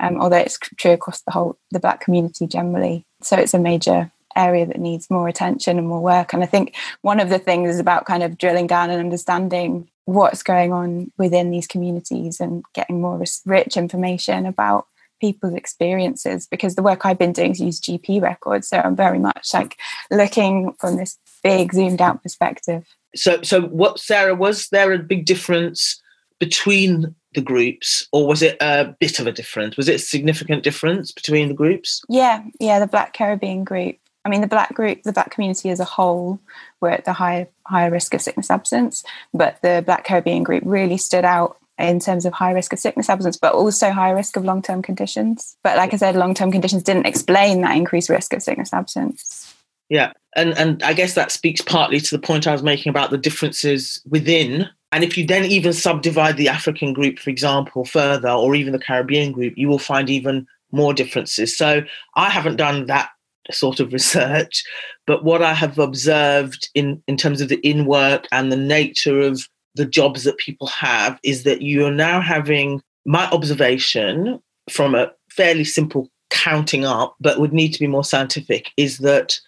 Um, 0.00 0.20
although 0.20 0.36
it's 0.36 0.58
true 0.76 0.92
across 0.92 1.22
the 1.22 1.32
whole 1.32 1.58
the 1.70 1.80
black 1.80 2.00
community 2.00 2.46
generally. 2.46 3.04
So 3.22 3.36
it's 3.36 3.54
a 3.54 3.58
major 3.58 4.12
area 4.36 4.64
that 4.64 4.78
needs 4.78 5.10
more 5.10 5.28
attention 5.28 5.78
and 5.78 5.88
more 5.88 6.00
work. 6.00 6.32
And 6.32 6.42
I 6.42 6.46
think 6.46 6.76
one 7.02 7.18
of 7.18 7.28
the 7.28 7.38
things 7.38 7.70
is 7.70 7.80
about 7.80 8.06
kind 8.06 8.22
of 8.22 8.38
drilling 8.38 8.68
down 8.68 8.90
and 8.90 9.00
understanding 9.00 9.88
what's 10.04 10.42
going 10.42 10.72
on 10.72 11.12
within 11.18 11.50
these 11.50 11.66
communities 11.66 12.40
and 12.40 12.64
getting 12.74 13.00
more 13.00 13.22
rich 13.44 13.76
information 13.76 14.46
about 14.46 14.86
people's 15.20 15.54
experiences 15.54 16.46
because 16.46 16.76
the 16.76 16.82
work 16.82 17.04
I've 17.04 17.18
been 17.18 17.32
doing 17.32 17.50
is 17.50 17.60
use 17.60 17.80
GP 17.80 18.22
records. 18.22 18.68
So 18.68 18.78
I'm 18.78 18.94
very 18.94 19.18
much 19.18 19.52
like 19.52 19.76
looking 20.10 20.72
from 20.78 20.96
this 20.96 21.18
big 21.42 21.74
zoomed 21.74 22.00
out 22.00 22.22
perspective 22.22 22.86
so 23.14 23.40
so 23.42 23.62
what 23.62 23.98
sarah 23.98 24.34
was 24.34 24.68
there 24.68 24.92
a 24.92 24.98
big 24.98 25.24
difference 25.24 26.00
between 26.38 27.14
the 27.34 27.40
groups 27.40 28.06
or 28.12 28.26
was 28.26 28.42
it 28.42 28.56
a 28.60 28.94
bit 29.00 29.18
of 29.18 29.26
a 29.26 29.32
difference 29.32 29.76
was 29.76 29.88
it 29.88 29.96
a 29.96 29.98
significant 29.98 30.62
difference 30.62 31.12
between 31.12 31.48
the 31.48 31.54
groups 31.54 32.02
yeah 32.08 32.42
yeah 32.60 32.78
the 32.78 32.86
black 32.86 33.12
caribbean 33.12 33.64
group 33.64 33.96
i 34.24 34.28
mean 34.28 34.40
the 34.40 34.46
black 34.46 34.74
group 34.74 35.02
the 35.02 35.12
black 35.12 35.30
community 35.30 35.70
as 35.70 35.80
a 35.80 35.84
whole 35.84 36.40
were 36.80 36.90
at 36.90 37.04
the 37.04 37.12
higher 37.12 37.46
higher 37.64 37.90
risk 37.90 38.14
of 38.14 38.20
sickness 38.20 38.50
absence 38.50 39.04
but 39.34 39.60
the 39.62 39.82
black 39.84 40.04
caribbean 40.04 40.42
group 40.42 40.62
really 40.64 40.96
stood 40.96 41.24
out 41.24 41.58
in 41.78 42.00
terms 42.00 42.26
of 42.26 42.32
high 42.32 42.50
risk 42.50 42.72
of 42.72 42.78
sickness 42.78 43.08
absence, 43.08 43.36
but 43.36 43.54
also 43.54 43.90
high 43.90 44.10
risk 44.10 44.36
of 44.36 44.44
long 44.44 44.60
term 44.60 44.82
conditions. 44.82 45.56
But 45.62 45.76
like 45.76 45.94
I 45.94 45.96
said, 45.96 46.16
long 46.16 46.34
term 46.34 46.50
conditions 46.50 46.82
didn't 46.82 47.06
explain 47.06 47.60
that 47.60 47.76
increased 47.76 48.08
risk 48.08 48.32
of 48.32 48.42
sickness 48.42 48.72
absence. 48.72 49.54
Yeah, 49.88 50.12
and 50.36 50.56
and 50.58 50.82
I 50.82 50.92
guess 50.92 51.14
that 51.14 51.32
speaks 51.32 51.60
partly 51.60 52.00
to 52.00 52.16
the 52.16 52.20
point 52.20 52.46
I 52.46 52.52
was 52.52 52.62
making 52.62 52.90
about 52.90 53.10
the 53.10 53.18
differences 53.18 54.02
within. 54.08 54.68
And 54.92 55.04
if 55.04 55.18
you 55.18 55.26
then 55.26 55.44
even 55.44 55.72
subdivide 55.72 56.36
the 56.36 56.48
African 56.48 56.92
group, 56.94 57.18
for 57.18 57.28
example, 57.28 57.84
further, 57.84 58.30
or 58.30 58.54
even 58.54 58.72
the 58.72 58.78
Caribbean 58.78 59.32
group, 59.32 59.54
you 59.56 59.68
will 59.68 59.78
find 59.78 60.08
even 60.08 60.46
more 60.72 60.94
differences. 60.94 61.56
So 61.56 61.82
I 62.16 62.30
haven't 62.30 62.56
done 62.56 62.86
that 62.86 63.10
sort 63.50 63.80
of 63.80 63.92
research, 63.92 64.64
but 65.06 65.24
what 65.24 65.42
I 65.42 65.54
have 65.54 65.78
observed 65.78 66.68
in 66.74 67.02
in 67.06 67.16
terms 67.16 67.40
of 67.40 67.48
the 67.48 67.58
in 67.58 67.86
work 67.86 68.26
and 68.32 68.52
the 68.52 68.56
nature 68.56 69.20
of 69.20 69.46
the 69.74 69.86
jobs 69.86 70.24
that 70.24 70.38
people 70.38 70.66
have 70.66 71.18
is 71.22 71.44
that 71.44 71.62
you 71.62 71.86
are 71.86 71.92
now 71.92 72.20
having 72.20 72.82
my 73.06 73.28
observation 73.30 74.40
from 74.68 74.94
a 74.94 75.10
fairly 75.30 75.64
simple 75.64 76.10
counting 76.30 76.84
up, 76.84 77.16
but 77.20 77.38
would 77.38 77.52
need 77.52 77.72
to 77.72 77.80
be 77.80 77.86
more 77.86 78.04
scientific, 78.04 78.70
is 78.76 78.98
that 78.98 79.38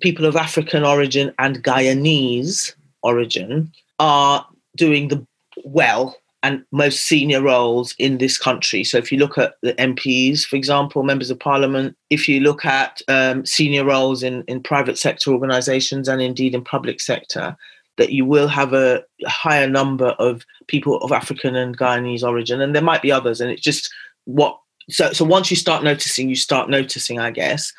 people 0.00 0.24
of 0.24 0.36
African 0.36 0.84
origin 0.84 1.32
and 1.38 1.62
Guyanese 1.62 2.74
origin 3.02 3.72
are 3.98 4.46
doing 4.76 5.08
the 5.08 5.24
well 5.64 6.16
and 6.42 6.62
most 6.72 7.06
senior 7.06 7.40
roles 7.40 7.94
in 7.98 8.18
this 8.18 8.36
country. 8.36 8.84
So 8.84 8.98
if 8.98 9.10
you 9.10 9.18
look 9.18 9.38
at 9.38 9.54
the 9.62 9.72
MPs, 9.74 10.42
for 10.44 10.56
example, 10.56 11.02
members 11.02 11.30
of 11.30 11.38
parliament, 11.38 11.96
if 12.10 12.28
you 12.28 12.40
look 12.40 12.66
at 12.66 13.00
um, 13.08 13.46
senior 13.46 13.84
roles 13.84 14.22
in, 14.22 14.42
in 14.42 14.62
private 14.62 14.98
sector 14.98 15.32
organizations 15.32 16.06
and 16.06 16.20
indeed 16.20 16.54
in 16.54 16.62
public 16.62 17.00
sector, 17.00 17.56
that 17.96 18.10
you 18.10 18.26
will 18.26 18.48
have 18.48 18.74
a, 18.74 19.02
higher 19.26 19.66
number 19.66 20.08
of 20.18 20.44
people 20.66 20.98
of 20.98 21.12
African 21.12 21.56
and 21.56 21.78
Guyanese 21.78 22.22
origin. 22.22 22.60
And 22.60 22.74
there 22.74 22.82
might 22.82 23.00
be 23.00 23.10
others. 23.10 23.40
And 23.40 23.50
it's 23.50 23.62
just 23.62 23.90
what 24.24 24.58
so 24.90 25.14
so 25.14 25.24
once 25.24 25.50
you 25.50 25.56
start 25.56 25.82
noticing, 25.82 26.28
you 26.28 26.36
start 26.36 26.68
noticing, 26.68 27.18
I 27.18 27.30
guess 27.30 27.72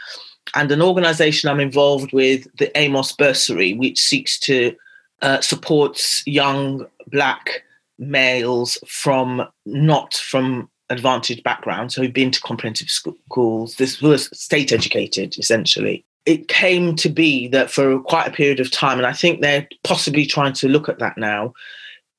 and 0.54 0.72
an 0.72 0.82
organization 0.82 1.50
I'm 1.50 1.60
involved 1.60 2.14
with, 2.14 2.48
the 2.58 2.76
Amos 2.78 3.12
Bursary, 3.12 3.76
which 3.76 4.00
seeks 4.00 4.40
to 4.42 4.76
uh, 5.22 5.42
supports 5.42 6.26
young 6.28 6.86
black 7.08 7.64
males 7.98 8.78
from 8.86 9.48
not 9.66 10.14
from 10.16 10.70
advantaged 10.90 11.44
backgrounds 11.44 11.96
who've 11.96 12.14
been 12.14 12.32
to 12.32 12.42
comprehensive 12.42 12.90
schools, 12.90 13.76
this 13.76 14.02
was 14.02 14.30
state 14.38 14.72
educated 14.72 15.38
essentially. 15.38 16.06
It 16.26 16.48
came 16.48 16.96
to 16.98 17.10
be 17.10 17.48
that 17.50 17.72
for 17.72 18.00
quite 18.00 18.28
a 18.28 18.32
period 18.32 18.60
of 18.60 18.72
time, 18.72 18.98
and 18.98 19.08
I 19.08 19.14
think 19.14 19.42
they're 19.42 19.68
possibly 19.84 20.26
trying 20.26 20.54
to 20.54 20.68
look 20.68 20.90
at 20.90 21.00
that 21.00 21.18
now, 21.18 21.54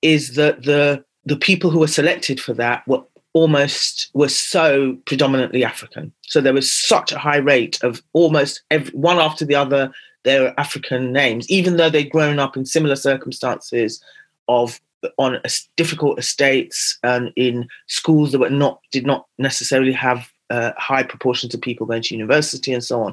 is 0.02 0.34
that 0.34 0.62
the 0.62 1.04
the 1.24 1.36
people 1.36 1.70
who 1.70 1.80
were 1.80 1.88
selected 1.88 2.40
for 2.40 2.54
that 2.54 2.86
were 2.86 3.02
almost 3.36 4.08
were 4.14 4.30
so 4.30 4.96
predominantly 5.04 5.62
African. 5.62 6.10
So 6.22 6.40
there 6.40 6.54
was 6.54 6.72
such 6.72 7.12
a 7.12 7.18
high 7.18 7.36
rate 7.36 7.78
of 7.82 8.02
almost 8.14 8.62
every, 8.70 8.94
one 8.94 9.18
after 9.18 9.44
the 9.44 9.54
other, 9.54 9.92
their 10.24 10.58
African 10.58 11.12
names, 11.12 11.46
even 11.50 11.76
though 11.76 11.90
they'd 11.90 12.10
grown 12.10 12.38
up 12.38 12.56
in 12.56 12.64
similar 12.64 12.96
circumstances 12.96 14.02
of 14.48 14.80
on 15.18 15.38
difficult 15.76 16.18
estates 16.18 16.98
and 17.02 17.30
in 17.36 17.68
schools 17.88 18.32
that 18.32 18.38
were 18.38 18.48
not 18.48 18.80
did 18.90 19.04
not 19.04 19.26
necessarily 19.36 19.92
have 19.92 20.32
uh, 20.48 20.72
high 20.78 21.02
proportions 21.02 21.52
of 21.52 21.60
people 21.60 21.86
going 21.86 22.00
to 22.00 22.14
university 22.14 22.72
and 22.72 22.82
so 22.82 23.02
on. 23.02 23.12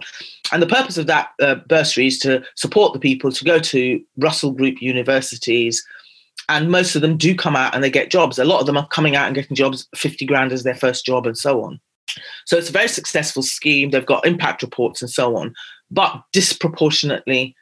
And 0.54 0.62
the 0.62 0.68
purpose 0.78 0.98
of 0.98 1.08
that 1.08 1.32
uh, 1.42 1.56
bursary 1.56 2.08
is 2.08 2.18
to 2.20 2.42
support 2.56 2.94
the 2.94 3.00
people 3.00 3.30
to 3.30 3.44
go 3.44 3.60
to 3.60 4.02
Russell 4.18 4.52
Group 4.52 4.82
universities 4.82 5.86
and 6.50 6.72
most 6.72 6.96
of 6.96 7.02
them 7.02 7.18
do 7.18 7.36
come 7.36 7.56
out 7.56 7.74
and 7.74 7.84
they 7.84 7.90
get 7.90 8.12
jobs. 8.12 8.38
A 8.38 8.46
lot 8.46 8.60
of 8.60 8.66
them 8.66 8.78
are 8.78 8.88
coming 8.88 9.16
out 9.16 9.28
and 9.28 9.36
getting 9.36 9.56
jobs, 9.56 9.88
50 9.96 10.26
grand 10.26 10.52
as 10.52 10.64
their 10.64 10.76
first 10.76 11.06
job 11.06 11.26
and 11.26 11.38
so 11.38 11.64
on. 11.64 11.80
So 12.46 12.58
it's 12.58 12.70
a 12.70 12.74
very 12.74 12.88
successful 12.88 13.44
scheme. 13.44 13.90
They've 13.90 14.06
got 14.06 14.26
impact 14.26 14.62
reports 14.62 15.02
and 15.02 15.10
so 15.10 15.36
on, 15.36 15.54
but 15.90 16.22
disproportionately 16.32 17.56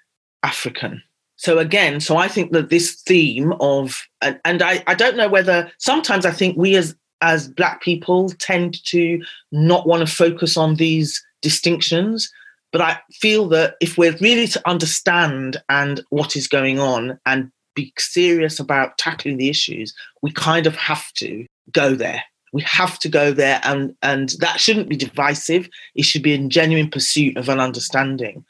African. 0.43 1.01
So 1.37 1.57
again, 1.57 1.99
so 1.99 2.17
I 2.17 2.27
think 2.27 2.51
that 2.51 2.69
this 2.69 3.01
theme 3.01 3.53
of, 3.59 4.03
and, 4.21 4.39
and 4.45 4.61
I, 4.61 4.83
I 4.87 4.93
don't 4.93 5.17
know 5.17 5.29
whether 5.29 5.71
sometimes 5.79 6.25
I 6.25 6.31
think 6.31 6.57
we 6.57 6.75
as 6.75 6.95
as 7.21 7.47
black 7.47 7.81
people 7.81 8.29
tend 8.39 8.83
to 8.85 9.23
not 9.51 9.87
want 9.87 10.07
to 10.07 10.13
focus 10.13 10.57
on 10.57 10.75
these 10.75 11.23
distinctions 11.41 12.31
but 12.71 12.81
i 12.81 12.99
feel 13.11 13.47
that 13.47 13.75
if 13.79 13.97
we're 13.97 14.17
really 14.17 14.47
to 14.47 14.61
understand 14.67 15.61
and 15.69 16.01
what 16.09 16.35
is 16.35 16.47
going 16.47 16.79
on 16.79 17.19
and 17.25 17.51
be 17.73 17.93
serious 17.97 18.59
about 18.59 18.97
tackling 18.97 19.37
the 19.37 19.49
issues, 19.49 19.93
we 20.21 20.31
kind 20.31 20.67
of 20.67 20.75
have 20.75 21.11
to 21.13 21.45
go 21.71 21.95
there. 21.95 22.23
We 22.53 22.61
have 22.63 22.99
to 22.99 23.07
go 23.07 23.31
there, 23.31 23.61
and 23.63 23.95
and 24.01 24.33
that 24.39 24.59
shouldn't 24.59 24.89
be 24.89 24.97
divisive. 24.97 25.69
It 25.95 26.03
should 26.03 26.21
be 26.21 26.33
in 26.33 26.49
genuine 26.49 26.89
pursuit 26.89 27.37
of 27.37 27.47
an 27.47 27.61
understanding 27.61 28.43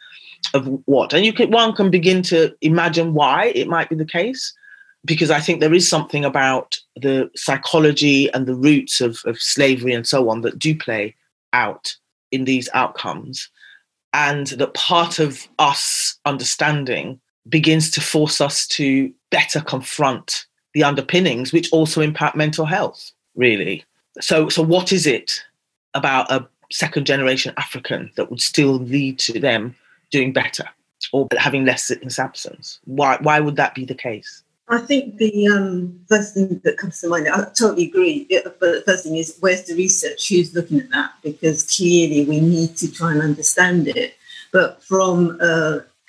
of 0.56 0.66
what. 0.86 1.14
And 1.14 1.24
you 1.24 1.32
can 1.32 1.52
one 1.52 1.76
can 1.76 1.92
begin 1.92 2.24
to 2.24 2.56
imagine 2.62 3.14
why 3.14 3.52
it 3.54 3.68
might 3.68 3.90
be 3.90 3.96
the 3.96 4.04
case, 4.04 4.52
because 5.06 5.30
I 5.30 5.40
think 5.40 5.60
there 5.60 5.76
is 5.76 5.88
something 5.88 6.26
about 6.26 6.80
the 6.96 7.30
psychology 7.36 8.28
and 8.34 8.48
the 8.48 8.56
roots 8.56 9.02
of, 9.02 9.20
of 9.26 9.40
slavery 9.40 9.94
and 9.94 10.08
so 10.08 10.30
on 10.32 10.42
that 10.42 10.58
do 10.58 10.76
play 10.76 11.16
out 11.54 11.96
in 12.32 12.46
these 12.46 12.70
outcomes, 12.74 13.52
and 14.14 14.48
that 14.48 14.74
part 14.74 15.20
of 15.20 15.48
us 15.60 16.18
understanding 16.26 17.21
begins 17.50 17.90
to 17.92 18.02
force 18.02 18.42
us 18.42 18.68
to 18.68 19.12
better 19.30 19.62
confront 19.62 20.46
the 20.74 20.84
underpinnings, 20.84 21.52
which 21.52 21.72
also 21.72 22.02
impact 22.02 22.36
mental 22.36 22.66
health, 22.66 23.12
really. 23.36 23.84
So, 24.20 24.50
so 24.50 24.62
what 24.62 24.92
is 24.92 25.08
it 25.08 25.44
about 25.94 26.32
a 26.32 26.48
second 26.72 27.06
generation 27.06 27.54
African 27.58 28.12
that 28.16 28.30
would 28.30 28.42
still 28.42 28.74
lead 28.74 29.20
to 29.20 29.40
them 29.40 29.76
doing 30.12 30.32
better 30.32 30.66
or 31.12 31.28
having 31.38 31.66
less 31.66 31.84
sickness 31.84 32.20
absence? 32.20 32.80
Why, 32.86 33.18
why 33.22 33.40
would 33.40 33.56
that 33.58 33.76
be 33.76 33.86
the 33.86 33.96
case? 33.96 34.44
I 34.72 34.78
think 34.78 35.18
the 35.18 35.48
um, 35.50 36.00
first 36.08 36.34
thing 36.34 36.62
that 36.64 36.78
comes 36.78 37.02
to 37.02 37.10
mind, 37.10 37.28
I 37.28 37.44
totally 37.58 37.88
agree. 37.88 38.26
But 38.32 38.60
the 38.62 38.84
first 38.86 39.04
thing 39.04 39.18
is, 39.18 39.36
where's 39.42 39.64
the 39.64 39.76
research? 39.76 40.30
Who's 40.30 40.56
looking 40.56 40.80
at 40.80 40.90
that? 40.92 41.12
Because 41.22 41.64
clearly 41.76 42.24
we 42.24 42.40
need 42.40 42.78
to 42.78 42.90
try 42.90 43.12
and 43.12 43.22
understand 43.22 43.90
it. 43.90 44.16
But 44.54 44.82
from 44.82 45.38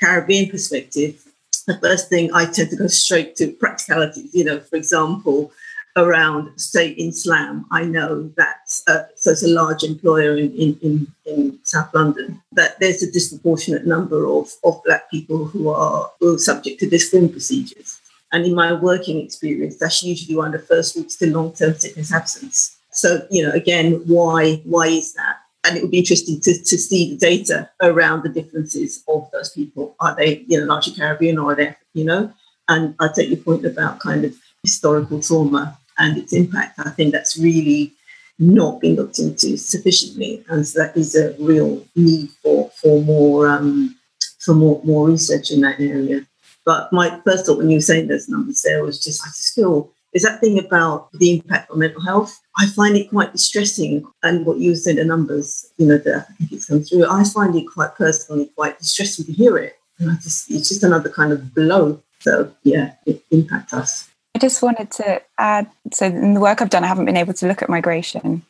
Caribbean 0.03 0.50
perspective, 0.50 1.24
the 1.66 1.78
first 1.78 2.09
thing 2.09 2.32
I 2.34 2.44
tend 2.46 2.70
to 2.70 2.76
go 2.76 2.88
straight 2.88 3.36
to 3.36 3.53
practicalities. 3.53 4.34
You 4.34 4.44
know, 4.44 4.61
for 4.61 4.76
example, 4.76 5.53
around 5.96 6.59
state 6.59 6.96
in 6.98 7.12
SLAM, 7.12 7.66
I 7.70 7.84
know 7.84 8.28
that 8.36 8.68
uh, 8.88 9.05
so 9.14 9.30
it's 9.30 9.42
a 9.44 9.48
large 9.48 9.84
employer 9.84 10.36
in, 10.36 10.50
in, 10.53 10.78
in, 10.82 11.07
in, 11.26 11.59
South 11.64 11.94
London, 11.94 12.42
that 12.53 12.80
there's 12.80 13.03
a 13.03 13.12
disproportionate 13.12 13.86
number 13.86 14.26
of, 14.26 14.50
of 14.64 14.82
black 14.84 15.11
people 15.11 15.44
who 15.44 15.68
are, 15.68 16.11
who 16.18 16.34
are 16.34 16.38
subject 16.38 16.80
to 16.80 16.88
discipline 16.88 17.28
procedures. 17.28 18.00
And 18.32 18.46
in 18.46 18.55
my 18.55 18.72
working 18.72 19.20
experience, 19.20 19.76
that's 19.78 20.03
usually 20.03 20.36
one 20.36 20.55
of 20.55 20.61
the 20.61 20.66
first 20.66 20.96
weeks 20.96 21.16
to 21.16 21.30
long-term 21.30 21.74
sickness 21.74 22.12
absence. 22.12 22.78
So, 22.90 23.26
you 23.30 23.46
know, 23.46 23.53
again, 23.53 24.03
why 24.07 24.57
why 24.64 24.86
is 24.86 25.14
that? 25.14 25.36
And 25.64 25.76
it 25.76 25.82
would 25.82 25.92
be 25.92 26.00
interesting 26.00 26.40
to, 26.40 26.52
to 26.52 26.78
see 26.78 27.10
the 27.10 27.16
data 27.16 27.70
around 27.80 28.22
the 28.22 28.28
differences 28.28 29.02
of 29.06 29.28
those 29.32 29.50
people. 29.50 29.94
Are 30.00 30.14
they, 30.14 30.44
you 30.48 30.58
know, 30.58 30.66
largely 30.66 30.94
Caribbean 30.94 31.38
or 31.38 31.52
are 31.52 31.54
they, 31.54 31.76
you 31.94 32.04
know? 32.04 32.32
And 32.68 32.94
I 32.98 33.08
take 33.08 33.28
your 33.28 33.38
point 33.38 33.64
about 33.64 34.00
kind 34.00 34.24
of 34.24 34.34
historical 34.62 35.20
trauma 35.20 35.78
and 35.98 36.18
its 36.18 36.32
impact. 36.32 36.78
I 36.78 36.90
think 36.90 37.12
that's 37.12 37.38
really 37.38 37.92
not 38.38 38.80
been 38.80 38.96
looked 38.96 39.18
into 39.18 39.56
sufficiently, 39.56 40.44
and 40.48 40.66
so 40.66 40.80
that 40.80 40.96
is 40.96 41.14
a 41.14 41.34
real 41.38 41.86
need 41.94 42.30
for 42.42 42.70
for 42.70 43.00
more 43.02 43.48
um, 43.48 43.96
for 44.40 44.54
more 44.54 44.80
more 44.84 45.08
research 45.08 45.50
in 45.50 45.60
that 45.60 45.80
area. 45.80 46.26
But 46.64 46.92
my 46.92 47.20
first 47.24 47.46
thought 47.46 47.58
when 47.58 47.70
you 47.70 47.76
were 47.76 47.82
saying 47.82 48.08
those 48.08 48.28
numbers 48.28 48.62
there 48.62 48.82
was 48.84 49.02
just 49.02 49.22
I 49.22 49.28
just 49.28 49.54
feel 49.54 49.90
is 50.12 50.22
that 50.22 50.40
thing 50.40 50.58
about 50.58 51.10
the 51.12 51.32
impact 51.32 51.70
on 51.70 51.78
mental 51.78 52.02
health. 52.02 52.38
I 52.58 52.66
find 52.66 52.96
it 52.96 53.10
quite 53.10 53.32
distressing, 53.32 54.06
and 54.22 54.44
what 54.44 54.58
you 54.58 54.76
said 54.76 54.96
the 54.96 55.04
numbers, 55.04 55.66
you 55.78 55.86
know, 55.86 55.98
that 55.98 56.26
I 56.28 56.32
think 56.34 56.52
it's 56.52 56.66
come 56.66 56.82
through. 56.82 57.06
I 57.08 57.24
find 57.24 57.54
it 57.56 57.64
quite 57.64 57.94
personally 57.94 58.50
quite 58.54 58.78
distressing 58.78 59.24
to 59.26 59.32
hear 59.32 59.56
it, 59.58 59.78
just 59.98 60.50
it's 60.50 60.68
just 60.68 60.82
another 60.82 61.08
kind 61.08 61.32
of 61.32 61.54
blow. 61.54 62.02
So 62.20 62.52
yeah, 62.62 62.94
it 63.06 63.22
impacts 63.30 63.72
us. 63.72 64.08
I 64.34 64.38
just 64.38 64.62
wanted 64.62 64.90
to 64.92 65.20
add 65.38 65.70
so 65.92 66.06
in 66.06 66.34
the 66.34 66.40
work 66.40 66.62
I've 66.62 66.70
done, 66.70 66.84
I 66.84 66.88
haven't 66.88 67.04
been 67.04 67.16
able 67.16 67.34
to 67.34 67.46
look 67.46 67.62
at 67.62 67.68
migration 67.68 68.42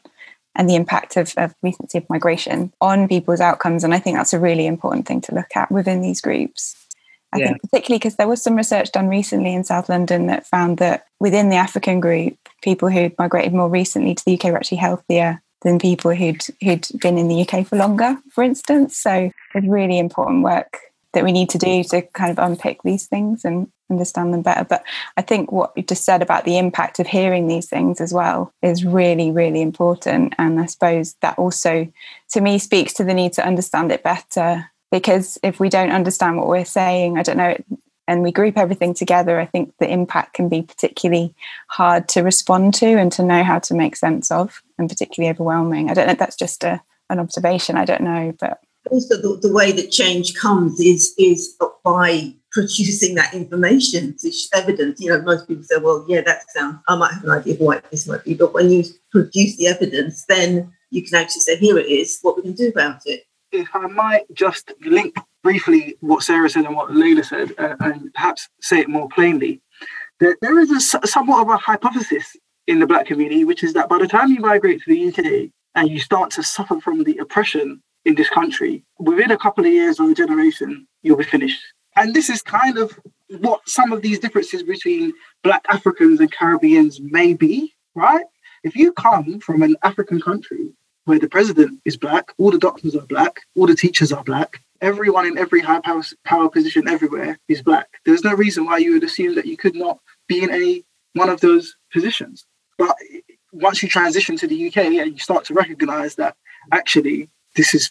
and 0.54 0.68
the 0.68 0.74
impact 0.74 1.16
of, 1.16 1.32
of 1.36 1.54
recency 1.62 1.98
of 1.98 2.08
migration 2.10 2.72
on 2.80 3.08
people's 3.08 3.40
outcomes. 3.40 3.84
And 3.84 3.94
I 3.94 3.98
think 3.98 4.16
that's 4.16 4.32
a 4.32 4.38
really 4.38 4.66
important 4.66 5.06
thing 5.06 5.20
to 5.22 5.34
look 5.34 5.56
at 5.56 5.70
within 5.70 6.02
these 6.02 6.20
groups. 6.20 6.76
I 7.32 7.38
yeah. 7.38 7.46
think 7.48 7.62
particularly 7.62 7.98
because 7.98 8.16
there 8.16 8.28
was 8.28 8.42
some 8.42 8.56
research 8.56 8.92
done 8.92 9.08
recently 9.08 9.54
in 9.54 9.64
South 9.64 9.88
London 9.88 10.26
that 10.26 10.46
found 10.46 10.78
that 10.78 11.06
within 11.20 11.48
the 11.48 11.56
African 11.56 12.00
group, 12.00 12.36
people 12.62 12.88
who'd 12.88 13.14
migrated 13.18 13.54
more 13.54 13.68
recently 13.68 14.14
to 14.14 14.24
the 14.24 14.34
UK 14.34 14.44
were 14.44 14.56
actually 14.56 14.78
healthier 14.78 15.42
than 15.62 15.78
people 15.78 16.14
who'd 16.14 16.44
who'd 16.62 16.86
been 17.00 17.18
in 17.18 17.28
the 17.28 17.48
UK 17.48 17.66
for 17.66 17.76
longer, 17.76 18.16
for 18.30 18.44
instance. 18.44 18.96
So 18.98 19.30
it's 19.54 19.66
really 19.66 19.98
important 19.98 20.42
work 20.42 20.78
that 21.12 21.24
we 21.24 21.32
need 21.32 21.50
to 21.50 21.58
do 21.58 21.84
to 21.84 22.02
kind 22.02 22.30
of 22.30 22.38
unpick 22.38 22.82
these 22.82 23.06
things 23.06 23.44
and 23.44 23.70
understand 23.90 24.32
them 24.32 24.42
better. 24.42 24.64
But 24.64 24.82
I 25.16 25.22
think 25.22 25.52
what 25.52 25.72
you 25.76 25.82
just 25.82 26.04
said 26.04 26.22
about 26.22 26.44
the 26.44 26.58
impact 26.58 26.98
of 26.98 27.06
hearing 27.06 27.46
these 27.46 27.68
things 27.68 28.00
as 28.00 28.12
well 28.12 28.52
is 28.62 28.84
really, 28.84 29.30
really 29.30 29.60
important. 29.60 30.34
And 30.38 30.58
I 30.58 30.66
suppose 30.66 31.14
that 31.20 31.38
also, 31.38 31.86
to 32.30 32.40
me, 32.40 32.58
speaks 32.58 32.94
to 32.94 33.04
the 33.04 33.14
need 33.14 33.34
to 33.34 33.46
understand 33.46 33.92
it 33.92 34.02
better. 34.02 34.70
Because 34.92 35.38
if 35.42 35.58
we 35.58 35.68
don't 35.68 35.90
understand 35.90 36.36
what 36.36 36.46
we're 36.46 36.64
saying, 36.66 37.18
I 37.18 37.24
don't 37.24 37.38
know, 37.38 37.56
and 38.06 38.22
we 38.22 38.30
group 38.30 38.58
everything 38.58 38.92
together, 38.94 39.40
I 39.40 39.46
think 39.46 39.72
the 39.78 39.90
impact 39.90 40.34
can 40.34 40.48
be 40.48 40.62
particularly 40.62 41.34
hard 41.68 42.08
to 42.10 42.20
respond 42.20 42.74
to 42.74 42.86
and 42.86 43.10
to 43.12 43.24
know 43.24 43.42
how 43.42 43.58
to 43.60 43.74
make 43.74 43.96
sense 43.96 44.30
of, 44.30 44.62
and 44.78 44.88
particularly 44.88 45.32
overwhelming. 45.32 45.90
I 45.90 45.94
don't 45.94 46.06
know 46.06 46.14
that's 46.14 46.36
just 46.36 46.62
a, 46.62 46.82
an 47.08 47.18
observation, 47.18 47.76
I 47.76 47.86
don't 47.86 48.02
know, 48.02 48.34
but 48.38 48.60
also 48.90 49.16
the, 49.16 49.38
the 49.40 49.52
way 49.52 49.72
that 49.72 49.90
change 49.90 50.34
comes 50.34 50.78
is 50.80 51.14
is 51.18 51.56
by 51.84 52.34
producing 52.50 53.14
that 53.14 53.32
information 53.32 54.14
to 54.18 54.32
evidence. 54.52 55.00
You 55.00 55.10
know, 55.10 55.22
most 55.22 55.48
people 55.48 55.64
say, 55.64 55.78
well, 55.78 56.04
yeah, 56.06 56.20
that 56.20 56.50
sounds, 56.50 56.78
I 56.88 56.96
might 56.96 57.14
have 57.14 57.24
an 57.24 57.30
idea 57.30 57.54
of 57.54 57.60
what 57.60 57.90
this 57.90 58.06
might 58.06 58.24
be, 58.24 58.34
but 58.34 58.52
when 58.52 58.70
you 58.70 58.84
produce 59.10 59.56
the 59.56 59.68
evidence, 59.68 60.24
then 60.28 60.70
you 60.90 61.02
can 61.02 61.14
actually 61.14 61.40
say, 61.40 61.56
here 61.56 61.78
it 61.78 61.86
is, 61.86 62.18
what 62.20 62.36
we 62.36 62.42
can 62.42 62.52
do 62.52 62.68
about 62.68 63.00
it. 63.06 63.24
If 63.52 63.68
I 63.74 63.86
might 63.86 64.24
just 64.32 64.72
link 64.80 65.16
briefly 65.42 65.96
what 66.00 66.22
Sarah 66.22 66.48
said 66.48 66.64
and 66.64 66.74
what 66.74 66.94
Lela 66.94 67.22
said, 67.22 67.52
uh, 67.58 67.76
and 67.80 68.12
perhaps 68.14 68.48
say 68.60 68.80
it 68.80 68.88
more 68.88 69.08
plainly, 69.08 69.60
that 70.20 70.36
there 70.40 70.58
is 70.58 70.70
a, 70.70 71.06
somewhat 71.06 71.42
of 71.42 71.48
a 71.48 71.56
hypothesis 71.56 72.36
in 72.66 72.78
the 72.78 72.86
black 72.86 73.06
community, 73.06 73.44
which 73.44 73.62
is 73.62 73.72
that 73.74 73.88
by 73.88 73.98
the 73.98 74.06
time 74.06 74.30
you 74.30 74.40
migrate 74.40 74.80
to 74.82 74.90
the 74.90 75.08
UK 75.08 75.50
and 75.74 75.90
you 75.90 75.98
start 75.98 76.30
to 76.30 76.42
suffer 76.42 76.80
from 76.80 77.04
the 77.04 77.18
oppression 77.18 77.82
in 78.04 78.14
this 78.14 78.30
country, 78.30 78.84
within 78.98 79.30
a 79.30 79.38
couple 79.38 79.64
of 79.64 79.72
years 79.72 80.00
or 80.00 80.10
a 80.10 80.14
generation, 80.14 80.86
you'll 81.02 81.16
be 81.16 81.24
finished. 81.24 81.62
And 81.96 82.14
this 82.14 82.30
is 82.30 82.40
kind 82.42 82.78
of 82.78 82.98
what 83.40 83.60
some 83.66 83.92
of 83.92 84.02
these 84.02 84.18
differences 84.18 84.62
between 84.62 85.12
Black 85.42 85.64
Africans 85.68 86.20
and 86.20 86.30
Caribbeans 86.32 87.00
may 87.00 87.34
be, 87.34 87.74
right? 87.94 88.24
If 88.62 88.76
you 88.76 88.92
come 88.92 89.40
from 89.40 89.62
an 89.62 89.76
African 89.82 90.20
country 90.20 90.72
where 91.04 91.18
the 91.18 91.28
president 91.28 91.80
is 91.84 91.96
Black, 91.96 92.32
all 92.38 92.50
the 92.50 92.58
doctors 92.58 92.94
are 92.94 93.06
Black, 93.06 93.40
all 93.56 93.66
the 93.66 93.74
teachers 93.74 94.12
are 94.12 94.24
Black, 94.24 94.62
everyone 94.80 95.26
in 95.26 95.38
every 95.38 95.60
high 95.60 95.80
power, 95.80 96.02
power 96.24 96.48
position 96.48 96.88
everywhere 96.88 97.38
is 97.48 97.62
Black, 97.62 97.88
there's 98.04 98.24
no 98.24 98.34
reason 98.34 98.64
why 98.64 98.78
you 98.78 98.92
would 98.92 99.04
assume 99.04 99.34
that 99.34 99.46
you 99.46 99.56
could 99.56 99.74
not 99.74 99.98
be 100.28 100.42
in 100.42 100.50
any 100.50 100.84
one 101.14 101.28
of 101.28 101.40
those 101.40 101.76
positions. 101.92 102.46
But 102.78 102.96
once 103.52 103.82
you 103.82 103.88
transition 103.88 104.36
to 104.38 104.46
the 104.46 104.68
UK 104.68 104.78
and 104.78 105.12
you 105.12 105.18
start 105.18 105.44
to 105.46 105.54
recognize 105.54 106.14
that 106.16 106.36
actually 106.72 107.28
this 107.54 107.74
is 107.74 107.90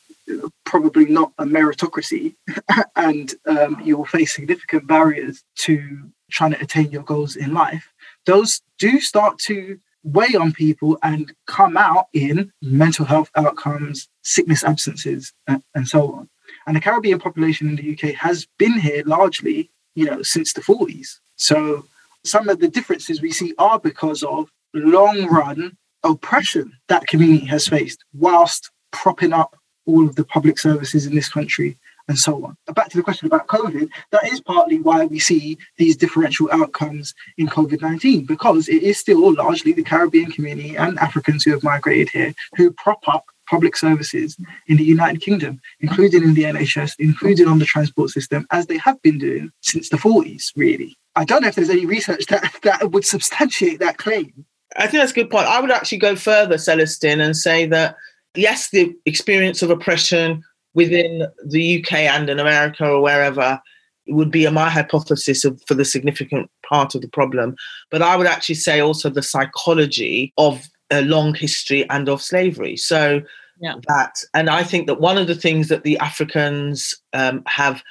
probably 0.65 1.05
not 1.05 1.31
a 1.37 1.43
meritocracy 1.43 2.35
and 2.95 3.35
um, 3.45 3.79
you 3.83 3.97
will 3.97 4.05
face 4.05 4.35
significant 4.35 4.87
barriers 4.87 5.43
to 5.55 6.09
trying 6.31 6.51
to 6.51 6.61
attain 6.61 6.91
your 6.91 7.03
goals 7.03 7.35
in 7.35 7.53
life, 7.53 7.91
those 8.25 8.61
do 8.79 8.99
start 8.99 9.37
to 9.37 9.79
weigh 10.03 10.35
on 10.35 10.51
people 10.51 10.97
and 11.03 11.33
come 11.47 11.77
out 11.77 12.07
in 12.13 12.51
mental 12.61 13.05
health 13.05 13.29
outcomes, 13.35 14.09
sickness 14.23 14.63
absences, 14.63 15.33
and, 15.47 15.63
and 15.75 15.87
so 15.87 16.11
on. 16.13 16.29
And 16.67 16.75
the 16.75 16.81
Caribbean 16.81 17.19
population 17.19 17.69
in 17.69 17.75
the 17.75 17.93
UK 17.93 18.15
has 18.15 18.47
been 18.57 18.79
here 18.79 19.03
largely, 19.05 19.71
you 19.95 20.05
know, 20.05 20.21
since 20.21 20.53
the 20.53 20.61
40s. 20.61 21.19
So 21.35 21.85
some 22.23 22.49
of 22.49 22.59
the 22.59 22.67
differences 22.67 23.21
we 23.21 23.31
see 23.31 23.53
are 23.57 23.79
because 23.79 24.23
of 24.23 24.49
long 24.73 25.27
run 25.27 25.77
oppression 26.03 26.71
that 26.87 27.07
community 27.07 27.45
has 27.45 27.67
faced 27.67 28.03
whilst 28.13 28.71
propping 28.91 29.33
up 29.33 29.55
all 29.85 30.07
of 30.07 30.15
the 30.15 30.25
public 30.25 30.59
services 30.59 31.05
in 31.05 31.15
this 31.15 31.29
country 31.29 31.77
and 32.11 32.19
so 32.19 32.45
on. 32.45 32.57
Back 32.75 32.89
to 32.89 32.97
the 32.97 33.03
question 33.03 33.25
about 33.25 33.47
COVID, 33.47 33.89
that 34.11 34.25
is 34.25 34.41
partly 34.41 34.79
why 34.79 35.05
we 35.05 35.17
see 35.17 35.57
these 35.77 35.95
differential 35.95 36.49
outcomes 36.51 37.15
in 37.37 37.47
COVID 37.47 37.81
19, 37.81 38.25
because 38.25 38.67
it 38.67 38.83
is 38.83 38.99
still 38.99 39.33
largely 39.33 39.71
the 39.71 39.81
Caribbean 39.81 40.29
community 40.29 40.75
and 40.75 40.99
Africans 40.99 41.43
who 41.43 41.51
have 41.51 41.63
migrated 41.63 42.09
here 42.09 42.33
who 42.57 42.71
prop 42.71 43.07
up 43.07 43.23
public 43.49 43.77
services 43.77 44.37
in 44.67 44.75
the 44.75 44.83
United 44.83 45.21
Kingdom, 45.21 45.61
including 45.79 46.23
in 46.23 46.33
the 46.33 46.43
NHS, 46.43 46.95
including 46.99 47.47
on 47.47 47.59
the 47.59 47.65
transport 47.65 48.09
system, 48.09 48.45
as 48.51 48.67
they 48.67 48.77
have 48.77 49.01
been 49.01 49.17
doing 49.17 49.49
since 49.61 49.87
the 49.87 49.97
40s, 49.97 50.51
really. 50.57 50.97
I 51.15 51.23
don't 51.23 51.41
know 51.41 51.47
if 51.47 51.55
there's 51.55 51.69
any 51.69 51.85
research 51.85 52.25
that, 52.25 52.43
that 52.63 52.91
would 52.91 53.05
substantiate 53.05 53.79
that 53.79 53.97
claim. 53.97 54.45
I 54.75 54.87
think 54.87 55.01
that's 55.01 55.11
a 55.11 55.15
good 55.15 55.29
point. 55.29 55.47
I 55.47 55.61
would 55.61 55.71
actually 55.71 55.97
go 55.97 56.15
further, 56.17 56.55
Celestin, 56.55 57.23
and 57.23 57.35
say 57.35 57.65
that 57.67 57.95
yes, 58.35 58.69
the 58.69 58.95
experience 59.05 59.61
of 59.61 59.69
oppression 59.69 60.43
within 60.73 61.27
the 61.45 61.81
UK 61.81 61.93
and 61.93 62.29
in 62.29 62.39
America 62.39 62.87
or 62.87 63.01
wherever 63.01 63.61
it 64.05 64.13
would 64.13 64.31
be 64.31 64.49
my 64.49 64.69
hypothesis 64.69 65.45
of, 65.45 65.61
for 65.67 65.73
the 65.73 65.85
significant 65.85 66.49
part 66.67 66.95
of 66.95 67.01
the 67.01 67.07
problem. 67.07 67.55
But 67.89 68.01
I 68.01 68.15
would 68.15 68.27
actually 68.27 68.55
say 68.55 68.79
also 68.79 69.09
the 69.09 69.21
psychology 69.21 70.33
of 70.37 70.67
a 70.89 71.01
long 71.01 71.33
history 71.33 71.87
and 71.89 72.09
of 72.09 72.21
slavery. 72.21 72.77
So 72.77 73.21
yeah. 73.59 73.75
that, 73.87 74.23
and 74.33 74.49
I 74.49 74.63
think 74.63 74.87
that 74.87 74.99
one 74.99 75.17
of 75.17 75.27
the 75.27 75.35
things 75.35 75.67
that 75.69 75.83
the 75.83 75.97
Africans 75.99 76.95
um, 77.13 77.43
have 77.45 77.83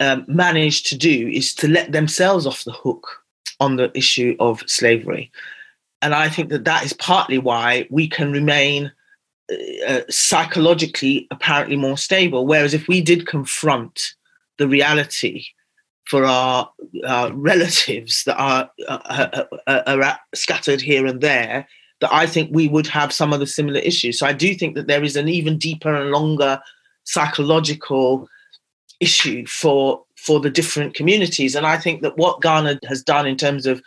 um, 0.00 0.24
managed 0.26 0.86
to 0.86 0.96
do 0.96 1.28
is 1.28 1.54
to 1.56 1.68
let 1.68 1.92
themselves 1.92 2.46
off 2.46 2.64
the 2.64 2.72
hook 2.72 3.06
on 3.60 3.76
the 3.76 3.96
issue 3.96 4.34
of 4.40 4.62
slavery. 4.66 5.30
And 6.02 6.14
I 6.14 6.28
think 6.28 6.48
that 6.50 6.64
that 6.64 6.84
is 6.84 6.92
partly 6.94 7.38
why 7.38 7.86
we 7.90 8.08
can 8.08 8.32
remain 8.32 8.92
uh, 9.86 10.00
psychologically 10.08 11.26
apparently 11.30 11.76
more 11.76 11.98
stable. 11.98 12.46
Whereas 12.46 12.74
if 12.74 12.88
we 12.88 13.00
did 13.00 13.26
confront 13.26 14.14
the 14.58 14.68
reality 14.68 15.44
for 16.06 16.24
our, 16.24 16.70
our 17.06 17.32
relatives 17.32 18.24
that 18.24 18.36
are, 18.36 18.70
uh, 18.88 19.44
uh, 19.66 19.82
are 19.86 20.18
scattered 20.34 20.80
here 20.80 21.06
and 21.06 21.20
there, 21.20 21.66
that 22.00 22.12
I 22.12 22.26
think 22.26 22.50
we 22.52 22.68
would 22.68 22.86
have 22.86 23.12
some 23.12 23.32
of 23.32 23.40
the 23.40 23.46
similar 23.46 23.80
issues. 23.80 24.18
So 24.18 24.26
I 24.26 24.32
do 24.32 24.54
think 24.54 24.74
that 24.74 24.86
there 24.86 25.02
is 25.02 25.16
an 25.16 25.28
even 25.28 25.58
deeper 25.58 25.94
and 25.94 26.10
longer 26.10 26.60
psychological 27.04 28.28
issue 29.00 29.46
for 29.46 30.02
for 30.16 30.40
the 30.40 30.50
different 30.50 30.94
communities. 30.94 31.54
And 31.54 31.66
I 31.66 31.76
think 31.76 32.00
that 32.02 32.16
what 32.16 32.40
Ghana 32.40 32.80
has 32.88 33.02
done 33.02 33.26
in 33.26 33.36
terms 33.36 33.66
of 33.66 33.82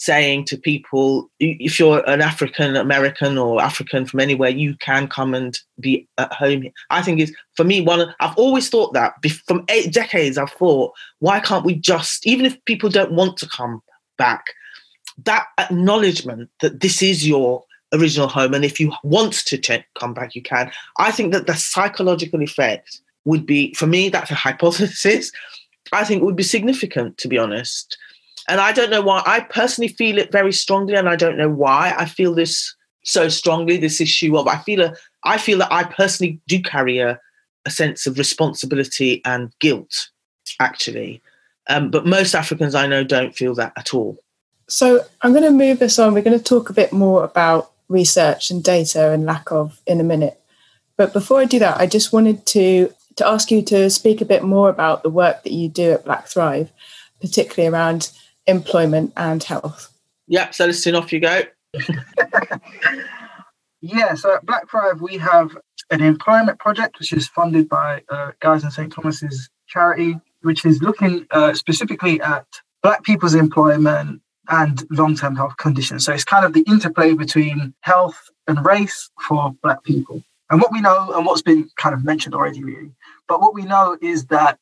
saying 0.00 0.42
to 0.46 0.56
people, 0.56 1.30
if 1.40 1.78
you're 1.78 2.02
an 2.08 2.22
African 2.22 2.74
American 2.74 3.36
or 3.36 3.60
African 3.60 4.06
from 4.06 4.20
anywhere, 4.20 4.48
you 4.48 4.74
can 4.76 5.06
come 5.06 5.34
and 5.34 5.58
be 5.78 6.08
at 6.16 6.32
home. 6.32 6.64
I 6.88 7.02
think 7.02 7.20
is 7.20 7.36
for 7.54 7.64
me 7.64 7.82
one. 7.82 8.14
I've 8.18 8.36
always 8.38 8.70
thought 8.70 8.94
that 8.94 9.12
from 9.46 9.62
eight 9.68 9.92
decades. 9.92 10.38
I've 10.38 10.52
thought, 10.52 10.94
why 11.18 11.38
can't 11.38 11.66
we 11.66 11.74
just, 11.74 12.26
even 12.26 12.46
if 12.46 12.64
people 12.64 12.88
don't 12.88 13.12
want 13.12 13.36
to 13.38 13.48
come 13.50 13.82
back, 14.16 14.46
that 15.24 15.44
acknowledgement 15.58 16.48
that 16.62 16.80
this 16.80 17.02
is 17.02 17.28
your 17.28 17.62
original 17.92 18.28
home, 18.28 18.54
and 18.54 18.64
if 18.64 18.80
you 18.80 18.90
want 19.04 19.34
to 19.34 19.84
come 19.98 20.14
back, 20.14 20.34
you 20.34 20.40
can. 20.40 20.72
I 20.96 21.10
think 21.10 21.34
that 21.34 21.46
the 21.46 21.54
psychological 21.54 22.40
effect 22.40 23.02
would 23.26 23.44
be, 23.44 23.74
for 23.74 23.86
me, 23.86 24.08
that's 24.08 24.30
a 24.30 24.34
hypothesis. 24.34 25.30
I 25.92 26.04
think 26.04 26.22
would 26.22 26.36
be 26.36 26.42
significant, 26.42 27.18
to 27.18 27.28
be 27.28 27.36
honest 27.36 27.98
and 28.48 28.60
I 28.60 28.72
don't 28.72 28.90
know 28.90 29.02
why. 29.02 29.22
I 29.26 29.40
personally 29.40 29.88
feel 29.88 30.18
it 30.18 30.32
very 30.32 30.52
strongly, 30.52 30.94
and 30.94 31.08
I 31.08 31.16
don't 31.16 31.38
know 31.38 31.50
why 31.50 31.94
I 31.96 32.04
feel 32.04 32.34
this 32.34 32.74
so 33.04 33.28
strongly. 33.28 33.76
This 33.76 34.00
issue 34.00 34.36
of 34.36 34.46
I 34.46 34.58
feel 34.58 34.82
a, 34.82 34.94
I 35.24 35.38
feel 35.38 35.58
that 35.58 35.72
I 35.72 35.84
personally 35.84 36.40
do 36.46 36.60
carry 36.60 36.98
a, 36.98 37.18
a 37.66 37.70
sense 37.70 38.06
of 38.06 38.18
responsibility 38.18 39.22
and 39.24 39.52
guilt, 39.60 40.10
actually. 40.60 41.22
Um, 41.68 41.90
but 41.90 42.06
most 42.06 42.34
Africans 42.34 42.74
I 42.74 42.86
know 42.86 43.04
don't 43.04 43.36
feel 43.36 43.54
that 43.54 43.72
at 43.76 43.94
all. 43.94 44.18
So 44.68 45.04
I'm 45.22 45.32
going 45.32 45.44
to 45.44 45.50
move 45.50 45.78
this 45.78 45.98
on. 45.98 46.14
We're 46.14 46.22
going 46.22 46.38
to 46.38 46.44
talk 46.44 46.70
a 46.70 46.74
bit 46.74 46.92
more 46.92 47.24
about 47.24 47.72
research 47.88 48.50
and 48.50 48.62
data 48.62 49.10
and 49.10 49.26
lack 49.26 49.50
of 49.50 49.80
in 49.86 50.00
a 50.00 50.04
minute. 50.04 50.40
But 50.96 51.12
before 51.12 51.40
I 51.40 51.44
do 51.44 51.58
that, 51.58 51.80
I 51.80 51.86
just 51.86 52.12
wanted 52.12 52.46
to 52.46 52.92
to 53.16 53.26
ask 53.26 53.50
you 53.50 53.60
to 53.60 53.90
speak 53.90 54.20
a 54.20 54.24
bit 54.24 54.42
more 54.42 54.70
about 54.70 55.02
the 55.02 55.10
work 55.10 55.42
that 55.42 55.52
you 55.52 55.68
do 55.68 55.92
at 55.92 56.04
Black 56.04 56.26
Thrive, 56.26 56.70
particularly 57.20 57.72
around 57.72 58.10
employment 58.50 59.12
and 59.16 59.42
health. 59.42 59.92
Yeah, 60.26 60.48
Celestin, 60.48 60.96
off 60.96 61.12
you 61.12 61.20
go. 61.20 61.42
yeah, 63.80 64.14
so 64.14 64.34
at 64.34 64.44
Black 64.46 64.70
Thrive, 64.70 65.00
we 65.00 65.16
have 65.18 65.56
an 65.90 66.02
employment 66.02 66.58
project 66.58 66.98
which 66.98 67.12
is 67.12 67.28
funded 67.28 67.68
by 67.68 68.02
uh, 68.08 68.32
Guy's 68.40 68.62
and 68.62 68.72
St. 68.72 68.92
Thomas's 68.92 69.48
charity, 69.66 70.20
which 70.42 70.64
is 70.64 70.82
looking 70.82 71.26
uh, 71.30 71.54
specifically 71.54 72.20
at 72.20 72.46
Black 72.82 73.02
people's 73.02 73.34
employment 73.34 74.22
and 74.48 74.84
long 74.90 75.16
term 75.16 75.36
health 75.36 75.56
conditions. 75.58 76.04
So 76.04 76.12
it's 76.12 76.24
kind 76.24 76.44
of 76.44 76.52
the 76.52 76.64
interplay 76.66 77.14
between 77.14 77.74
health 77.80 78.18
and 78.46 78.64
race 78.64 79.10
for 79.26 79.54
Black 79.62 79.82
people. 79.84 80.22
And 80.50 80.60
what 80.60 80.72
we 80.72 80.80
know, 80.80 81.12
and 81.14 81.24
what's 81.24 81.42
been 81.42 81.70
kind 81.76 81.94
of 81.94 82.04
mentioned 82.04 82.34
already, 82.34 82.62
really, 82.62 82.90
but 83.28 83.40
what 83.40 83.54
we 83.54 83.62
know 83.62 83.96
is 84.02 84.26
that 84.26 84.58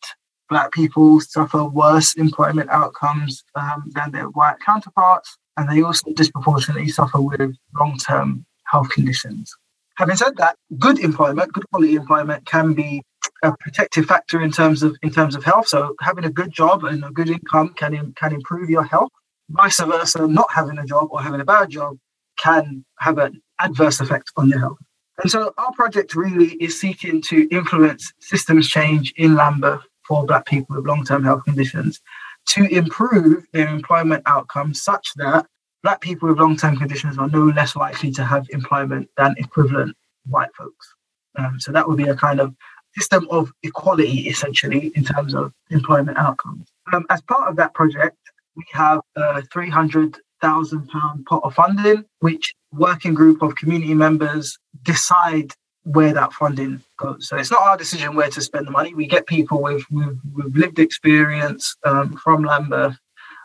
Black 0.48 0.72
people 0.72 1.20
suffer 1.20 1.64
worse 1.64 2.14
employment 2.14 2.70
outcomes 2.70 3.44
um, 3.54 3.90
than 3.94 4.12
their 4.12 4.26
white 4.30 4.56
counterparts, 4.64 5.36
and 5.56 5.68
they 5.68 5.82
also 5.82 6.10
disproportionately 6.14 6.88
suffer 6.88 7.20
with 7.20 7.54
long 7.78 7.98
term 7.98 8.46
health 8.64 8.88
conditions. 8.90 9.54
Having 9.96 10.16
said 10.16 10.36
that, 10.36 10.56
good 10.78 10.98
employment, 11.00 11.52
good 11.52 11.68
quality 11.70 11.96
employment 11.96 12.46
can 12.46 12.72
be 12.72 13.02
a 13.42 13.52
protective 13.60 14.06
factor 14.06 14.40
in 14.40 14.50
terms 14.50 14.82
of 14.82 14.96
in 15.02 15.10
terms 15.10 15.34
of 15.34 15.44
health. 15.44 15.68
So 15.68 15.94
having 16.00 16.24
a 16.24 16.30
good 16.30 16.52
job 16.52 16.84
and 16.84 17.04
a 17.04 17.10
good 17.10 17.28
income 17.28 17.74
can 17.74 18.12
can 18.12 18.32
improve 18.32 18.70
your 18.70 18.84
health. 18.84 19.10
Vice 19.50 19.80
versa, 19.80 20.26
not 20.26 20.46
having 20.52 20.78
a 20.78 20.84
job 20.84 21.08
or 21.10 21.22
having 21.22 21.40
a 21.40 21.44
bad 21.44 21.70
job 21.70 21.96
can 22.38 22.84
have 22.98 23.18
an 23.18 23.42
adverse 23.58 24.00
effect 24.00 24.30
on 24.36 24.48
your 24.48 24.60
health. 24.60 24.78
And 25.20 25.30
so 25.30 25.52
our 25.58 25.72
project 25.72 26.14
really 26.14 26.52
is 26.60 26.80
seeking 26.80 27.20
to 27.22 27.48
influence 27.50 28.12
systems 28.20 28.68
change 28.68 29.12
in 29.16 29.34
Lambeth 29.34 29.82
for 30.08 30.24
Black 30.24 30.46
people 30.46 30.74
with 30.74 30.86
long 30.86 31.04
term 31.04 31.22
health 31.22 31.44
conditions 31.44 32.00
to 32.46 32.64
improve 32.64 33.46
their 33.52 33.68
employment 33.68 34.22
outcomes 34.26 34.82
such 34.82 35.06
that 35.16 35.46
Black 35.82 36.00
people 36.00 36.28
with 36.28 36.38
long 36.38 36.56
term 36.56 36.76
conditions 36.76 37.18
are 37.18 37.28
no 37.28 37.44
less 37.44 37.76
likely 37.76 38.10
to 38.12 38.24
have 38.24 38.46
employment 38.50 39.08
than 39.16 39.34
equivalent 39.36 39.94
white 40.26 40.52
folks. 40.56 40.94
Um, 41.36 41.60
so 41.60 41.70
that 41.70 41.86
would 41.86 41.98
be 41.98 42.08
a 42.08 42.16
kind 42.16 42.40
of 42.40 42.54
system 42.96 43.28
of 43.30 43.52
equality, 43.62 44.28
essentially, 44.28 44.90
in 44.96 45.04
terms 45.04 45.34
of 45.34 45.52
employment 45.70 46.18
outcomes. 46.18 46.66
Um, 46.92 47.04
as 47.10 47.20
part 47.22 47.48
of 47.48 47.56
that 47.56 47.74
project, 47.74 48.16
we 48.56 48.64
have 48.72 49.00
a 49.14 49.42
£300,000 49.54 51.24
pot 51.26 51.42
of 51.44 51.54
funding, 51.54 52.04
which 52.20 52.54
working 52.72 53.14
group 53.14 53.42
of 53.42 53.54
community 53.54 53.94
members 53.94 54.58
decide 54.82 55.52
where 55.92 56.12
that 56.12 56.34
funding 56.34 56.82
goes. 56.98 57.28
So 57.28 57.36
it's 57.36 57.50
not 57.50 57.62
our 57.62 57.76
decision 57.76 58.14
where 58.14 58.28
to 58.30 58.40
spend 58.42 58.66
the 58.66 58.70
money. 58.70 58.92
We 58.94 59.06
get 59.06 59.26
people 59.26 59.62
with 59.62 59.84
with, 59.90 60.18
with 60.34 60.54
lived 60.54 60.78
experience 60.78 61.76
um, 61.84 62.16
from 62.16 62.44
Lambeth. 62.44 62.96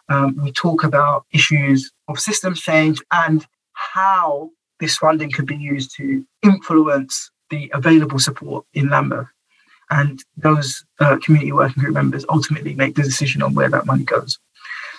Um, 0.09 0.35
we 0.43 0.51
talk 0.51 0.83
about 0.83 1.25
issues 1.31 1.91
of 2.09 2.19
systems 2.19 2.59
change 2.59 3.01
and 3.11 3.45
how 3.71 4.49
this 4.79 4.97
funding 4.97 5.31
could 5.31 5.45
be 5.45 5.55
used 5.55 5.95
to 5.95 6.25
influence 6.41 7.31
the 7.49 7.71
available 7.73 8.19
support 8.19 8.65
in 8.73 8.89
Lambeth. 8.89 9.27
And 9.89 10.21
those 10.35 10.83
uh, 10.99 11.17
community 11.23 11.53
working 11.53 11.81
group 11.81 11.93
members 11.93 12.25
ultimately 12.27 12.73
make 12.73 12.95
the 12.95 13.03
decision 13.03 13.41
on 13.41 13.53
where 13.53 13.69
that 13.69 13.85
money 13.85 14.03
goes. 14.03 14.39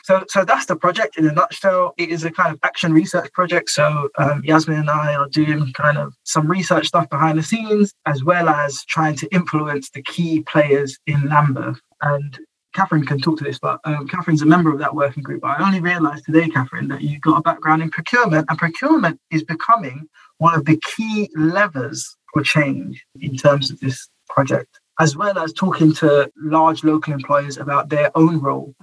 So, 0.04 0.22
so 0.28 0.44
that's 0.44 0.66
the 0.66 0.76
project 0.76 1.16
in 1.16 1.26
a 1.26 1.32
nutshell. 1.32 1.94
It 1.96 2.10
is 2.10 2.24
a 2.24 2.30
kind 2.30 2.52
of 2.52 2.60
action 2.62 2.92
research 2.92 3.32
project. 3.32 3.70
So 3.70 4.10
um, 4.18 4.42
Yasmin 4.44 4.80
and 4.80 4.90
I 4.90 5.14
are 5.14 5.30
doing 5.30 5.72
kind 5.72 5.96
of 5.96 6.12
some 6.24 6.46
research 6.46 6.88
stuff 6.88 7.08
behind 7.08 7.38
the 7.38 7.42
scenes, 7.42 7.94
as 8.04 8.22
well 8.22 8.50
as 8.50 8.84
trying 8.84 9.16
to 9.16 9.34
influence 9.34 9.88
the 9.88 10.02
key 10.02 10.42
players 10.42 10.98
in 11.06 11.30
Lambeth. 11.30 11.80
And 12.02 12.38
Catherine 12.74 13.06
can 13.06 13.18
talk 13.18 13.38
to 13.38 13.44
this, 13.44 13.58
but 13.58 13.80
um, 13.84 14.06
Catherine's 14.06 14.42
a 14.42 14.46
member 14.46 14.70
of 14.70 14.78
that 14.80 14.94
working 14.94 15.22
group. 15.22 15.40
But 15.40 15.58
I 15.58 15.66
only 15.66 15.80
realised 15.80 16.26
today, 16.26 16.50
Catherine, 16.50 16.88
that 16.88 17.00
you've 17.00 17.22
got 17.22 17.38
a 17.38 17.42
background 17.42 17.80
in 17.80 17.88
procurement, 17.88 18.44
and 18.50 18.58
procurement 18.58 19.18
is 19.30 19.42
becoming 19.42 20.06
one 20.36 20.54
of 20.54 20.66
the 20.66 20.78
key 20.84 21.30
levers 21.34 22.14
for 22.34 22.42
change 22.42 23.02
in 23.20 23.38
terms 23.38 23.70
of 23.70 23.80
this 23.80 24.06
project, 24.28 24.80
as 25.00 25.16
well 25.16 25.38
as 25.38 25.54
talking 25.54 25.94
to 25.94 26.30
large 26.36 26.84
local 26.84 27.14
employers 27.14 27.56
about 27.56 27.88
their 27.88 28.10
own 28.14 28.38
role 28.42 28.74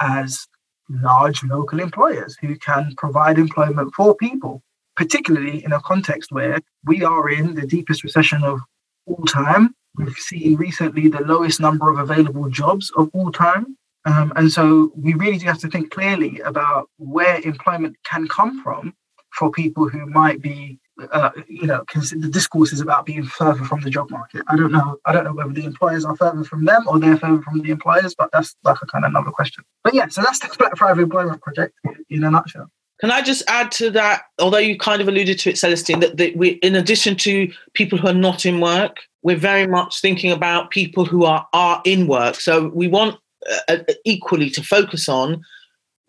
as 0.00 0.46
large 0.90 1.42
local 1.44 1.80
employers 1.80 2.36
who 2.40 2.56
can 2.56 2.94
provide 2.96 3.38
employment 3.38 3.92
for 3.94 4.14
people, 4.16 4.62
particularly 4.96 5.64
in 5.64 5.72
a 5.72 5.80
context 5.80 6.32
where 6.32 6.58
we 6.84 7.04
are 7.04 7.30
in 7.30 7.54
the 7.54 7.66
deepest 7.66 8.02
recession 8.02 8.42
of 8.42 8.60
all 9.06 9.24
time. 9.24 9.74
We've 9.96 10.14
seen 10.14 10.56
recently 10.56 11.08
the 11.08 11.22
lowest 11.22 11.60
number 11.60 11.90
of 11.90 11.98
available 11.98 12.48
jobs 12.48 12.90
of 12.96 13.10
all 13.12 13.32
time. 13.32 13.76
Um, 14.04 14.32
and 14.36 14.50
so 14.50 14.92
we 14.96 15.14
really 15.14 15.38
do 15.38 15.46
have 15.46 15.58
to 15.58 15.68
think 15.68 15.90
clearly 15.90 16.40
about 16.40 16.88
where 16.96 17.40
employment 17.40 17.96
can 18.04 18.26
come 18.28 18.62
from 18.62 18.94
for 19.38 19.50
people 19.50 19.88
who 19.88 20.06
might 20.06 20.40
be 20.40 20.78
uh, 21.12 21.30
you 21.48 21.66
know, 21.66 21.80
because 21.80 22.10
the 22.10 22.28
discourse 22.28 22.72
is 22.72 22.80
about 22.80 23.06
being 23.06 23.24
further 23.24 23.64
from 23.64 23.80
the 23.80 23.90
job 23.90 24.10
market. 24.10 24.42
I 24.48 24.56
don't 24.56 24.72
know. 24.72 24.98
I 25.06 25.12
don't 25.12 25.24
know 25.24 25.32
whether 25.32 25.52
the 25.52 25.64
employers 25.64 26.04
are 26.04 26.16
further 26.16 26.44
from 26.44 26.64
them 26.64 26.84
or 26.86 26.98
they're 26.98 27.16
further 27.16 27.42
from 27.42 27.60
the 27.60 27.70
employers, 27.70 28.14
but 28.14 28.30
that's 28.32 28.56
like 28.64 28.78
a 28.82 28.86
kind 28.86 29.04
of 29.04 29.10
another 29.10 29.30
question. 29.30 29.64
But 29.84 29.94
yeah, 29.94 30.08
so 30.08 30.22
that's 30.22 30.38
the 30.40 30.54
Black 30.58 30.76
Thrive 30.76 30.98
Employment 30.98 31.40
Project 31.42 31.74
in 32.08 32.24
a 32.24 32.30
nutshell. 32.30 32.70
Can 33.00 33.10
I 33.10 33.22
just 33.22 33.42
add 33.48 33.70
to 33.72 33.90
that, 33.92 34.24
although 34.38 34.58
you 34.58 34.76
kind 34.76 35.00
of 35.00 35.08
alluded 35.08 35.38
to 35.40 35.50
it, 35.50 35.56
Celestin, 35.56 36.00
that, 36.00 36.18
that 36.18 36.36
we, 36.36 36.50
in 36.62 36.76
addition 36.76 37.16
to 37.16 37.50
people 37.72 37.96
who 37.96 38.06
are 38.06 38.14
not 38.14 38.44
in 38.44 38.60
work, 38.60 38.98
we're 39.22 39.36
very 39.36 39.66
much 39.66 40.00
thinking 40.00 40.30
about 40.30 40.70
people 40.70 41.04
who 41.06 41.24
are 41.24 41.46
are 41.52 41.80
in 41.84 42.06
work. 42.06 42.36
So 42.36 42.68
we 42.74 42.88
want 42.88 43.16
uh, 43.50 43.76
uh 43.88 43.92
equally 44.04 44.50
to 44.50 44.62
focus 44.62 45.08
on 45.08 45.42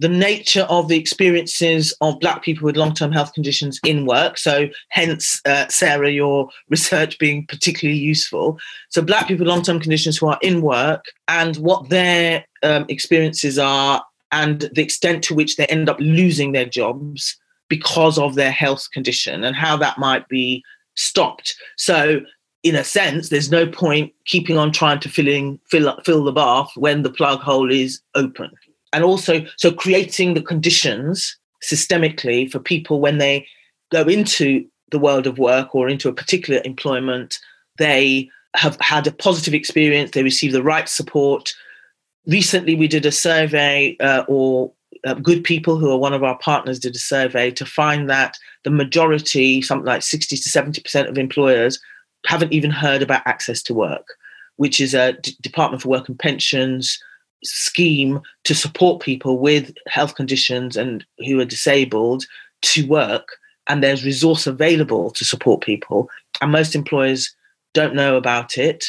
the 0.02 0.10
nature 0.10 0.66
of 0.68 0.88
the 0.88 0.98
experiences 0.98 1.94
of 2.02 2.20
Black 2.20 2.42
people 2.42 2.66
with 2.66 2.76
long 2.76 2.94
term 2.94 3.12
health 3.12 3.34
conditions 3.34 3.80
in 3.86 4.08
work. 4.08 4.40
So, 4.40 4.68
hence, 4.90 5.40
uh, 5.46 5.68
Sarah, 5.68 6.10
your 6.10 6.50
research 6.70 7.20
being 7.20 7.46
particularly 7.46 8.00
useful. 8.00 8.60
So, 8.90 9.04
Black 9.04 9.28
people 9.28 9.46
with 9.46 9.54
long 9.54 9.62
term 9.62 9.80
conditions 9.80 10.18
who 10.18 10.28
are 10.28 10.40
in 10.42 10.64
work 10.64 11.06
and 11.28 11.56
what 11.58 11.90
their 11.90 12.44
um, 12.64 12.86
experiences 12.90 13.60
are 13.60 14.04
and 14.32 14.62
the 14.74 14.82
extent 14.82 15.24
to 15.26 15.36
which 15.36 15.58
they 15.58 15.68
end 15.68 15.88
up 15.88 16.00
losing 16.00 16.52
their 16.52 16.66
jobs 16.66 17.38
because 17.70 18.18
of 18.18 18.34
their 18.34 18.52
health 18.52 18.88
condition 18.92 19.44
and 19.44 19.56
how 19.56 19.78
that 19.78 20.00
might 20.00 20.28
be 20.30 20.64
stopped. 20.96 21.56
So, 21.78 22.22
in 22.64 22.76
a 22.76 22.84
sense, 22.84 23.30
there's 23.30 23.52
no 23.52 23.68
point 23.68 24.14
keeping 24.26 24.58
on 24.58 24.72
trying 24.72 25.00
to 25.02 25.10
fill 25.10 25.28
in, 25.28 25.60
fill, 25.70 25.96
fill 26.04 26.24
the 26.24 26.32
bath 26.32 26.72
when 26.76 27.04
the 27.04 27.12
plug 27.12 27.40
hole 27.42 27.72
is 27.72 28.02
open 28.16 28.50
and 28.94 29.04
also 29.04 29.46
so 29.58 29.72
creating 29.72 30.34
the 30.34 30.42
conditions 30.42 31.38
systemically 31.64 32.52
for 32.52 32.60
people 32.60 33.00
when 33.00 33.18
they 33.18 33.46
go 33.92 34.04
into 34.04 34.66
the 34.92 35.00
world 35.00 35.28
of 35.28 35.38
work 35.38 35.74
or 35.76 35.88
into 35.88 36.10
a 36.10 36.14
particular 36.14 36.62
employment 36.66 37.40
they 37.78 38.30
have 38.56 38.78
had 38.82 39.08
a 39.08 39.12
positive 39.12 39.54
experience 39.54 40.12
they 40.12 40.24
receive 40.24 40.52
the 40.52 40.64
right 40.64 40.90
support. 40.90 41.54
Recently 42.28 42.76
we 42.76 42.88
did 42.88 43.06
a 43.06 43.12
survey 43.12 43.96
uh, 44.00 44.24
or 44.28 44.72
uh, 45.06 45.14
good 45.16 45.44
people 45.44 45.78
who 45.78 45.90
are 45.90 45.98
one 45.98 46.14
of 46.14 46.24
our 46.24 46.38
partners 46.40 46.80
did 46.80 46.96
a 46.96 47.00
survey 47.00 47.50
to 47.52 47.66
find 47.66 48.10
that 48.10 48.38
the 48.64 48.70
majority 48.70 49.62
something 49.62 49.86
like 49.86 50.04
60 50.04 50.36
to 50.36 50.50
70% 50.50 51.10
of 51.10 51.18
employers 51.18 51.80
haven't 52.28 52.54
even 52.54 52.70
heard 52.70 53.02
about 53.02 53.26
access 53.26 53.64
to 53.64 53.74
work 53.74 54.06
which 54.58 54.80
is 54.80 54.94
a 54.94 55.14
D- 55.14 55.36
department 55.42 55.82
for 55.82 55.90
work 55.90 56.08
and 56.08 56.20
pensions 56.20 57.02
scheme 57.44 58.22
to 58.44 58.54
support 58.54 59.02
people 59.02 59.40
with 59.40 59.74
health 59.88 60.16
conditions 60.16 60.78
and 60.78 61.06
who 61.20 61.40
are 61.40 61.46
disabled 61.46 62.24
to 62.62 62.88
work 62.88 63.38
and 63.68 63.84
there's 63.84 64.06
resource 64.06 64.48
available 64.48 65.12
to 65.12 65.26
support 65.26 65.62
people 65.62 66.10
and 66.42 66.52
most 66.52 66.76
employers 66.76 67.34
don't 67.74 67.96
know 67.96 68.16
about 68.16 68.58
it 68.58 68.86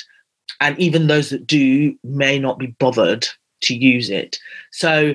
and 0.60 0.78
even 0.78 1.06
those 1.06 1.30
that 1.30 1.46
do 1.46 1.96
may 2.04 2.38
not 2.38 2.58
be 2.58 2.68
bothered 2.78 3.26
to 3.62 3.74
use 3.74 4.10
it. 4.10 4.38
So 4.70 5.14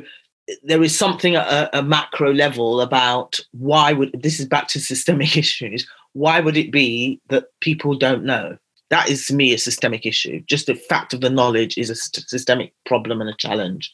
there 0.63 0.83
is 0.83 0.97
something 0.97 1.35
at 1.35 1.47
a, 1.47 1.79
a 1.79 1.83
macro 1.83 2.33
level 2.33 2.81
about 2.81 3.39
why 3.51 3.93
would 3.93 4.11
this 4.13 4.39
is 4.39 4.45
back 4.45 4.67
to 4.69 4.79
systemic 4.79 5.35
issues 5.43 5.87
why 6.13 6.39
would 6.39 6.57
it 6.57 6.71
be 6.71 7.19
that 7.29 7.45
people 7.61 7.95
don't 7.95 8.23
know 8.23 8.57
that 8.89 9.09
is 9.09 9.25
to 9.25 9.35
me 9.35 9.53
a 9.53 9.57
systemic 9.57 10.05
issue. 10.05 10.41
Just 10.47 10.67
the 10.67 10.75
fact 10.75 11.13
of 11.13 11.21
the 11.21 11.29
knowledge 11.29 11.77
is 11.77 11.89
a 11.89 11.95
systemic 11.95 12.73
problem 12.85 13.21
and 13.21 13.29
a 13.29 13.35
challenge. 13.35 13.91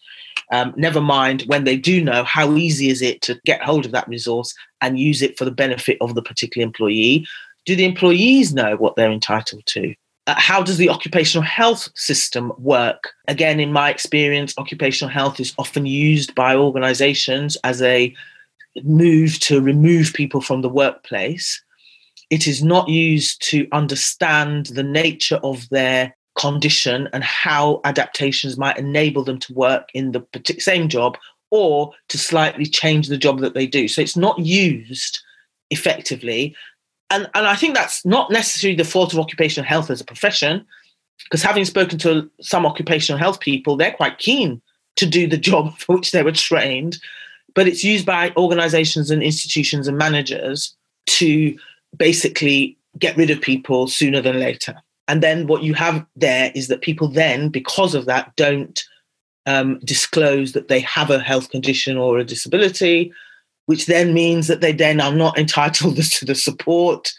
Um, 0.52 0.74
never 0.78 1.02
mind 1.02 1.44
when 1.48 1.64
they 1.64 1.78
do 1.78 2.04
know, 2.04 2.24
how 2.24 2.56
easy 2.56 2.90
is 2.90 3.02
it 3.02 3.22
to 3.24 3.40
get 3.46 3.62
hold 3.62 3.86
of 3.86 3.92
that 3.92 4.08
resource 4.08 4.54
and 4.82 5.00
use 5.00 5.22
it 5.22 5.38
for 5.38 5.46
the 5.46 5.52
benefit 5.52 5.98
of 6.02 6.16
the 6.16 6.22
particular 6.22 6.66
employee? 6.66 7.26
Do 7.66 7.76
the 7.76 7.86
employees 7.86 8.54
know 8.54 8.76
what 8.76 8.96
they're 8.96 9.12
entitled 9.12 9.66
to? 9.68 9.96
Uh, 10.26 10.36
how 10.38 10.62
does 10.62 10.78
the 10.78 10.90
occupational 10.90 11.44
health 11.44 11.90
system 11.96 12.54
work? 12.58 13.12
Again, 13.28 13.60
in 13.60 13.74
my 13.74 13.90
experience, 13.90 14.54
occupational 14.58 15.12
health 15.12 15.40
is 15.40 15.54
often 15.58 15.86
used 15.86 16.34
by 16.36 16.56
organizations 16.56 17.58
as 17.64 17.82
a 17.82 18.14
move 18.84 19.40
to 19.40 19.62
remove 19.62 20.14
people 20.14 20.42
from 20.42 20.62
the 20.62 20.70
workplace 20.70 21.62
it 22.34 22.48
is 22.48 22.64
not 22.64 22.90
used 22.90 23.44
to 23.44 23.68
understand 23.72 24.66
the 24.66 24.82
nature 24.82 25.40
of 25.44 25.70
their 25.70 26.18
condition 26.36 27.08
and 27.14 27.24
how 27.24 27.80
adaptations 27.84 28.58
might 28.58 28.80
enable 28.80 29.24
them 29.24 29.38
to 29.38 29.54
work 29.54 29.88
in 29.94 30.14
the 30.14 30.26
same 30.58 30.90
job 30.90 31.16
or 31.52 31.92
to 32.10 32.18
slightly 32.18 32.66
change 32.66 33.08
the 33.08 33.20
job 33.20 33.40
that 33.42 33.54
they 33.54 33.68
do. 33.68 33.88
So 33.88 34.02
it's 34.02 34.18
not 34.18 34.40
used 34.40 35.20
effectively. 35.70 36.56
And, 37.12 37.30
and 37.36 37.46
I 37.46 37.56
think 37.56 37.76
that's 37.76 38.04
not 38.04 38.32
necessarily 38.32 38.78
the 38.78 38.84
fault 38.84 39.14
of 39.14 39.20
occupational 39.20 39.70
health 39.70 39.92
as 39.92 40.02
a 40.02 40.06
profession, 40.06 40.66
because 41.26 41.44
having 41.44 41.66
spoken 41.66 42.00
to 42.00 42.28
some 42.42 42.66
occupational 42.66 43.20
health 43.20 43.42
people, 43.42 43.78
they're 43.78 43.92
quite 43.92 44.18
keen 44.18 44.60
to 44.96 45.06
do 45.06 45.28
the 45.28 45.38
job 45.38 45.78
for 45.78 45.98
which 45.98 46.14
they 46.14 46.24
were 46.24 46.32
trained. 46.32 46.98
But 47.54 47.68
it's 47.68 47.84
used 47.84 48.08
by 48.08 48.34
organizations 48.36 49.12
and 49.12 49.22
institutions 49.22 49.88
and 49.88 50.00
managers 50.00 50.76
to 51.06 51.56
basically 51.98 52.78
get 53.00 53.18
rid 53.18 53.30
of 53.30 53.42
people 53.42 53.88
sooner 53.88 54.22
than 54.22 54.40
later. 54.40 54.76
And 55.08 55.22
then 55.22 55.48
what 55.48 55.64
you 55.64 55.74
have 55.74 56.06
there 56.16 56.52
is 56.56 56.68
that 56.68 56.82
people 56.82 57.08
then, 57.08 57.50
because 57.50 57.96
of 57.96 58.06
that, 58.06 58.36
don't 58.36 58.82
um, 59.46 59.80
disclose 59.84 60.54
that 60.54 60.70
they 60.70 60.80
have 60.82 61.10
a 61.10 61.20
health 61.20 61.50
condition 61.50 61.98
or 61.98 62.18
a 62.18 62.24
disability, 62.24 63.12
which 63.66 63.86
then 63.88 64.14
means 64.14 64.48
that 64.48 64.62
they 64.62 64.72
then 64.72 65.02
are 65.02 65.14
not 65.14 65.38
entitled 65.38 65.98
to 65.98 66.26
the 66.26 66.36
support. 66.36 67.12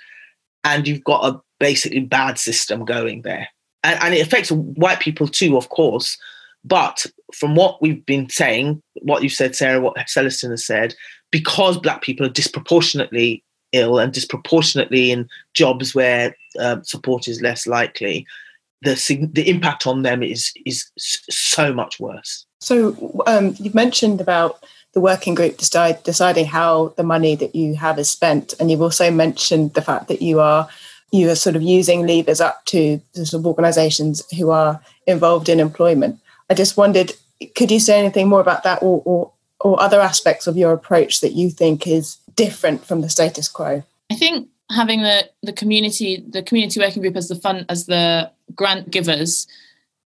And 0.65 0.89
you've 0.89 1.05
got 1.05 1.35
a 1.35 1.41
basically 1.61 2.01
bad 2.01 2.39
system 2.39 2.85
going 2.85 3.23
there. 3.23 3.49
And, 3.83 3.99
and 4.03 4.15
it 4.15 4.27
affects 4.27 4.51
white 4.51 5.01
people 5.01 5.29
too, 5.29 5.57
of 5.57 5.69
course. 5.69 6.17
But 6.65 7.05
from 7.35 7.55
what 7.55 7.83
we've 7.83 8.05
been 8.07 8.31
saying, 8.31 8.83
what 9.03 9.23
you 9.23 9.29
said, 9.29 9.55
Sarah, 9.55 9.81
what 9.81 9.97
Celestin 9.97 10.51
has 10.51 10.67
said, 10.67 10.95
because 11.31 11.79
black 11.79 12.01
people 12.01 12.25
are 12.25 12.31
disproportionately 12.31 13.45
ill 13.75 13.99
and 13.99 14.13
disproportionately 14.13 15.11
in 15.11 15.29
jobs 15.53 15.95
where 15.95 16.37
uh, 16.59 16.81
support 16.83 17.29
is 17.29 17.43
less 17.43 17.67
likely, 17.67 18.27
the 18.83 18.95
the 19.33 19.49
impact 19.49 19.87
on 19.87 20.03
them 20.03 20.23
is 20.23 20.53
is 20.65 20.91
so 20.97 21.73
much 21.75 21.99
worse. 21.99 22.47
So 22.61 22.75
um, 23.27 23.55
you've 23.59 23.75
mentioned 23.75 24.21
about 24.21 24.65
the 24.95 25.01
working 25.01 25.35
group 25.35 25.57
decide, 25.57 26.03
deciding 26.05 26.47
how 26.47 26.95
the 26.97 27.03
money 27.03 27.37
that 27.37 27.55
you 27.55 27.75
have 27.77 27.99
is 27.99 28.11
spent, 28.11 28.55
and 28.59 28.71
you've 28.71 28.83
also 28.83 29.11
mentioned 29.11 29.75
the 29.75 29.83
fact 29.83 30.09
that 30.09 30.23
you 30.23 30.41
are 30.41 30.69
you 31.13 31.31
are 31.31 31.37
sort 31.37 31.57
of 31.57 31.63
using 31.63 32.07
levers 32.07 32.41
up 32.41 32.65
to 32.67 33.01
the 33.15 33.27
sort 33.27 33.41
of 33.41 33.47
organisations 33.47 34.23
who 34.37 34.51
are 34.51 34.81
involved 35.07 35.49
in 35.49 35.61
employment. 35.61 36.19
I 36.51 36.55
just 36.55 36.77
wondered, 36.77 37.13
could 37.57 37.71
you 37.71 37.81
say 37.81 37.99
anything 37.99 38.29
more 38.29 38.41
about 38.41 38.63
that, 38.65 38.83
or, 38.83 39.03
or 39.05 39.33
or 39.61 39.81
other 39.81 40.01
aspects 40.01 40.47
of 40.47 40.57
your 40.57 40.73
approach 40.73 41.21
that 41.21 41.33
you 41.33 41.51
think 41.51 41.87
is 41.87 42.19
different 42.37 42.85
from 42.85 43.01
the 43.01 43.11
status 43.11 43.49
quo? 43.49 43.83
I 44.11 44.15
think 44.15 44.49
having 44.71 45.03
the 45.03 45.29
the 45.43 45.53
community 45.53 46.25
the 46.29 46.43
community 46.43 46.81
working 46.81 47.03
group 47.03 47.17
as 47.17 47.29
the 47.29 47.37
fund 47.37 47.67
as 47.69 47.87
the 47.87 48.31
grant 48.55 48.91
givers 48.91 49.47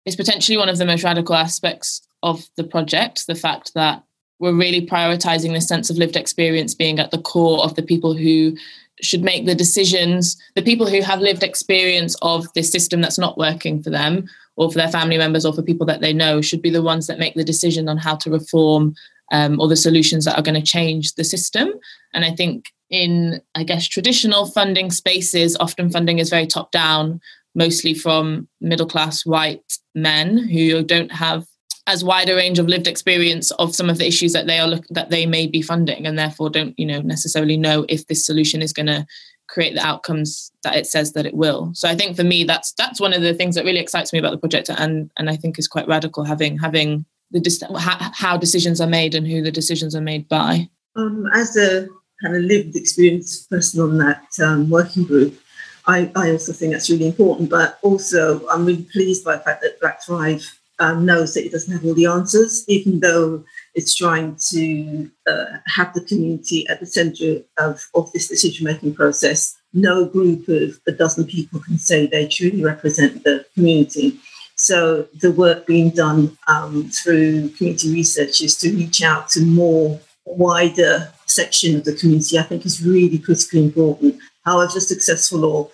is 0.05 0.17
potentially 0.17 0.57
one 0.57 0.69
of 0.69 0.79
the 0.79 0.87
most 0.87 1.05
radical 1.05 1.35
aspects 1.35 2.03
of 2.23 2.47
the 2.57 2.65
project. 2.65 3.27
The 3.27 3.35
fact 3.35 3.75
that 3.75 4.03
we're 4.39 4.55
really 4.55 4.87
prioritizing 4.87 5.53
the 5.53 5.61
sense 5.61 5.91
of 5.91 5.97
lived 5.97 6.17
experience 6.17 6.75
being 6.75 6.99
at 6.99 7.11
the 7.11 7.21
core 7.21 7.63
of 7.65 7.75
the 7.75 7.83
people 7.83 8.15
who 8.15 8.57
should 9.01 9.23
make 9.23 9.47
the 9.47 9.55
decisions 9.55 10.37
the 10.57 10.63
people 10.63 10.89
who 10.89 11.01
have 11.01 11.21
lived 11.21 11.45
experience 11.45 12.17
of 12.23 12.53
this 12.55 12.71
system 12.71 13.01
that's 13.01 13.19
not 13.19 13.39
working 13.39 13.81
for 13.81 13.91
them 13.91 14.29
or 14.57 14.71
for 14.73 14.79
their 14.79 14.91
family 14.91 15.17
members 15.17 15.47
or 15.47 15.53
for 15.53 15.63
people 15.63 15.87
that 15.87 16.01
they 16.01 16.13
know 16.13 16.41
should 16.41 16.61
be 16.61 16.71
the 16.71 16.83
ones 16.83 17.07
that 17.07 17.19
make 17.19 17.35
the 17.35 17.45
decision 17.45 17.89
on 17.89 17.97
how 17.97 18.17
to 18.17 18.31
reform 18.31 18.95
um, 19.33 19.61
or 19.61 19.69
the 19.69 19.77
solutions 19.77 20.25
that 20.25 20.39
are 20.39 20.43
going 20.43 20.61
to 20.61 20.67
change 20.67 21.15
the 21.15 21.25
system. 21.25 21.73
And 22.15 22.25
I 22.25 22.31
think 22.31 22.67
in, 22.91 23.41
I 23.55 23.65
guess, 23.65 23.87
traditional 23.87 24.47
funding 24.47 24.91
spaces, 24.91 25.57
often 25.61 25.91
funding 25.91 26.19
is 26.19 26.31
very 26.31 26.47
top 26.47 26.73
down, 26.73 27.21
mostly 27.55 27.95
from 27.95 28.49
middle 28.61 28.87
class 28.87 29.27
white 29.27 29.79
men 29.95 30.39
who 30.39 30.83
don't 30.83 31.13
have 31.13 31.47
as 31.89 32.05
wide 32.05 32.29
a 32.29 32.37
range 32.37 32.59
of 32.59 32.69
lived 32.69 32.87
experience 32.87 33.51
of 33.53 33.75
some 33.75 33.89
of 33.89 33.97
the 33.97 34.07
issues 34.07 34.35
that 34.35 34.47
they 34.47 34.59
are 34.59 34.69
look, 34.69 34.85
that 34.91 35.09
they 35.09 35.25
may 35.25 35.47
be 35.47 35.63
funding 35.63 36.07
and 36.07 36.19
therefore 36.19 36.51
don't 36.51 36.79
you 36.79 36.85
know 36.85 37.01
necessarily 37.01 37.57
know 37.57 37.87
if 37.89 38.07
this 38.07 38.25
solution 38.27 38.61
is 38.61 38.75
going 38.75 38.87
to 38.87 39.07
create 39.49 39.75
the 39.75 39.85
outcomes 39.85 40.53
that 40.63 40.77
it 40.77 40.87
says 40.87 41.15
that 41.15 41.25
it 41.25 41.33
will 41.33 41.71
so 41.75 41.89
i 41.89 41.95
think 41.95 42.15
for 42.15 42.25
me 42.25 42.45
that's 42.45 42.73
that's 42.73 43.01
one 43.01 43.15
of 43.15 43.23
the 43.23 43.33
things 43.33 43.55
that 43.55 43.65
really 43.65 43.81
excites 43.81 44.13
me 44.13 44.19
about 44.19 44.33
the 44.33 44.39
project 44.39 44.69
and 44.69 45.11
and 45.19 45.31
i 45.31 45.37
think 45.37 45.59
is 45.59 45.67
quite 45.67 45.89
radical 45.89 46.25
having 46.25 46.59
having 46.59 47.07
the 47.31 48.13
how, 48.15 48.37
decisions 48.37 48.81
are 48.81 48.87
made 48.87 49.15
and 49.15 49.27
who 49.27 49.43
the 49.43 49.53
decisions 49.53 49.95
are 49.95 50.01
made 50.01 50.29
by? 50.29 50.69
Um, 50.97 51.29
as 51.33 51.57
a 51.57 51.89
kind 52.23 52.37
of 52.37 52.43
lived 52.43 52.75
experience 52.77 53.47
person 53.47 53.81
on 53.81 53.99
that 53.99 54.25
um, 54.43 54.69
working 54.71 55.05
group, 55.05 55.39
I, 55.87 56.11
I, 56.17 56.31
also 56.33 56.53
think 56.53 56.73
that's 56.73 56.91
really 56.91 57.07
important. 57.07 57.51
But 57.51 57.79
also, 57.83 58.47
I'm 58.49 58.65
really 58.65 58.87
pleased 58.93 59.25
by 59.25 59.37
the 59.37 59.43
fact 59.43 59.63
that 59.63 59.81
Black 59.81 60.03
Thrive 60.03 60.45
um, 60.81 61.05
knows 61.05 61.35
that 61.35 61.45
it 61.45 61.53
doesn't 61.53 61.73
have 61.73 61.85
all 61.85 61.95
the 61.95 62.07
answers, 62.07 62.65
even 62.69 63.01
though 63.01 63.45
it's 63.75 63.95
trying 63.95 64.37
to 64.51 65.11
uh, 65.27 65.59
have 65.67 65.93
the 65.95 66.01
community 66.03 66.67
at 66.69 66.81
the 66.81 66.87
centre 66.87 67.43
of, 67.59 67.85
of 67.95 68.11
this 68.13 68.29
decision 68.29 68.65
making 68.65 68.95
process. 68.95 69.57
No 69.73 70.05
group 70.05 70.49
of 70.49 70.81
a 70.87 70.93
dozen 70.93 71.27
people 71.27 71.61
can 71.61 71.79
say 71.79 72.07
they 72.07 72.27
truly 72.27 72.65
represent 72.65 73.25
the 73.25 73.45
community. 73.55 74.19
So 74.59 75.07
the 75.21 75.31
work 75.31 75.67
being 75.67 75.91
done 75.91 76.37
um, 76.49 76.91
through 76.91 77.51
community 77.51 77.93
research 77.93 78.41
is 78.41 78.57
to 78.57 78.75
reach 78.75 79.03
out 79.03 79.29
to 79.31 79.41
more 79.41 80.01
wider 80.27 81.13
section 81.27 81.77
of 81.77 81.85
the 81.85 81.95
community. 81.95 82.39
I 82.39 82.43
think 82.43 82.67
is 82.67 82.85
really 82.85 83.19
critically 83.19 83.65
important. 83.65 84.17
However 84.45 84.81
successful 84.81 85.45
or 85.45 85.71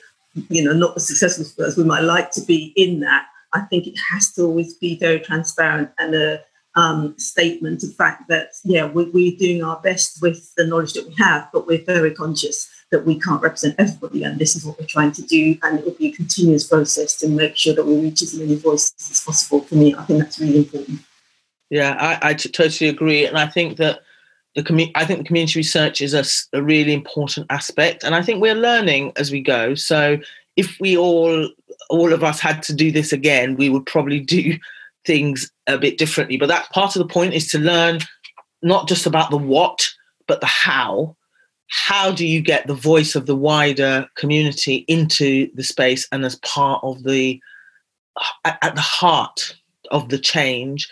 you 0.51 0.62
know 0.62 0.74
not 0.74 0.97
as 0.97 1.09
successful 1.09 1.64
as 1.64 1.78
we 1.78 1.85
might 1.85 2.03
like 2.03 2.30
to 2.32 2.43
be 2.43 2.74
in 2.76 3.01
that, 3.01 3.26
I 3.55 3.62
think 3.62 3.87
it 3.87 3.97
has 4.12 4.30
to 4.32 4.43
always 4.43 4.74
be 4.74 4.99
very 4.99 5.18
transparent 5.18 5.91
and 5.99 6.14
a 6.14 6.41
um, 6.76 7.18
statement 7.18 7.85
of 7.85 7.95
fact 7.95 8.28
that 8.28 8.49
yeah 8.64 8.85
we're, 8.85 9.11
we're 9.12 9.39
doing 9.39 9.64
our 9.64 9.80
best 9.80 10.20
with 10.20 10.53
the 10.57 10.66
knowledge 10.66 10.93
that 10.93 11.09
we 11.09 11.14
have, 11.14 11.49
but 11.55 11.66
we're 11.66 11.85
very 11.85 12.12
conscious 12.12 12.68
that 12.95 13.05
we 13.05 13.18
can't 13.18 13.42
represent 13.42 13.74
everybody, 13.78 14.22
and 14.22 14.38
this 14.38 14.55
is 14.55 14.64
what 14.64 14.78
we're 14.78 14.86
trying 14.86 15.11
to 15.12 15.22
do. 15.22 15.59
And 15.62 15.78
it 15.78 15.84
will 15.84 15.95
be 15.95 16.07
a 16.07 16.12
continuous 16.12 16.64
process 16.64 17.16
to 17.16 17.28
make 17.28 17.57
sure 17.57 17.74
that 17.74 17.84
we 17.84 17.99
reach 17.99 18.22
as 18.22 18.34
many 18.34 18.55
voices 18.55 18.95
as 19.11 19.20
possible. 19.20 19.62
For 19.62 19.74
me, 19.74 19.95
I 19.95 20.05
think 20.05 20.20
that's 20.20 20.38
really 20.38 20.59
important. 20.59 21.01
Yeah, 21.70 21.97
I, 21.99 22.30
I 22.30 22.34
t- 22.34 22.49
totally 22.49 22.88
agree, 22.88 23.26
and 23.26 23.36
I 23.36 23.47
think 23.49 23.78
that 23.78 24.01
the 24.55 24.62
commu- 24.62 24.92
I 24.95 25.05
think 25.05 25.26
community 25.26 25.59
research 25.59 26.01
is 26.01 26.14
a, 26.14 26.24
a 26.57 26.62
really 26.62 26.92
important 26.92 27.47
aspect, 27.51 28.05
and 28.05 28.14
I 28.14 28.22
think 28.22 28.40
we're 28.40 28.55
learning 28.55 29.12
as 29.16 29.32
we 29.32 29.40
go. 29.40 29.74
So 29.74 30.18
if 30.57 30.78
we 30.78 30.97
all 30.97 31.49
all 31.90 32.12
of 32.12 32.22
us 32.22 32.38
had 32.38 32.62
to 32.64 32.74
do 32.74 32.92
this 32.92 33.12
again, 33.12 33.57
we 33.57 33.68
would 33.68 33.86
probably 33.86 34.20
do 34.20 34.57
things 35.05 35.51
a 35.66 35.76
bit 35.78 35.99
differently. 35.99 36.36
But 36.36 36.47
that 36.47 36.70
part 36.70 36.95
of 36.97 37.01
the 37.01 37.12
point 37.12 37.34
is 37.34 37.49
to 37.49 37.59
learn 37.59 37.99
not 38.62 38.88
just 38.88 39.05
about 39.05 39.30
the 39.30 39.36
what, 39.36 39.86
but 40.26 40.40
the 40.40 40.47
how, 40.47 41.16
how 41.69 42.12
do 42.12 42.27
you 42.27 42.41
get 42.41 42.67
the 42.67 42.75
voice 42.75 43.15
of 43.15 43.27
the 43.27 43.37
wider 43.37 44.07
community 44.17 44.85
into 44.89 45.51
the 45.55 45.65
space 45.65 46.07
and 46.12 46.25
as 46.25 46.37
part 46.37 46.83
of 46.85 47.03
the 47.05 47.41
at 48.45 48.75
the 48.75 48.81
heart 48.81 49.57
of 49.91 50.09
the 50.09 50.19
change? 50.19 50.89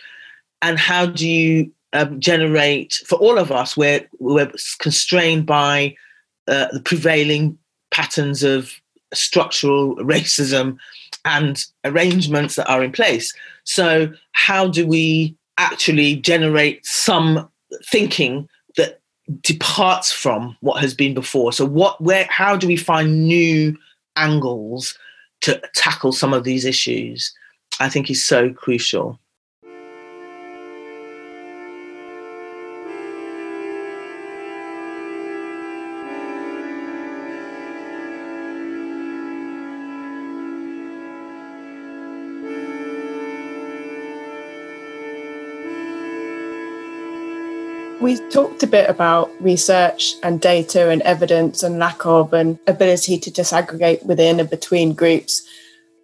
And 0.60 0.78
how 0.78 1.06
do 1.06 1.28
you 1.28 1.70
um, 1.92 2.18
generate 2.20 3.02
for 3.06 3.16
all 3.16 3.38
of 3.38 3.52
us 3.52 3.76
we're 3.76 4.08
we're 4.18 4.50
constrained 4.78 5.44
by 5.44 5.94
uh, 6.48 6.68
the 6.72 6.80
prevailing 6.80 7.58
patterns 7.90 8.42
of 8.42 8.72
structural 9.12 9.96
racism 9.96 10.76
and 11.24 11.64
arrangements 11.84 12.56
that 12.56 12.68
are 12.68 12.82
in 12.82 12.92
place. 12.92 13.32
So 13.64 14.12
how 14.32 14.68
do 14.68 14.86
we 14.86 15.36
actually 15.58 16.16
generate 16.16 16.84
some 16.84 17.48
thinking 17.90 18.48
departs 19.42 20.12
from 20.12 20.56
what 20.60 20.80
has 20.80 20.94
been 20.94 21.14
before. 21.14 21.52
So 21.52 21.64
what 21.64 22.00
where 22.00 22.26
how 22.30 22.56
do 22.56 22.66
we 22.66 22.76
find 22.76 23.26
new 23.26 23.76
angles 24.16 24.98
to 25.42 25.60
tackle 25.74 26.12
some 26.12 26.32
of 26.32 26.44
these 26.44 26.64
issues? 26.64 27.32
I 27.80 27.88
think 27.88 28.10
is 28.10 28.24
so 28.24 28.52
crucial. 28.52 29.18
We 48.02 48.16
talked 48.30 48.64
a 48.64 48.66
bit 48.66 48.90
about 48.90 49.30
research 49.40 50.16
and 50.24 50.40
data 50.40 50.90
and 50.90 51.02
evidence 51.02 51.62
and 51.62 51.78
lack 51.78 52.04
of 52.04 52.32
and 52.32 52.58
ability 52.66 53.16
to 53.20 53.30
disaggregate 53.30 54.04
within 54.04 54.40
and 54.40 54.50
between 54.50 54.92
groups. 54.92 55.46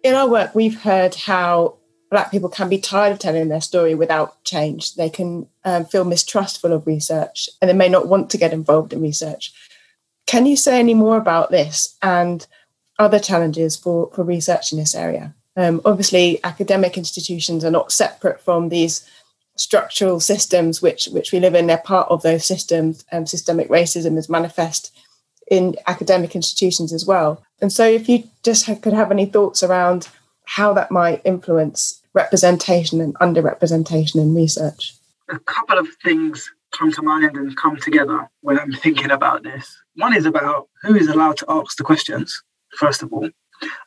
In 0.01 0.15
our 0.15 0.29
work, 0.29 0.55
we've 0.55 0.79
heard 0.79 1.13
how 1.13 1.75
Black 2.09 2.31
people 2.31 2.47
can 2.47 2.69
be 2.69 2.77
tired 2.77 3.11
of 3.11 3.19
telling 3.19 3.49
their 3.49 3.59
story 3.59 3.95
without 3.95 4.41
change. 4.45 4.95
They 4.95 5.09
can 5.09 5.45
um, 5.65 5.83
feel 5.83 6.05
mistrustful 6.05 6.71
of 6.71 6.87
research 6.87 7.49
and 7.61 7.67
they 7.67 7.75
may 7.75 7.89
not 7.89 8.07
want 8.07 8.29
to 8.29 8.37
get 8.37 8.53
involved 8.53 8.93
in 8.93 9.01
research. 9.01 9.51
Can 10.25 10.45
you 10.45 10.55
say 10.55 10.79
any 10.79 10.93
more 10.93 11.17
about 11.17 11.51
this 11.51 11.97
and 12.01 12.47
other 12.97 13.19
challenges 13.19 13.75
for, 13.75 14.09
for 14.15 14.23
research 14.23 14.71
in 14.71 14.79
this 14.79 14.95
area? 14.95 15.35
Um, 15.57 15.81
obviously, 15.83 16.41
academic 16.45 16.97
institutions 16.97 17.65
are 17.65 17.71
not 17.71 17.91
separate 17.91 18.39
from 18.39 18.69
these 18.69 19.05
structural 19.59 20.19
systems 20.19 20.81
which 20.81 21.07
which 21.07 21.31
we 21.31 21.39
live 21.39 21.55
in. 21.55 21.67
They're 21.67 21.77
part 21.77 22.09
of 22.09 22.21
those 22.21 22.45
systems. 22.45 23.05
and 23.11 23.27
systemic 23.27 23.69
racism 23.69 24.17
is 24.17 24.29
manifest 24.29 24.95
in 25.49 25.75
academic 25.87 26.35
institutions 26.35 26.93
as 26.93 27.05
well. 27.05 27.43
And 27.61 27.71
so, 27.73 27.85
if 27.85 28.07
you 28.07 28.23
just 28.43 28.65
could 28.81 28.93
have 28.93 29.11
any 29.11 29.25
thoughts 29.25 29.63
around 29.63 30.07
how 30.45 30.73
that 30.73 30.91
might 30.91 31.21
influence 31.25 32.01
representation 32.13 33.01
and 33.01 33.13
underrepresentation 33.15 34.15
in 34.15 34.33
research. 34.33 34.95
A 35.29 35.39
couple 35.39 35.77
of 35.77 35.87
things 36.03 36.51
come 36.71 36.91
to 36.91 37.01
mind 37.01 37.37
and 37.37 37.55
come 37.55 37.77
together 37.77 38.27
when 38.41 38.57
I'm 38.59 38.71
thinking 38.71 39.11
about 39.11 39.43
this. 39.43 39.77
One 39.95 40.15
is 40.15 40.25
about 40.25 40.69
who 40.81 40.95
is 40.95 41.07
allowed 41.07 41.37
to 41.37 41.45
ask 41.49 41.77
the 41.77 41.83
questions, 41.83 42.41
first 42.77 43.03
of 43.03 43.13
all. 43.13 43.29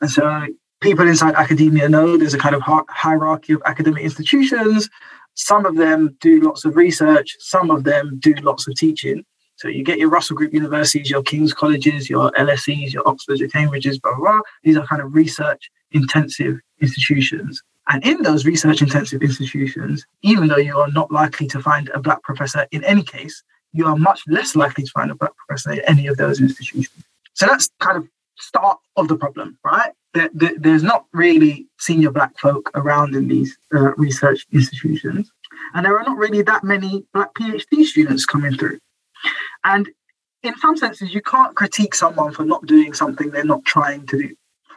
And 0.01 0.09
so 0.09 0.47
people 0.83 1.07
inside 1.07 1.33
academia 1.35 1.89
know 1.89 2.17
there's 2.17 2.33
a 2.33 2.37
kind 2.37 2.55
of 2.55 2.61
hierarchy 2.89 3.53
of 3.53 3.61
academic 3.65 4.03
institutions 4.03 4.89
some 5.35 5.65
of 5.65 5.75
them 5.75 6.15
do 6.19 6.41
lots 6.41 6.65
of 6.65 6.75
research, 6.75 7.35
some 7.39 7.71
of 7.71 7.83
them 7.83 8.19
do 8.19 8.33
lots 8.35 8.67
of 8.67 8.75
teaching. 8.75 9.25
So 9.55 9.67
you 9.67 9.83
get 9.83 9.99
your 9.99 10.09
Russell 10.09 10.35
Group 10.35 10.53
universities, 10.53 11.09
your 11.09 11.23
King's 11.23 11.53
colleges, 11.53 12.09
your 12.09 12.31
LSEs, 12.31 12.93
your 12.93 13.07
Oxfords, 13.07 13.39
your 13.39 13.49
Cambridges, 13.49 14.01
blah, 14.01 14.15
blah, 14.15 14.31
blah. 14.31 14.41
These 14.63 14.77
are 14.77 14.85
kind 14.85 15.01
of 15.01 15.13
research 15.13 15.69
intensive 15.91 16.59
institutions. 16.81 17.61
And 17.89 18.03
in 18.05 18.23
those 18.23 18.45
research 18.45 18.81
intensive 18.81 19.21
institutions, 19.21 20.05
even 20.21 20.47
though 20.47 20.57
you 20.57 20.77
are 20.77 20.91
not 20.91 21.11
likely 21.11 21.47
to 21.47 21.61
find 21.61 21.89
a 21.89 21.99
black 21.99 22.23
professor 22.23 22.65
in 22.71 22.83
any 22.83 23.03
case, 23.03 23.43
you 23.73 23.85
are 23.87 23.95
much 23.95 24.21
less 24.27 24.55
likely 24.55 24.85
to 24.85 24.91
find 24.91 25.11
a 25.11 25.15
black 25.15 25.35
professor 25.35 25.73
in 25.73 25.81
any 25.81 26.07
of 26.07 26.17
those 26.17 26.39
institutions. 26.39 26.89
So 27.33 27.45
that's 27.47 27.69
kind 27.79 27.97
of 27.97 28.07
start 28.37 28.79
of 28.95 29.07
the 29.07 29.17
problem, 29.17 29.57
right? 29.63 29.91
There, 30.13 30.29
there, 30.33 30.53
there's 30.57 30.83
not 30.83 31.05
really 31.11 31.67
senior 31.79 32.11
black 32.11 32.37
folk 32.37 32.69
around 32.75 33.15
in 33.15 33.27
these 33.27 33.57
uh, 33.73 33.93
research 33.95 34.45
institutions, 34.51 35.31
and 35.73 35.85
there 35.85 35.97
are 35.97 36.03
not 36.03 36.17
really 36.17 36.41
that 36.43 36.63
many 36.63 37.05
black 37.13 37.33
PhD 37.33 37.83
students 37.83 38.25
coming 38.25 38.55
through. 38.55 38.79
And 39.63 39.89
in 40.43 40.55
some 40.57 40.77
senses, 40.77 41.13
you 41.13 41.21
can't 41.21 41.55
critique 41.55 41.95
someone 41.95 42.33
for 42.33 42.43
not 42.43 42.65
doing 42.65 42.93
something 42.93 43.29
they're 43.29 43.45
not 43.45 43.65
trying 43.65 44.05
to 44.07 44.17
do. 44.17 44.35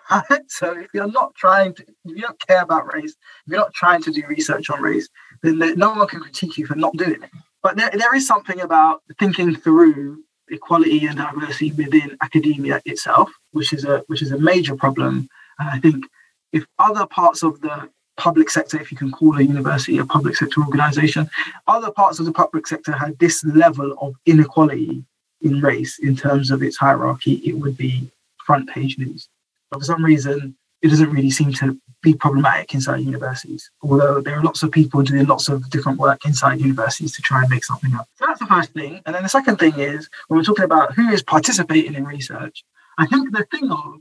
So 0.48 0.78
if 0.78 0.88
you're 0.94 1.10
not 1.10 1.34
trying 1.34 1.74
to, 1.74 1.82
if 1.82 2.16
you 2.16 2.22
don't 2.22 2.46
care 2.46 2.62
about 2.62 2.92
race, 2.94 3.10
if 3.10 3.48
you're 3.48 3.58
not 3.58 3.74
trying 3.74 4.02
to 4.02 4.12
do 4.12 4.22
research 4.28 4.70
on 4.70 4.80
race, 4.80 5.08
then 5.42 5.58
no 5.76 5.90
one 5.94 6.06
can 6.06 6.20
critique 6.20 6.56
you 6.56 6.66
for 6.66 6.76
not 6.76 6.96
doing 6.96 7.22
it. 7.22 7.30
But 7.62 7.76
there, 7.76 7.90
there 7.90 8.14
is 8.14 8.26
something 8.26 8.60
about 8.60 9.02
thinking 9.18 9.56
through 9.56 10.22
equality 10.50 11.06
and 11.06 11.18
diversity 11.18 11.72
within 11.72 12.16
academia 12.20 12.80
itself, 12.84 13.30
which 13.52 13.72
is 13.72 13.84
a 13.84 14.04
which 14.06 14.22
is 14.22 14.32
a 14.32 14.38
major 14.38 14.76
problem. 14.76 15.28
And 15.58 15.68
I 15.68 15.78
think 15.78 16.04
if 16.52 16.64
other 16.78 17.06
parts 17.06 17.42
of 17.42 17.60
the 17.60 17.88
public 18.16 18.48
sector, 18.50 18.80
if 18.80 18.90
you 18.90 18.96
can 18.96 19.10
call 19.10 19.36
a 19.36 19.42
university 19.42 19.98
a 19.98 20.04
public 20.04 20.36
sector 20.36 20.60
organization, 20.62 21.28
other 21.66 21.90
parts 21.90 22.18
of 22.18 22.26
the 22.26 22.32
public 22.32 22.66
sector 22.66 22.92
had 22.92 23.18
this 23.18 23.44
level 23.44 23.94
of 24.00 24.14
inequality 24.24 25.04
in 25.42 25.60
race 25.60 25.98
in 25.98 26.16
terms 26.16 26.50
of 26.50 26.62
its 26.62 26.76
hierarchy, 26.76 27.34
it 27.44 27.54
would 27.54 27.76
be 27.76 28.10
front 28.44 28.68
page 28.68 28.98
news. 28.98 29.28
But 29.70 29.80
for 29.80 29.84
some 29.84 30.04
reason, 30.04 30.56
it 30.82 30.88
doesn't 30.88 31.10
really 31.10 31.30
seem 31.30 31.52
to 31.54 31.78
be 32.06 32.14
problematic 32.14 32.72
inside 32.72 32.98
universities, 32.98 33.68
although 33.82 34.20
there 34.20 34.38
are 34.38 34.42
lots 34.42 34.62
of 34.62 34.70
people 34.70 35.02
doing 35.02 35.26
lots 35.26 35.48
of 35.48 35.68
different 35.70 35.98
work 35.98 36.24
inside 36.24 36.60
universities 36.60 37.12
to 37.16 37.20
try 37.20 37.40
and 37.40 37.50
make 37.50 37.64
something 37.64 37.92
up. 37.94 38.08
So 38.14 38.26
that's 38.26 38.38
the 38.38 38.46
first 38.46 38.72
thing. 38.72 39.02
And 39.04 39.14
then 39.14 39.24
the 39.24 39.28
second 39.28 39.56
thing 39.56 39.74
is 39.76 40.08
when 40.28 40.38
we're 40.38 40.44
talking 40.44 40.64
about 40.64 40.94
who 40.94 41.08
is 41.08 41.22
participating 41.24 41.94
in 41.94 42.04
research, 42.04 42.64
I 42.96 43.06
think 43.06 43.32
the 43.32 43.44
thing 43.50 43.70
of 43.72 43.96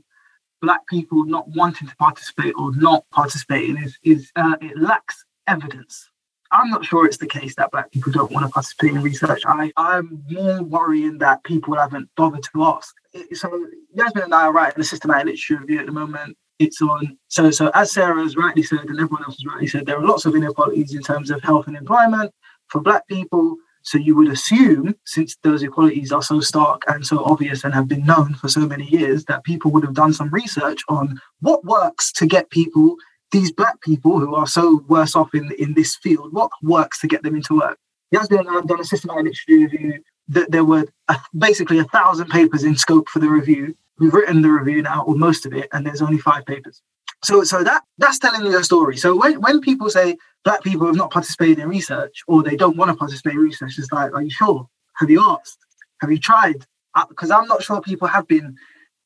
black 0.62 0.86
people 0.86 1.24
not 1.24 1.48
wanting 1.48 1.88
to 1.88 1.96
participate 1.96 2.54
or 2.56 2.74
not 2.76 3.04
participating 3.10 3.76
is, 3.78 3.98
is 4.04 4.30
uh, 4.36 4.56
it 4.60 4.78
lacks 4.78 5.24
evidence. 5.48 6.08
I'm 6.52 6.70
not 6.70 6.84
sure 6.84 7.06
it's 7.06 7.18
the 7.18 7.26
case 7.26 7.56
that 7.56 7.72
black 7.72 7.90
people 7.90 8.12
don't 8.12 8.30
want 8.30 8.46
to 8.46 8.52
participate 8.52 8.92
in 8.92 9.02
research. 9.02 9.42
I, 9.46 9.72
I'm 9.76 10.24
more 10.30 10.62
worrying 10.62 11.18
that 11.18 11.42
people 11.42 11.74
haven't 11.74 12.08
bothered 12.16 12.44
to 12.52 12.64
ask. 12.64 12.94
So 13.32 13.66
Yasmin 13.94 14.24
and 14.24 14.34
I 14.34 14.42
are 14.42 14.52
writing 14.52 14.80
a 14.80 14.84
systematic 14.84 15.26
literature 15.26 15.58
review 15.58 15.80
at 15.80 15.86
the 15.86 15.92
moment 15.92 16.36
it's 16.58 16.80
on. 16.80 17.18
So, 17.28 17.50
so 17.50 17.70
as 17.74 17.92
Sarah 17.92 18.22
has 18.22 18.36
rightly 18.36 18.62
said, 18.62 18.80
and 18.80 18.98
everyone 18.98 19.24
else 19.24 19.36
has 19.36 19.46
rightly 19.46 19.66
said, 19.66 19.86
there 19.86 19.98
are 19.98 20.06
lots 20.06 20.24
of 20.24 20.34
inequalities 20.34 20.94
in 20.94 21.02
terms 21.02 21.30
of 21.30 21.42
health 21.42 21.66
and 21.66 21.76
employment 21.76 22.32
for 22.68 22.80
Black 22.80 23.06
people. 23.08 23.56
So 23.82 23.98
you 23.98 24.16
would 24.16 24.28
assume, 24.28 24.96
since 25.04 25.36
those 25.42 25.62
equalities 25.62 26.10
are 26.10 26.22
so 26.22 26.40
stark 26.40 26.82
and 26.88 27.06
so 27.06 27.22
obvious 27.24 27.62
and 27.62 27.72
have 27.72 27.86
been 27.86 28.04
known 28.04 28.34
for 28.34 28.48
so 28.48 28.60
many 28.60 28.86
years, 28.86 29.24
that 29.26 29.44
people 29.44 29.70
would 29.70 29.84
have 29.84 29.94
done 29.94 30.12
some 30.12 30.30
research 30.30 30.80
on 30.88 31.20
what 31.40 31.64
works 31.64 32.10
to 32.12 32.26
get 32.26 32.50
people, 32.50 32.96
these 33.30 33.52
Black 33.52 33.80
people 33.82 34.18
who 34.18 34.34
are 34.34 34.46
so 34.46 34.84
worse 34.88 35.14
off 35.14 35.34
in, 35.34 35.52
in 35.58 35.74
this 35.74 35.94
field, 35.96 36.32
what 36.32 36.50
works 36.62 37.00
to 37.00 37.06
get 37.06 37.22
them 37.22 37.36
into 37.36 37.58
work. 37.58 37.78
Yasmin 38.10 38.40
and 38.40 38.48
I 38.48 38.54
have 38.54 38.66
done 38.66 38.80
a 38.80 38.84
systematic 38.84 39.34
literature 39.48 39.76
review 39.76 40.02
that 40.28 40.50
there 40.50 40.64
were 40.64 40.86
a, 41.08 41.16
basically 41.36 41.78
a 41.78 41.84
thousand 41.84 42.28
papers 42.28 42.64
in 42.64 42.76
scope 42.76 43.08
for 43.08 43.18
the 43.20 43.28
review 43.28 43.76
We've 43.98 44.12
written 44.12 44.42
the 44.42 44.50
review 44.50 44.82
now, 44.82 45.02
or 45.02 45.16
most 45.16 45.46
of 45.46 45.54
it, 45.54 45.68
and 45.72 45.86
there's 45.86 46.02
only 46.02 46.18
five 46.18 46.44
papers. 46.44 46.82
So, 47.24 47.44
so 47.44 47.64
that 47.64 47.82
that's 47.96 48.18
telling 48.18 48.44
you 48.44 48.58
a 48.58 48.62
story. 48.62 48.96
So 48.96 49.16
when, 49.16 49.40
when 49.40 49.60
people 49.60 49.88
say 49.88 50.16
black 50.44 50.62
people 50.62 50.86
have 50.86 50.96
not 50.96 51.10
participated 51.10 51.58
in 51.58 51.68
research 51.68 52.22
or 52.26 52.42
they 52.42 52.56
don't 52.56 52.76
want 52.76 52.90
to 52.90 52.96
participate 52.96 53.34
in 53.34 53.40
research, 53.40 53.78
it's 53.78 53.90
like, 53.90 54.12
are 54.12 54.22
you 54.22 54.30
sure? 54.30 54.68
Have 54.96 55.10
you 55.10 55.22
asked? 55.30 55.58
Have 56.02 56.10
you 56.10 56.18
tried? 56.18 56.66
Because 57.08 57.30
uh, 57.30 57.38
I'm 57.38 57.48
not 57.48 57.62
sure 57.62 57.80
people 57.80 58.06
have 58.06 58.28
been 58.28 58.56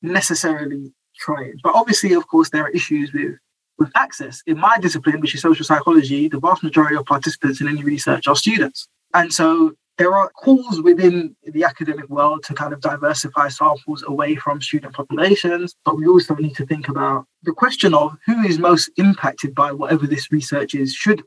necessarily 0.03 0.93
trying. 1.17 1.55
But 1.63 1.75
obviously, 1.75 2.15
of 2.15 2.27
course, 2.27 2.51
there 2.51 2.65
are 2.65 2.71
issues 2.71 3.13
with 3.13 3.39
with 3.79 3.91
access. 3.95 4.43
In 4.47 4.59
my 4.59 4.77
discipline, 4.79 5.21
which 5.21 5.35
is 5.35 5.41
social 5.41 5.65
psychology, 5.65 6.29
the 6.29 6.41
vast 6.41 6.63
majority 6.63 6.97
of 6.97 7.07
participants 7.07 7.61
in 7.61 7.69
any 7.69 7.83
research 7.83 8.27
are 8.27 8.37
students. 8.37 8.89
And 9.15 9.33
so 9.33 9.75
there 10.01 10.17
are 10.17 10.31
calls 10.31 10.81
within 10.81 11.37
the 11.43 11.63
academic 11.63 12.09
world 12.09 12.43
to 12.43 12.55
kind 12.55 12.73
of 12.73 12.81
diversify 12.81 13.49
samples 13.49 14.03
away 14.07 14.35
from 14.35 14.59
student 14.63 14.95
populations, 14.95 15.77
but 15.85 15.95
we 15.99 16.07
also 16.07 16.35
need 16.37 16.57
to 16.57 16.65
think 16.65 16.89
about 16.89 17.27
the 17.43 17.53
question 17.53 17.93
of 17.93 18.17
who 18.25 18.41
is 18.41 18.59
most 18.59 18.91
impacted 18.97 19.55
by 19.55 19.71
whatever 19.71 20.07
this 20.07 20.33
research 20.33 20.75
is 20.75 20.95
should 20.95 21.23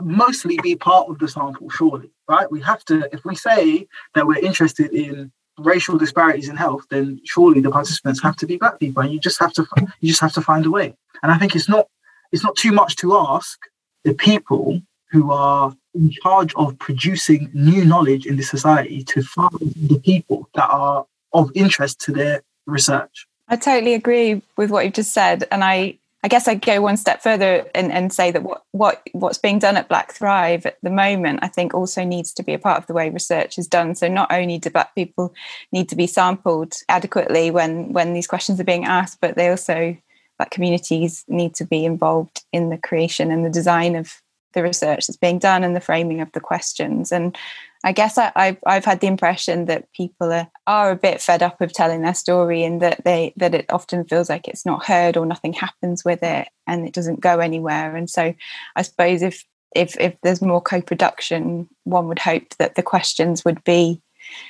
mostly 0.00 0.58
be 0.62 0.74
part 0.74 1.10
of 1.10 1.18
the 1.18 1.28
sample, 1.28 1.68
surely, 1.68 2.10
right? 2.26 2.50
We 2.50 2.62
have 2.62 2.82
to, 2.86 3.06
if 3.12 3.22
we 3.26 3.34
say 3.34 3.86
that 4.14 4.26
we're 4.26 4.38
interested 4.38 4.94
in 4.94 5.30
racial 5.58 5.98
disparities 5.98 6.48
in 6.48 6.56
health, 6.56 6.86
then 6.88 7.20
surely 7.24 7.60
the 7.60 7.70
participants 7.70 8.22
have 8.22 8.36
to 8.36 8.46
be 8.46 8.56
black 8.56 8.80
people, 8.80 9.02
and 9.02 9.12
you 9.12 9.20
just 9.20 9.38
have 9.40 9.52
to 9.54 9.66
you 10.00 10.08
just 10.08 10.22
have 10.22 10.32
to 10.32 10.40
find 10.40 10.64
a 10.64 10.70
way. 10.70 10.94
And 11.22 11.30
I 11.30 11.36
think 11.36 11.54
it's 11.54 11.68
not 11.68 11.86
it's 12.32 12.44
not 12.44 12.56
too 12.56 12.72
much 12.72 12.96
to 12.96 13.14
ask 13.14 13.58
the 14.04 14.14
people 14.14 14.80
who 15.16 15.32
are 15.32 15.74
in 15.94 16.10
charge 16.10 16.54
of 16.56 16.78
producing 16.78 17.50
new 17.54 17.84
knowledge 17.84 18.26
in 18.26 18.36
the 18.36 18.42
society 18.42 19.02
to 19.02 19.22
find 19.22 19.72
the 19.90 19.98
people 20.04 20.46
that 20.54 20.68
are 20.68 21.06
of 21.32 21.50
interest 21.54 22.00
to 22.02 22.12
their 22.12 22.42
research. 22.66 23.26
I 23.48 23.56
totally 23.56 23.94
agree 23.94 24.42
with 24.58 24.70
what 24.70 24.84
you've 24.84 24.92
just 24.92 25.14
said. 25.14 25.44
And 25.50 25.64
I, 25.64 25.96
I 26.22 26.28
guess 26.28 26.48
I'd 26.48 26.60
go 26.60 26.82
one 26.82 26.98
step 26.98 27.22
further 27.22 27.64
and, 27.74 27.90
and 27.92 28.12
say 28.12 28.30
that 28.30 28.42
what, 28.42 28.62
what 28.72 29.02
what's 29.12 29.38
being 29.38 29.58
done 29.58 29.78
at 29.78 29.88
Black 29.88 30.12
Thrive 30.12 30.66
at 30.66 30.76
the 30.82 30.90
moment, 30.90 31.38
I 31.42 31.48
think 31.48 31.72
also 31.72 32.04
needs 32.04 32.34
to 32.34 32.42
be 32.42 32.52
a 32.52 32.58
part 32.58 32.78
of 32.78 32.86
the 32.86 32.92
way 32.92 33.08
research 33.08 33.56
is 33.56 33.66
done. 33.66 33.94
So 33.94 34.08
not 34.08 34.30
only 34.30 34.58
do 34.58 34.68
black 34.68 34.94
people 34.94 35.32
need 35.72 35.88
to 35.88 35.96
be 35.96 36.06
sampled 36.06 36.74
adequately 36.90 37.50
when 37.50 37.92
when 37.94 38.12
these 38.12 38.26
questions 38.26 38.60
are 38.60 38.64
being 38.64 38.84
asked, 38.84 39.18
but 39.22 39.36
they 39.36 39.48
also 39.48 39.96
black 40.36 40.50
communities 40.50 41.24
need 41.28 41.54
to 41.54 41.64
be 41.64 41.86
involved 41.86 42.44
in 42.52 42.68
the 42.68 42.76
creation 42.76 43.30
and 43.30 43.44
the 43.44 43.50
design 43.50 43.96
of 43.96 44.20
the 44.56 44.62
research 44.62 45.06
that's 45.06 45.18
being 45.18 45.38
done 45.38 45.62
and 45.62 45.76
the 45.76 45.80
framing 45.80 46.20
of 46.20 46.32
the 46.32 46.40
questions. 46.40 47.12
And 47.12 47.36
I 47.84 47.92
guess 47.92 48.18
I, 48.18 48.32
have 48.34 48.56
I've 48.66 48.84
had 48.86 49.00
the 49.00 49.06
impression 49.06 49.66
that 49.66 49.92
people 49.92 50.32
are, 50.32 50.48
are 50.66 50.90
a 50.90 50.96
bit 50.96 51.20
fed 51.20 51.42
up 51.42 51.60
of 51.60 51.72
telling 51.72 52.02
their 52.02 52.14
story 52.14 52.64
and 52.64 52.80
that 52.82 53.04
they 53.04 53.34
that 53.36 53.54
it 53.54 53.66
often 53.68 54.04
feels 54.04 54.28
like 54.28 54.48
it's 54.48 54.66
not 54.66 54.84
heard 54.84 55.16
or 55.16 55.26
nothing 55.26 55.52
happens 55.52 56.04
with 56.04 56.22
it 56.22 56.48
and 56.66 56.88
it 56.88 56.94
doesn't 56.94 57.20
go 57.20 57.38
anywhere. 57.38 57.94
And 57.94 58.08
so 58.08 58.34
I 58.74 58.82
suppose 58.82 59.22
if 59.22 59.44
if 59.76 59.94
if 60.00 60.16
there's 60.22 60.40
more 60.40 60.62
co-production, 60.62 61.68
one 61.84 62.08
would 62.08 62.18
hope 62.18 62.56
that 62.58 62.74
the 62.74 62.82
questions 62.82 63.44
would 63.44 63.62
be 63.64 64.00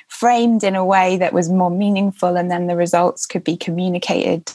framed 0.07 0.63
in 0.63 0.75
a 0.75 0.85
way 0.85 1.17
that 1.17 1.33
was 1.33 1.49
more 1.49 1.69
meaningful 1.69 2.37
and 2.37 2.49
then 2.49 2.67
the 2.67 2.77
results 2.77 3.25
could 3.25 3.43
be 3.43 3.57
communicated 3.57 4.51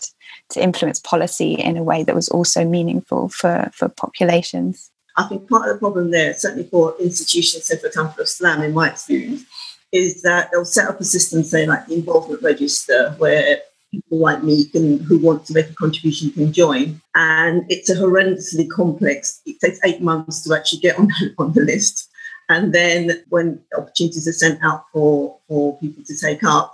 to 0.51 0.63
influence 0.63 0.99
policy 0.99 1.55
in 1.55 1.77
a 1.77 1.83
way 1.83 2.03
that 2.03 2.15
was 2.15 2.29
also 2.29 2.65
meaningful 2.65 3.29
for, 3.29 3.71
for 3.75 3.89
populations. 3.89 4.92
I 5.17 5.25
think 5.25 5.49
part 5.49 5.69
of 5.69 5.75
the 5.75 5.79
problem 5.79 6.11
there, 6.11 6.35
certainly 6.35 6.69
for 6.69 6.95
institutions, 6.99 7.65
say 7.65 7.77
for 7.77 7.87
example 7.87 8.23
of 8.23 8.29
SLAM 8.29 8.63
in 8.63 8.73
my 8.73 8.91
experience, 8.91 9.45
is 9.93 10.23
that 10.23 10.51
they'll 10.51 10.65
set 10.65 10.89
up 10.89 11.01
a 11.01 11.05
system, 11.05 11.43
say 11.43 11.67
like 11.67 11.87
the 11.87 11.95
involvement 11.95 12.43
register, 12.43 13.15
where 13.19 13.59
people 13.91 14.19
like 14.19 14.43
me 14.43 14.65
can 14.65 14.99
who 15.01 15.19
want 15.19 15.45
to 15.47 15.53
make 15.53 15.69
a 15.69 15.75
contribution 15.75 16.31
can 16.31 16.53
join. 16.53 17.01
And 17.15 17.65
it's 17.69 17.91
a 17.91 17.95
horrendously 17.95 18.69
complex, 18.71 19.41
it 19.45 19.61
takes 19.61 19.79
eight 19.85 20.01
months 20.01 20.43
to 20.45 20.55
actually 20.55 20.81
get 20.81 20.99
on, 20.99 21.09
on 21.39 21.53
the 21.53 21.61
list. 21.61 22.09
And 22.49 22.75
then 22.75 23.23
when 23.29 23.61
opportunities 23.77 24.27
are 24.27 24.33
sent 24.33 24.63
out 24.65 24.87
for, 24.93 25.39
for 25.47 25.79
people 25.79 26.03
to 26.05 26.17
take 26.17 26.43
up, 26.43 26.73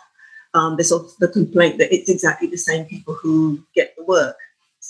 um, 0.54 0.76
there's 0.76 0.92
also 0.92 1.14
the 1.20 1.28
complaint 1.28 1.78
that 1.78 1.94
it's 1.94 2.08
exactly 2.08 2.48
the 2.48 2.56
same 2.56 2.86
people 2.86 3.14
who 3.14 3.62
get 3.74 3.94
the 3.96 4.04
work. 4.04 4.36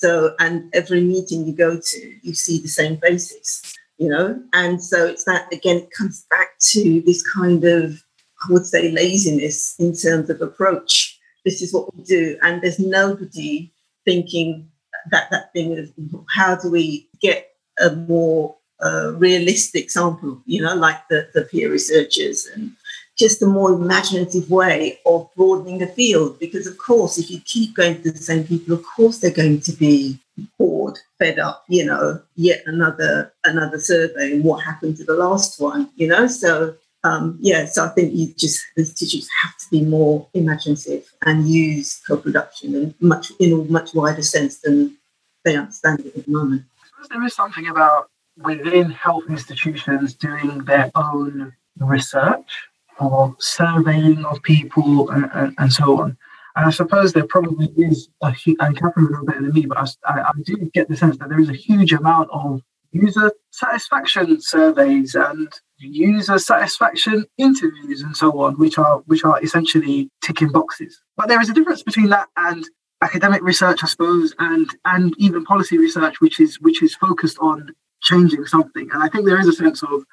So, 0.01 0.37
and 0.39 0.73
every 0.75 1.01
meeting 1.01 1.45
you 1.45 1.53
go 1.53 1.77
to, 1.77 2.15
you 2.23 2.33
see 2.33 2.61
the 2.61 2.69
same 2.69 2.99
faces, 2.99 3.75
you 3.97 4.09
know? 4.09 4.41
And 4.53 4.81
so 4.81 5.07
it's 5.07 5.25
that, 5.25 5.53
again, 5.53 5.79
it 5.79 5.91
comes 5.91 6.25
back 6.31 6.51
to 6.71 7.03
this 7.05 7.21
kind 7.33 7.65
of, 7.65 8.01
I 8.49 8.53
would 8.53 8.65
say, 8.65 8.93
laziness 8.93 9.75
in 9.81 9.97
terms 9.97 10.31
of 10.31 10.41
approach. 10.41 11.19
This 11.45 11.61
is 11.63 11.75
what 11.75 11.93
we 11.97 12.05
do. 12.05 12.39
And 12.43 12.63
there's 12.63 12.79
nobody 12.79 13.73
thinking 14.05 14.69
that 15.11 15.33
that 15.33 15.53
thing 15.53 15.77
of 15.77 15.93
how 16.33 16.55
do 16.55 16.71
we 16.71 17.09
get 17.21 17.49
a 17.81 17.91
more 17.91 18.55
uh, 18.81 19.15
realistic 19.17 19.91
sample, 19.91 20.41
you 20.47 20.63
know, 20.63 20.77
like 20.77 21.09
the, 21.09 21.29
the 21.35 21.43
peer 21.43 21.73
researchers 21.73 22.47
and 22.55 22.71
just 23.19 23.43
a 23.43 23.47
more 23.47 23.73
imaginative 23.73 24.49
way 24.49 24.99
of 25.05 25.29
broadening 25.37 25.79
the 25.79 25.87
field. 25.89 26.39
Because, 26.39 26.67
of 26.67 26.79
course, 26.79 27.19
if 27.19 27.31
you 27.31 27.41
keep 27.41 27.75
going 27.75 28.01
to 28.03 28.13
the 28.13 28.19
same 28.19 28.45
people, 28.45 28.75
of 28.75 28.85
course, 28.85 29.19
they're 29.19 29.31
going 29.31 29.61
to 29.61 29.73
be 29.73 30.19
bored, 30.57 30.99
fed 31.19 31.39
up, 31.39 31.65
you 31.69 31.85
know, 31.85 32.21
yet 32.37 32.63
another 32.67 33.33
another 33.45 33.79
survey 33.79 34.33
and 34.33 34.45
what 34.45 34.63
happened 34.63 34.97
to 34.97 35.05
the 35.05 35.15
last 35.15 35.61
one, 35.61 35.91
you 35.97 36.07
know? 36.07 36.29
So, 36.29 36.77
um, 37.03 37.39
yeah, 37.41 37.65
so 37.67 37.85
I 37.85 37.89
think 37.89 38.15
you 38.15 38.33
just, 38.37 38.65
the 38.77 38.83
institutes 38.83 39.29
have 39.43 39.57
to 39.59 39.67
be 39.71 39.83
more 39.83 40.29
imaginative 40.35 41.11
and 41.27 41.49
use 41.49 42.01
co 42.07 42.17
production 42.17 42.75
in, 42.75 42.95
much, 43.01 43.33
in 43.41 43.53
a 43.53 43.57
much 43.65 43.95
wider 43.95 44.23
sense 44.23 44.59
than 44.61 44.97
they 45.45 45.57
understand 45.57 46.01
it 46.01 46.17
at 46.17 46.25
the 46.25 46.31
moment. 46.31 46.63
There 47.11 47.25
is 47.25 47.35
something 47.35 47.67
about 47.67 48.11
within 48.37 48.91
health 48.91 49.25
institutions 49.29 50.15
doing 50.15 50.65
their 50.65 50.93
own 50.95 51.53
research 51.81 52.69
or 52.99 53.37
surveying 53.39 54.25
of 54.25 54.43
people 54.43 55.11
and, 55.11 55.31
and, 55.35 55.55
and 55.59 55.73
so 55.73 56.01
on. 56.01 56.17
And 56.57 56.67
I 56.67 56.71
suppose 56.71 57.13
there 57.13 57.27
probably 57.27 57.67
is 57.77 58.09
a 58.21 58.33
huge, 58.33 58.57
and 58.61 58.77
Catherine 58.77 59.07
will 59.07 59.13
know 59.13 59.25
better 59.25 59.43
than 59.43 59.53
me, 59.53 59.67
but 59.67 59.79
I, 59.79 60.21
I, 60.21 60.33
do 60.45 60.57
get 60.75 60.89
the 60.89 60.97
sense 60.97 61.17
that 61.19 61.29
there 61.29 61.39
is 61.39 61.49
a 61.49 61.55
huge 61.55 61.93
amount 61.93 62.31
of 62.33 62.63
user 62.91 63.31
satisfaction 63.51 64.41
surveys 64.41 65.15
and 65.15 65.53
user 65.79 66.39
satisfaction 66.39 67.25
interviews 67.37 68.03
and 68.03 68.17
so 68.17 68.41
on, 68.41 68.59
which 68.59 68.79
are 68.79 68.99
which 69.07 69.25
are 69.25 69.41
essentially 69.43 70.11
ticking 70.21 70.51
boxes. 70.51 71.01
But 71.17 71.29
there 71.29 71.41
is 71.41 71.49
a 71.49 71.55
difference 71.55 71.83
between 71.83 72.09
that 72.09 72.29
and 72.37 72.65
academic 73.03 73.43
research, 73.43 73.85
I 73.85 73.87
suppose, 73.87 74.35
and 74.39 74.69
and 74.85 75.15
even 75.19 75.45
policy 75.45 75.79
research, 75.79 76.21
which 76.21 76.41
is 76.41 76.61
which 76.61 76.83
is 76.83 76.95
focused 76.97 77.39
on 77.41 77.71
changing 78.03 78.47
something. 78.47 78.89
And 78.93 79.03
I 79.03 79.09
think 79.09 79.27
there 79.27 79.41
is 79.41 79.49
a 79.49 79.53
sense 79.53 79.83
of 79.83 80.05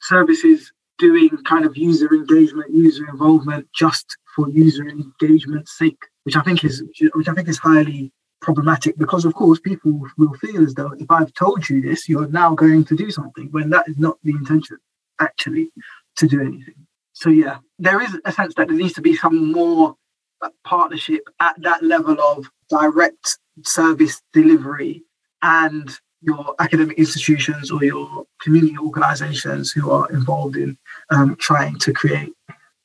services 0.00 0.72
doing 1.00 1.30
kind 1.44 1.64
of 1.64 1.76
user 1.76 2.12
engagement, 2.14 2.72
user 2.72 3.08
involvement 3.08 3.66
just 3.74 4.16
for 4.36 4.48
user 4.50 4.86
engagement's 4.86 5.76
sake, 5.76 6.02
which 6.24 6.36
I 6.36 6.42
think 6.42 6.62
is 6.62 6.84
which 7.14 7.28
I 7.28 7.32
think 7.32 7.48
is 7.48 7.58
highly 7.58 8.12
problematic 8.40 8.96
because 8.96 9.24
of 9.24 9.34
course 9.34 9.60
people 9.60 10.00
will 10.16 10.34
feel 10.34 10.62
as 10.62 10.74
though 10.74 10.92
if 10.98 11.10
I've 11.10 11.32
told 11.34 11.68
you 11.68 11.82
this, 11.82 12.08
you're 12.08 12.28
now 12.28 12.54
going 12.54 12.84
to 12.84 12.96
do 12.96 13.10
something 13.10 13.48
when 13.50 13.70
that 13.70 13.88
is 13.88 13.98
not 13.98 14.18
the 14.22 14.32
intention 14.32 14.78
actually 15.20 15.70
to 16.16 16.28
do 16.28 16.40
anything. 16.40 16.86
So 17.12 17.30
yeah, 17.30 17.58
there 17.78 18.00
is 18.00 18.16
a 18.24 18.32
sense 18.32 18.54
that 18.54 18.68
there 18.68 18.76
needs 18.76 18.94
to 18.94 19.02
be 19.02 19.16
some 19.16 19.52
more 19.52 19.96
uh, 20.42 20.48
partnership 20.64 21.22
at 21.40 21.54
that 21.62 21.82
level 21.82 22.18
of 22.20 22.50
direct 22.70 23.38
service 23.62 24.22
delivery 24.32 25.02
and 25.42 25.90
your 26.22 26.54
academic 26.58 26.98
institutions 26.98 27.70
or 27.70 27.82
your 27.82 28.26
community 28.42 28.76
organizations 28.78 29.72
who 29.72 29.90
are 29.90 30.10
involved 30.10 30.56
in 30.56 30.76
um, 31.10 31.36
trying 31.36 31.78
to 31.78 31.92
create 31.92 32.32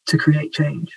to 0.08 0.18
create 0.18 0.54
change. 0.54 0.92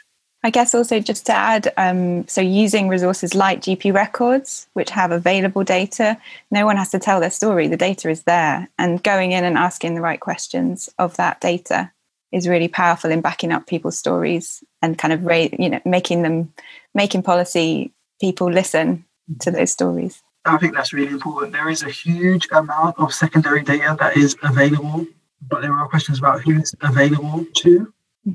I 0.45 0.51
guess 0.51 0.75
also 0.75 1.01
just 1.01 1.27
to 1.27 1.33
add, 1.33 1.73
um, 1.77 2.27
so 2.29 2.41
using 2.41 2.89
resources 2.89 3.35
like 3.35 3.61
GP 3.61 3.93
records, 3.93 4.69
which 4.75 4.91
have 4.91 5.11
available 5.11 5.65
data, 5.65 6.17
no 6.51 6.65
one 6.65 6.77
has 6.77 6.91
to 6.91 7.01
tell 7.01 7.19
their 7.19 7.31
story. 7.31 7.67
The 7.67 7.77
data 7.77 8.09
is 8.09 8.23
there, 8.23 8.69
and 8.79 9.03
going 9.03 9.33
in 9.33 9.45
and 9.45 9.59
asking 9.59 9.95
the 9.95 10.01
right 10.01 10.21
questions 10.21 10.89
of 10.99 11.17
that 11.17 11.41
data 11.41 11.91
is 12.31 12.47
really 12.47 12.69
powerful 12.69 13.11
in 13.11 13.21
backing 13.21 13.53
up 13.53 13.67
people's 13.67 13.99
stories 13.99 14.63
and 14.81 14.99
kind 14.99 15.13
of 15.13 15.23
you 15.59 15.71
know 15.71 15.81
making 15.85 16.23
them 16.23 16.53
making 16.95 17.23
policy 17.23 17.93
people 18.21 18.51
listen 18.51 19.05
to 19.41 19.51
those 19.51 19.73
stories. 19.73 20.23
I 20.49 20.59
think 20.59 20.75
that's 20.75 20.93
really 20.93 21.13
important. 21.13 21.53
There 21.53 21.69
is 21.69 21.83
a 21.83 21.91
huge 21.91 22.49
amount 22.53 22.99
of 22.99 23.13
secondary 23.13 23.63
data 23.63 23.97
that 24.01 24.17
is 24.17 24.37
available, 24.43 25.07
but 25.49 25.61
there 25.61 25.73
are 25.73 25.89
questions 25.89 26.19
about 26.19 26.43
who 26.43 26.59
it's 26.59 26.75
available 26.81 27.45
to, 27.57 27.93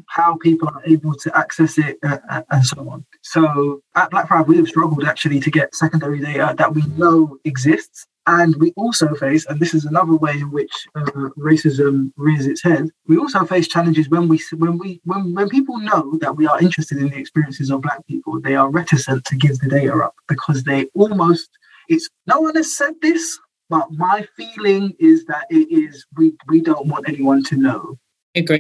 how 0.08 0.38
people 0.38 0.68
are 0.70 0.82
able 0.86 1.16
to 1.16 1.38
access 1.38 1.78
it, 1.78 1.98
uh, 2.04 2.18
uh 2.30 2.44
and 2.52 2.66
so 2.66 2.88
on. 2.90 3.06
So 3.22 3.82
at 3.96 4.12
Black 4.12 4.28
Thrive, 4.28 4.48
we 4.48 4.58
have 4.58 4.68
struggled 4.68 5.04
actually 5.06 5.40
to 5.40 5.52
get 5.52 5.76
secondary 5.76 6.20
data 6.20 6.54
that 6.58 6.74
we 6.74 6.84
know 6.98 7.38
exists. 7.46 8.06
And 8.26 8.56
we 8.56 8.72
also 8.78 9.14
face, 9.16 9.46
and 9.48 9.60
this 9.60 9.74
is 9.74 9.84
another 9.84 10.16
way 10.16 10.34
in 10.34 10.50
which 10.50 10.72
uh, 10.96 11.02
racism 11.38 12.14
rears 12.16 12.46
its 12.46 12.64
head. 12.64 12.88
We 13.06 13.18
also 13.18 13.44
face 13.44 13.68
challenges 13.68 14.08
when 14.08 14.30
we 14.30 14.42
when 14.56 14.78
we 14.78 15.02
when 15.04 15.34
when 15.34 15.50
people 15.50 15.78
know 15.80 16.18
that 16.22 16.38
we 16.38 16.48
are 16.48 16.62
interested 16.62 17.00
in 17.00 17.10
the 17.10 17.18
experiences 17.18 17.70
of 17.70 17.82
Black 17.82 18.08
people, 18.08 18.40
they 18.40 18.56
are 18.56 18.70
reticent 18.70 19.26
to 19.26 19.36
give 19.36 19.60
the 19.60 19.68
data 19.68 19.94
up 19.96 20.16
because 20.30 20.64
they 20.64 20.86
almost 20.96 21.50
it's 21.90 22.10
no 22.28 22.42
one 22.42 22.56
has 22.56 22.76
said 22.76 22.94
this, 23.02 23.40
but 23.70 23.92
my 23.92 24.26
feeling 24.38 24.94
is 25.00 25.26
that 25.26 25.46
it 25.50 25.72
is 25.72 26.06
we 26.18 26.34
we 26.48 26.62
don't 26.62 26.88
want 26.88 27.08
anyone 27.08 27.44
to 27.44 27.58
know. 27.58 27.98
Agree. 28.36 28.60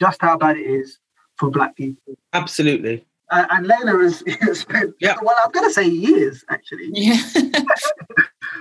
Just 0.00 0.20
how 0.20 0.36
bad 0.36 0.56
it 0.56 0.66
is 0.66 0.98
for 1.36 1.50
black 1.50 1.76
people. 1.76 2.14
Absolutely. 2.32 3.04
Uh, 3.30 3.46
and 3.50 3.66
Lela 3.66 4.02
has, 4.40 4.60
spent 4.60 4.94
yeah. 5.00 5.16
well, 5.22 5.34
I'm 5.42 5.50
going 5.50 5.66
to 5.66 5.72
say 5.72 5.86
years 5.86 6.44
actually. 6.50 6.90
Yeah. 6.92 7.20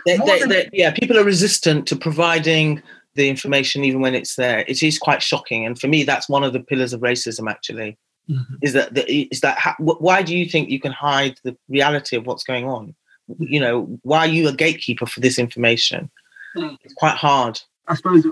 they, 0.05 0.17
they, 0.17 0.39
than- 0.39 0.49
they, 0.49 0.69
yeah, 0.73 0.91
people 0.91 1.17
are 1.19 1.23
resistant 1.23 1.87
to 1.87 1.95
providing 1.95 2.81
the 3.15 3.29
information 3.29 3.83
even 3.83 4.01
when 4.01 4.15
it's 4.15 4.35
there. 4.35 4.59
It 4.67 4.81
is 4.81 4.97
quite 4.97 5.21
shocking, 5.21 5.65
and 5.65 5.79
for 5.79 5.87
me, 5.87 6.03
that's 6.03 6.27
one 6.27 6.43
of 6.43 6.53
the 6.53 6.59
pillars 6.59 6.93
of 6.93 7.01
racism. 7.01 7.49
Actually, 7.49 7.97
mm-hmm. 8.29 8.55
is 8.61 8.73
that 8.73 8.93
the, 8.95 9.27
is 9.31 9.41
that 9.41 9.57
how, 9.59 9.75
why 9.77 10.23
do 10.23 10.35
you 10.35 10.49
think 10.49 10.69
you 10.69 10.79
can 10.79 10.91
hide 10.91 11.37
the 11.43 11.55
reality 11.69 12.15
of 12.15 12.25
what's 12.25 12.43
going 12.43 12.65
on? 12.65 12.95
You 13.39 13.59
know, 13.59 13.99
why 14.03 14.19
are 14.19 14.27
you 14.27 14.47
a 14.47 14.53
gatekeeper 14.53 15.05
for 15.05 15.19
this 15.19 15.39
information? 15.39 16.09
Mm. 16.55 16.77
It's 16.83 16.93
quite 16.93 17.15
hard. 17.15 17.59
I 17.87 17.95
suppose 17.95 18.25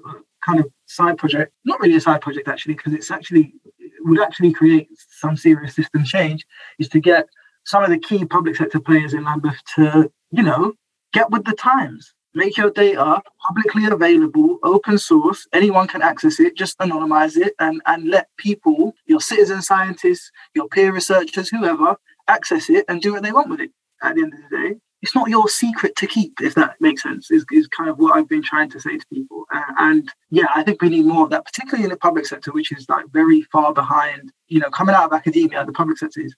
kind 0.46 0.60
of 0.60 0.72
side 0.88 1.18
project, 1.18 1.54
not 1.66 1.80
really 1.80 1.96
a 1.96 2.02
side 2.02 2.22
project 2.22 2.48
actually, 2.48 2.76
because 2.76 2.94
it's 2.94 3.12
actually 3.12 3.54
it 3.80 3.92
would 4.02 4.22
actually 4.22 4.52
create 4.52 4.90
some 5.10 5.38
serious 5.38 5.76
system 5.76 6.04
change, 6.04 6.46
is 6.80 6.90
to 6.90 7.00
get 7.00 7.28
some 7.64 7.84
of 7.84 7.90
the 7.90 8.00
key 8.00 8.26
public 8.26 8.56
sector 8.56 8.80
players 8.80 9.14
in 9.14 9.24
Lambeth 9.24 9.62
to, 9.76 10.12
you 10.32 10.44
know, 10.44 10.74
get 11.14 11.30
with 11.30 11.46
the 11.46 11.54
times. 11.54 12.14
Make 12.34 12.58
your 12.58 12.72
data 12.72 13.22
publicly 13.46 13.86
available, 13.86 14.58
open 14.64 14.98
source. 14.98 15.46
Anyone 15.52 15.88
can 15.88 16.02
access 16.02 16.40
it. 16.40 16.56
Just 16.56 16.78
anonymize 16.80 17.36
it 17.36 17.54
and, 17.60 17.82
and 17.86 18.08
let 18.08 18.30
people, 18.38 18.96
your 19.06 19.20
citizen 19.20 19.62
scientists, 19.62 20.32
your 20.56 20.70
peer 20.70 20.94
researchers, 20.94 21.50
whoever, 21.50 21.98
access 22.30 22.70
it 22.70 22.86
and 22.88 23.02
do 23.02 23.12
what 23.12 23.22
they 23.22 23.34
want 23.34 23.50
with 23.50 23.60
it 23.60 23.72
at 24.04 24.16
the 24.16 24.22
end 24.22 24.34
of 24.34 24.40
the 24.50 24.58
day. 24.58 24.76
It's 25.02 25.16
not 25.16 25.30
your 25.30 25.50
secret 25.50 25.96
to 25.96 26.06
keep, 26.06 26.34
if 26.42 26.54
that 26.54 26.80
makes 26.80 27.02
sense, 27.02 27.32
is, 27.32 27.44
is 27.52 27.68
kind 27.68 27.90
of 27.90 27.98
what 27.98 28.16
I've 28.16 28.30
been 28.30 28.44
trying 28.44 28.70
to 28.70 28.80
say 28.80 28.98
to 28.98 29.06
people. 29.12 29.46
Uh, 29.52 29.64
and 29.80 30.12
yeah, 30.30 30.46
I 30.54 30.62
think 30.64 30.80
we 30.80 30.90
need 30.90 31.06
more 31.06 31.24
of 31.24 31.32
that, 31.32 31.44
particularly 31.44 31.86
in 31.86 31.90
the 31.90 31.98
public 31.98 32.28
sector, 32.28 32.52
which 32.52 32.72
is 32.72 32.88
like 32.88 33.06
very 33.12 33.42
far 33.52 33.74
behind. 33.74 34.32
You 34.48 34.60
know, 34.60 34.70
coming 34.70 34.94
out 34.94 35.06
of 35.06 35.14
academia, 35.14 35.66
the 35.66 35.72
public 35.72 35.98
sector 35.98 36.22
is 36.22 36.36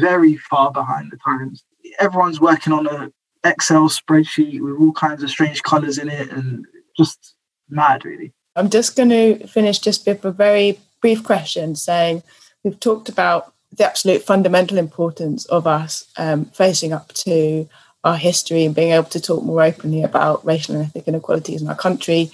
very 0.00 0.36
far 0.36 0.72
behind 0.72 1.12
the 1.12 1.18
times. 1.18 1.62
Everyone's 1.98 2.40
working 2.40 2.72
on 2.72 2.86
a 2.86 3.10
Excel 3.44 3.88
spreadsheet 3.88 4.60
with 4.60 4.76
all 4.80 4.92
kinds 4.92 5.22
of 5.22 5.30
strange 5.30 5.62
colors 5.62 5.98
in 5.98 6.08
it 6.08 6.30
and 6.30 6.64
just 6.96 7.34
mad, 7.68 8.04
really. 8.04 8.32
I'm 8.56 8.70
just 8.70 8.96
going 8.96 9.10
to 9.10 9.46
finish 9.46 9.78
just 9.78 10.06
with 10.06 10.24
a 10.24 10.32
very 10.32 10.78
brief 11.00 11.22
question 11.22 11.76
saying 11.76 12.22
we've 12.64 12.80
talked 12.80 13.08
about 13.08 13.52
the 13.76 13.84
absolute 13.84 14.22
fundamental 14.22 14.78
importance 14.78 15.44
of 15.46 15.66
us 15.66 16.06
um, 16.16 16.46
facing 16.46 16.92
up 16.92 17.12
to 17.12 17.68
our 18.04 18.16
history 18.16 18.64
and 18.64 18.74
being 18.74 18.92
able 18.92 19.04
to 19.04 19.20
talk 19.20 19.42
more 19.42 19.62
openly 19.62 20.02
about 20.02 20.44
racial 20.46 20.76
and 20.76 20.84
ethnic 20.84 21.08
inequalities 21.08 21.60
in 21.60 21.68
our 21.68 21.74
country. 21.74 22.30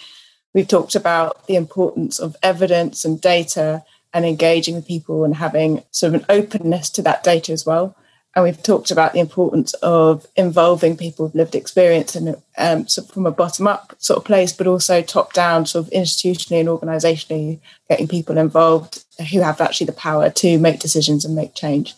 We've 0.55 0.69
talked 0.69 0.95
about 0.95 1.47
the 1.47 1.57
importance 1.57 2.19
of 2.19 2.37
evidence 2.43 3.05
and 3.05 3.21
data 3.21 3.83
and 4.13 4.27
engaging 4.27 4.75
with 4.75 4.87
people 4.87 5.25
and 5.25 5.37
having 5.37 5.83
sort 5.91 6.15
of 6.15 6.21
an 6.21 6.27
openness 6.29 6.91
to 6.91 7.03
that 7.03 7.25
data 7.25 7.53
as 7.53 7.65
well. 7.65 7.97
And 8.35 8.45
we've 8.45 8.63
talked 8.63 8.91
about 8.91 9.13
the 9.13 9.21
importance 9.21 9.75
of 9.75 10.27
involving 10.37 10.97
people 10.97 11.27
with 11.27 11.35
lived 11.35 11.55
experience 11.55 12.15
and 12.15 12.37
um, 12.57 12.89
sort 12.89 13.09
of 13.09 13.15
from 13.15 13.27
a 13.27 13.31
bottom 13.31 13.67
up 13.67 13.95
sort 13.99 14.19
of 14.19 14.25
place, 14.25 14.53
but 14.53 14.67
also 14.67 15.03
top 15.03 15.35
down, 15.35 15.67
sort 15.67 15.87
of 15.87 15.93
institutionally 15.93 16.61
and 16.61 16.69
organisationally, 16.69 17.61
getting 17.91 18.09
people 18.09 18.39
involved 18.39 19.05
who 19.31 19.41
have 19.41 19.61
actually 19.61 19.87
the 19.87 19.93
power 19.93 20.31
to 20.31 20.59
make 20.59 20.81
decisions 20.81 21.25
and 21.25 21.37
make 21.37 21.55
change. 21.55 21.95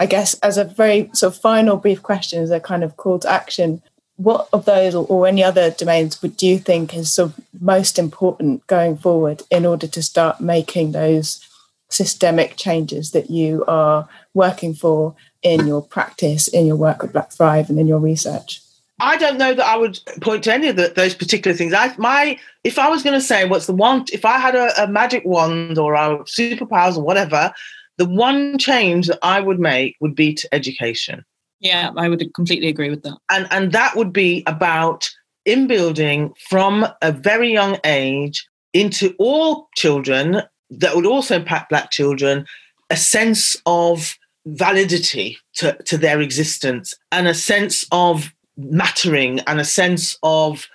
I 0.00 0.06
guess 0.06 0.34
as 0.40 0.58
a 0.58 0.64
very 0.64 1.10
sort 1.12 1.34
of 1.34 1.40
final 1.40 1.76
brief 1.76 2.02
question, 2.02 2.42
as 2.42 2.50
a 2.50 2.60
kind 2.60 2.82
of 2.82 2.96
call 2.96 3.20
to 3.20 3.30
action, 3.30 3.82
what 4.16 4.48
of 4.52 4.64
those 4.64 4.96
or, 4.96 5.26
any 5.28 5.44
other 5.44 5.70
domains 5.70 6.20
would 6.22 6.42
you 6.42 6.58
think 6.58 6.94
is 6.94 7.14
sort 7.14 7.30
of 7.30 7.44
most 7.60 8.00
important 8.00 8.66
going 8.66 8.96
forward 8.96 9.42
in 9.48 9.64
order 9.64 9.86
to 9.86 10.02
start 10.02 10.40
making 10.40 10.90
those 10.90 11.47
systemic 11.90 12.56
changes 12.56 13.12
that 13.12 13.30
you 13.30 13.64
are 13.66 14.08
working 14.34 14.74
for 14.74 15.14
in 15.42 15.66
your 15.66 15.82
practice, 15.82 16.48
in 16.48 16.66
your 16.66 16.76
work 16.76 17.02
with 17.02 17.12
Black 17.12 17.32
Thrive, 17.32 17.70
and 17.70 17.78
in 17.78 17.86
your 17.86 17.98
research? 17.98 18.60
I 19.00 19.16
don't 19.16 19.38
know 19.38 19.54
that 19.54 19.64
I 19.64 19.76
would 19.76 19.98
point 20.20 20.44
to 20.44 20.52
any 20.52 20.68
of 20.68 20.76
the, 20.76 20.92
those 20.94 21.14
particular 21.14 21.56
things. 21.56 21.72
I 21.72 21.94
my 21.98 22.38
if 22.64 22.78
I 22.78 22.88
was 22.88 23.02
going 23.02 23.18
to 23.18 23.24
say 23.24 23.44
what's 23.44 23.66
the 23.66 23.72
one, 23.72 24.04
if 24.12 24.24
I 24.24 24.38
had 24.38 24.56
a, 24.56 24.82
a 24.82 24.88
magic 24.88 25.24
wand 25.24 25.78
or 25.78 25.94
a 25.94 26.18
superpowers 26.24 26.96
or 26.96 27.02
whatever, 27.02 27.52
the 27.96 28.08
one 28.08 28.58
change 28.58 29.06
that 29.06 29.18
I 29.22 29.40
would 29.40 29.60
make 29.60 29.96
would 30.00 30.14
be 30.14 30.34
to 30.34 30.48
education. 30.52 31.24
Yeah, 31.60 31.90
I 31.96 32.08
would 32.08 32.22
completely 32.34 32.68
agree 32.68 32.90
with 32.90 33.02
that. 33.04 33.18
And 33.30 33.46
and 33.50 33.72
that 33.72 33.94
would 33.96 34.12
be 34.12 34.42
about 34.46 35.08
in 35.44 35.66
building 35.66 36.34
from 36.48 36.86
a 37.00 37.12
very 37.12 37.52
young 37.52 37.78
age 37.84 38.46
into 38.74 39.14
all 39.18 39.68
children 39.76 40.42
that 40.70 40.94
would 40.94 41.06
also 41.06 41.36
impact 41.36 41.70
black 41.70 41.90
children 41.90 42.46
a 42.90 42.96
sense 42.96 43.56
of 43.66 44.16
validity 44.46 45.38
to, 45.54 45.76
to 45.84 45.98
their 45.98 46.20
existence 46.20 46.94
and 47.12 47.28
a 47.28 47.34
sense 47.34 47.84
of 47.92 48.32
mattering 48.56 49.40
and 49.40 49.60
a 49.60 49.64
sense 49.64 50.18
of 50.22 50.66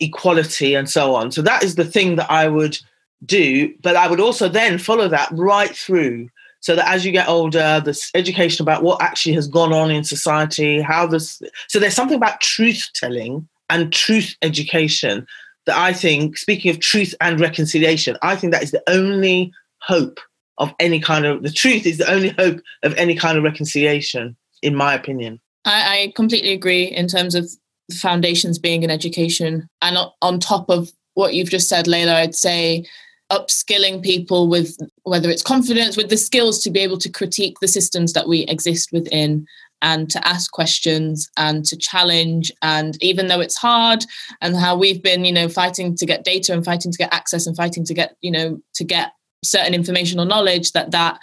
equality 0.00 0.74
and 0.74 0.88
so 0.88 1.14
on. 1.14 1.30
So 1.32 1.42
that 1.42 1.62
is 1.62 1.74
the 1.74 1.84
thing 1.84 2.16
that 2.16 2.30
I 2.30 2.48
would 2.48 2.78
do. 3.24 3.74
But 3.82 3.96
I 3.96 4.08
would 4.08 4.20
also 4.20 4.48
then 4.48 4.78
follow 4.78 5.08
that 5.08 5.28
right 5.32 5.74
through 5.74 6.28
so 6.60 6.74
that 6.74 6.88
as 6.88 7.04
you 7.04 7.12
get 7.12 7.28
older, 7.28 7.80
this 7.84 8.10
education 8.14 8.62
about 8.62 8.82
what 8.82 9.02
actually 9.02 9.34
has 9.34 9.46
gone 9.46 9.72
on 9.72 9.90
in 9.90 10.04
society, 10.04 10.80
how 10.80 11.06
this, 11.06 11.40
so 11.68 11.78
there's 11.78 11.94
something 11.94 12.16
about 12.16 12.40
truth 12.40 12.88
telling 12.94 13.48
and 13.70 13.92
truth 13.92 14.34
education 14.42 15.26
that 15.66 15.76
I 15.76 15.92
think, 15.92 16.38
speaking 16.38 16.70
of 16.70 16.80
truth 16.80 17.14
and 17.20 17.40
reconciliation, 17.40 18.16
I 18.22 18.36
think 18.36 18.52
that 18.52 18.62
is 18.62 18.70
the 18.70 18.82
only 18.88 19.52
hope 19.82 20.18
of 20.58 20.72
any 20.80 21.00
kind 21.00 21.26
of 21.26 21.42
the 21.42 21.50
truth 21.50 21.86
is 21.86 21.98
the 21.98 22.10
only 22.10 22.30
hope 22.30 22.60
of 22.82 22.94
any 22.94 23.14
kind 23.14 23.36
of 23.36 23.44
reconciliation, 23.44 24.36
in 24.62 24.74
my 24.74 24.94
opinion. 24.94 25.40
I, 25.64 26.02
I 26.02 26.12
completely 26.16 26.52
agree 26.52 26.84
in 26.84 27.08
terms 27.08 27.34
of 27.34 27.50
foundations 27.92 28.58
being 28.58 28.82
in 28.82 28.90
education. 28.90 29.68
And 29.82 29.98
on 30.22 30.40
top 30.40 30.70
of 30.70 30.90
what 31.14 31.34
you've 31.34 31.50
just 31.50 31.68
said, 31.68 31.86
Lela, 31.86 32.14
I'd 32.14 32.34
say 32.34 32.86
upskilling 33.30 34.02
people 34.02 34.48
with 34.48 34.76
whether 35.02 35.28
it's 35.28 35.42
confidence, 35.42 35.96
with 35.96 36.10
the 36.10 36.16
skills 36.16 36.62
to 36.62 36.70
be 36.70 36.80
able 36.80 36.98
to 36.98 37.10
critique 37.10 37.58
the 37.60 37.68
systems 37.68 38.12
that 38.12 38.28
we 38.28 38.40
exist 38.42 38.90
within 38.92 39.46
and 39.82 40.10
to 40.10 40.26
ask 40.26 40.50
questions 40.52 41.28
and 41.36 41.64
to 41.64 41.76
challenge. 41.76 42.50
And 42.62 43.00
even 43.02 43.26
though 43.26 43.40
it's 43.40 43.56
hard 43.56 44.04
and 44.40 44.56
how 44.56 44.76
we've 44.76 45.02
been 45.02 45.24
you 45.24 45.32
know 45.32 45.48
fighting 45.48 45.94
to 45.96 46.06
get 46.06 46.24
data 46.24 46.52
and 46.52 46.64
fighting 46.64 46.92
to 46.92 46.98
get 46.98 47.12
access 47.12 47.46
and 47.46 47.56
fighting 47.56 47.84
to 47.84 47.94
get 47.94 48.16
you 48.20 48.30
know 48.30 48.60
to 48.74 48.84
get 48.84 49.12
certain 49.44 49.74
information 49.74 50.18
or 50.18 50.26
knowledge 50.26 50.72
that 50.72 50.90
that 50.90 51.20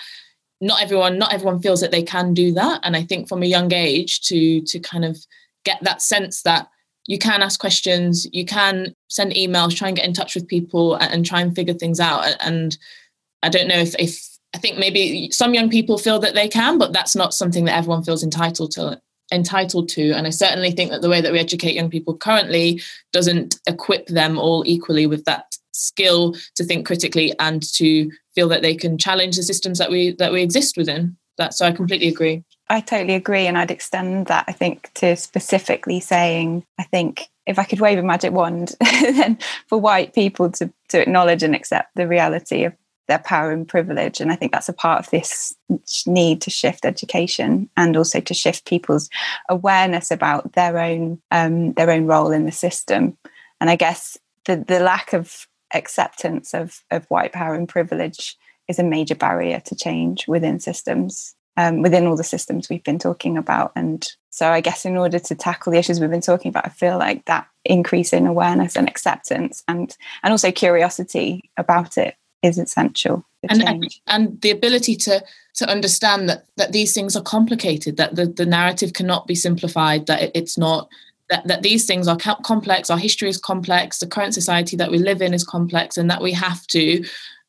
not 0.61 0.81
everyone 0.81 1.17
not 1.17 1.33
everyone 1.33 1.61
feels 1.61 1.81
that 1.81 1.91
they 1.91 2.03
can 2.03 2.33
do 2.33 2.51
that. 2.53 2.79
And 2.83 2.95
i 2.95 3.03
think 3.03 3.27
from 3.27 3.43
a 3.43 3.47
young 3.47 3.73
age 3.73 4.21
to 4.21 4.61
to 4.61 4.79
kind 4.79 5.05
of 5.05 5.17
get 5.65 5.79
that 5.81 6.01
sense 6.01 6.41
that 6.43 6.67
you 7.07 7.17
can 7.17 7.41
ask 7.41 7.59
questions 7.59 8.27
you 8.31 8.45
can 8.45 8.93
send 9.09 9.33
emails 9.33 9.75
try 9.75 9.87
and 9.89 9.97
get 9.97 10.05
in 10.05 10.13
touch 10.13 10.35
with 10.35 10.47
people 10.47 10.95
and, 10.95 11.13
and 11.13 11.25
try 11.25 11.41
and 11.41 11.55
figure 11.55 11.73
things 11.73 11.99
out. 11.99 12.25
And 12.39 12.77
i 13.41 13.49
don't 13.49 13.67
know 13.67 13.79
if, 13.79 13.95
if 13.99 14.32
i 14.53 14.57
think 14.57 14.77
maybe 14.77 15.29
some 15.31 15.53
young 15.53 15.69
people 15.69 15.97
feel 15.97 16.19
that 16.19 16.33
they 16.33 16.47
can 16.47 16.77
but 16.77 16.93
that's 16.93 17.15
not 17.15 17.33
something 17.33 17.65
that 17.65 17.77
everyone 17.77 18.03
feels 18.03 18.23
entitled 18.23 18.71
to 18.71 18.99
entitled 19.31 19.89
to. 19.89 20.11
And 20.11 20.27
i 20.27 20.29
certainly 20.29 20.71
think 20.71 20.91
that 20.91 21.01
the 21.01 21.09
way 21.09 21.21
that 21.21 21.31
we 21.31 21.39
educate 21.39 21.75
young 21.75 21.89
people 21.89 22.15
currently 22.15 22.81
doesn't 23.11 23.59
equip 23.67 24.07
them 24.07 24.37
all 24.37 24.63
equally 24.65 25.07
with 25.07 25.25
that 25.25 25.57
skill 25.73 26.35
to 26.55 26.63
think 26.63 26.85
critically 26.85 27.33
and 27.39 27.63
to 27.73 28.11
feel 28.35 28.47
that 28.47 28.61
they 28.61 28.75
can 28.75 28.97
challenge 28.97 29.35
the 29.35 29.43
systems 29.43 29.79
that 29.79 29.89
we 29.89 30.11
that 30.15 30.31
we 30.31 30.41
exist 30.41 30.77
within. 30.77 31.17
That 31.37 31.53
so 31.53 31.65
i 31.65 31.71
completely 31.71 32.07
agree. 32.07 32.43
I 32.69 32.79
totally 32.79 33.15
agree 33.15 33.45
and 33.45 33.57
i'd 33.57 33.71
extend 33.71 34.27
that 34.27 34.45
i 34.47 34.51
think 34.51 34.91
to 34.95 35.15
specifically 35.15 35.99
saying 35.99 36.65
i 36.79 36.83
think 36.83 37.29
if 37.45 37.59
i 37.59 37.63
could 37.63 37.81
wave 37.81 37.99
a 37.99 38.03
magic 38.03 38.31
wand 38.31 38.75
then 38.79 39.37
for 39.67 39.79
white 39.79 40.13
people 40.13 40.49
to 40.51 40.71
to 40.89 41.01
acknowledge 41.01 41.43
and 41.43 41.55
accept 41.55 41.95
the 41.95 42.07
reality 42.07 42.63
of 42.63 42.73
their 43.07 43.19
power 43.19 43.51
and 43.51 43.67
privilege 43.67 44.19
and 44.21 44.31
i 44.31 44.35
think 44.35 44.51
that's 44.51 44.69
a 44.69 44.73
part 44.73 44.99
of 44.99 45.09
this 45.11 45.53
need 46.05 46.41
to 46.41 46.49
shift 46.49 46.85
education 46.85 47.69
and 47.77 47.97
also 47.97 48.19
to 48.19 48.33
shift 48.33 48.65
people's 48.65 49.09
awareness 49.49 50.11
about 50.11 50.53
their 50.53 50.77
own 50.77 51.21
um, 51.31 51.73
their 51.73 51.91
own 51.91 52.05
role 52.05 52.31
in 52.31 52.45
the 52.45 52.51
system 52.51 53.17
and 53.59 53.69
i 53.69 53.75
guess 53.75 54.17
the 54.45 54.55
the 54.55 54.79
lack 54.79 55.13
of 55.13 55.47
acceptance 55.73 56.53
of, 56.53 56.83
of 56.91 57.05
white 57.05 57.33
power 57.33 57.53
and 57.53 57.67
privilege 57.67 58.37
is 58.67 58.79
a 58.79 58.83
major 58.83 59.15
barrier 59.15 59.59
to 59.61 59.75
change 59.75 60.27
within 60.27 60.59
systems, 60.59 61.35
um, 61.57 61.81
within 61.81 62.07
all 62.07 62.15
the 62.15 62.23
systems 62.23 62.69
we've 62.69 62.83
been 62.83 62.99
talking 62.99 63.37
about. 63.37 63.71
And 63.75 64.07
so, 64.29 64.49
I 64.49 64.61
guess, 64.61 64.85
in 64.85 64.97
order 64.97 65.19
to 65.19 65.35
tackle 65.35 65.71
the 65.71 65.79
issues 65.79 65.99
we've 65.99 66.09
been 66.09 66.21
talking 66.21 66.49
about, 66.49 66.65
I 66.65 66.69
feel 66.69 66.97
like 66.97 67.25
that 67.25 67.47
increase 67.65 68.13
in 68.13 68.25
awareness 68.25 68.75
and 68.75 68.87
acceptance 68.87 69.63
and, 69.67 69.95
and 70.23 70.31
also 70.31 70.51
curiosity 70.51 71.49
about 71.57 71.97
it 71.97 72.15
is 72.43 72.57
essential. 72.57 73.25
And, 73.49 73.63
and, 73.63 73.95
and 74.07 74.41
the 74.41 74.51
ability 74.51 74.95
to 74.97 75.23
to 75.55 75.69
understand 75.69 76.29
that 76.29 76.45
that 76.57 76.71
these 76.71 76.93
things 76.93 77.15
are 77.15 77.21
complicated, 77.21 77.97
that 77.97 78.15
the, 78.15 78.25
the 78.25 78.45
narrative 78.45 78.93
cannot 78.93 79.27
be 79.27 79.35
simplified, 79.35 80.07
that 80.07 80.21
it, 80.21 80.31
it's 80.33 80.57
not 80.57 80.89
that, 81.29 81.47
that 81.47 81.61
these 81.61 81.85
things 81.85 82.07
are 82.07 82.17
complex, 82.17 82.89
our 82.89 82.97
history 82.97 83.29
is 83.29 83.37
complex, 83.37 83.99
the 83.99 84.07
current 84.07 84.33
society 84.33 84.75
that 84.75 84.91
we 84.91 84.97
live 84.97 85.21
in 85.21 85.33
is 85.33 85.43
complex, 85.43 85.97
and 85.97 86.09
that 86.09 86.21
we 86.21 86.31
have 86.33 86.65
to 86.67 87.03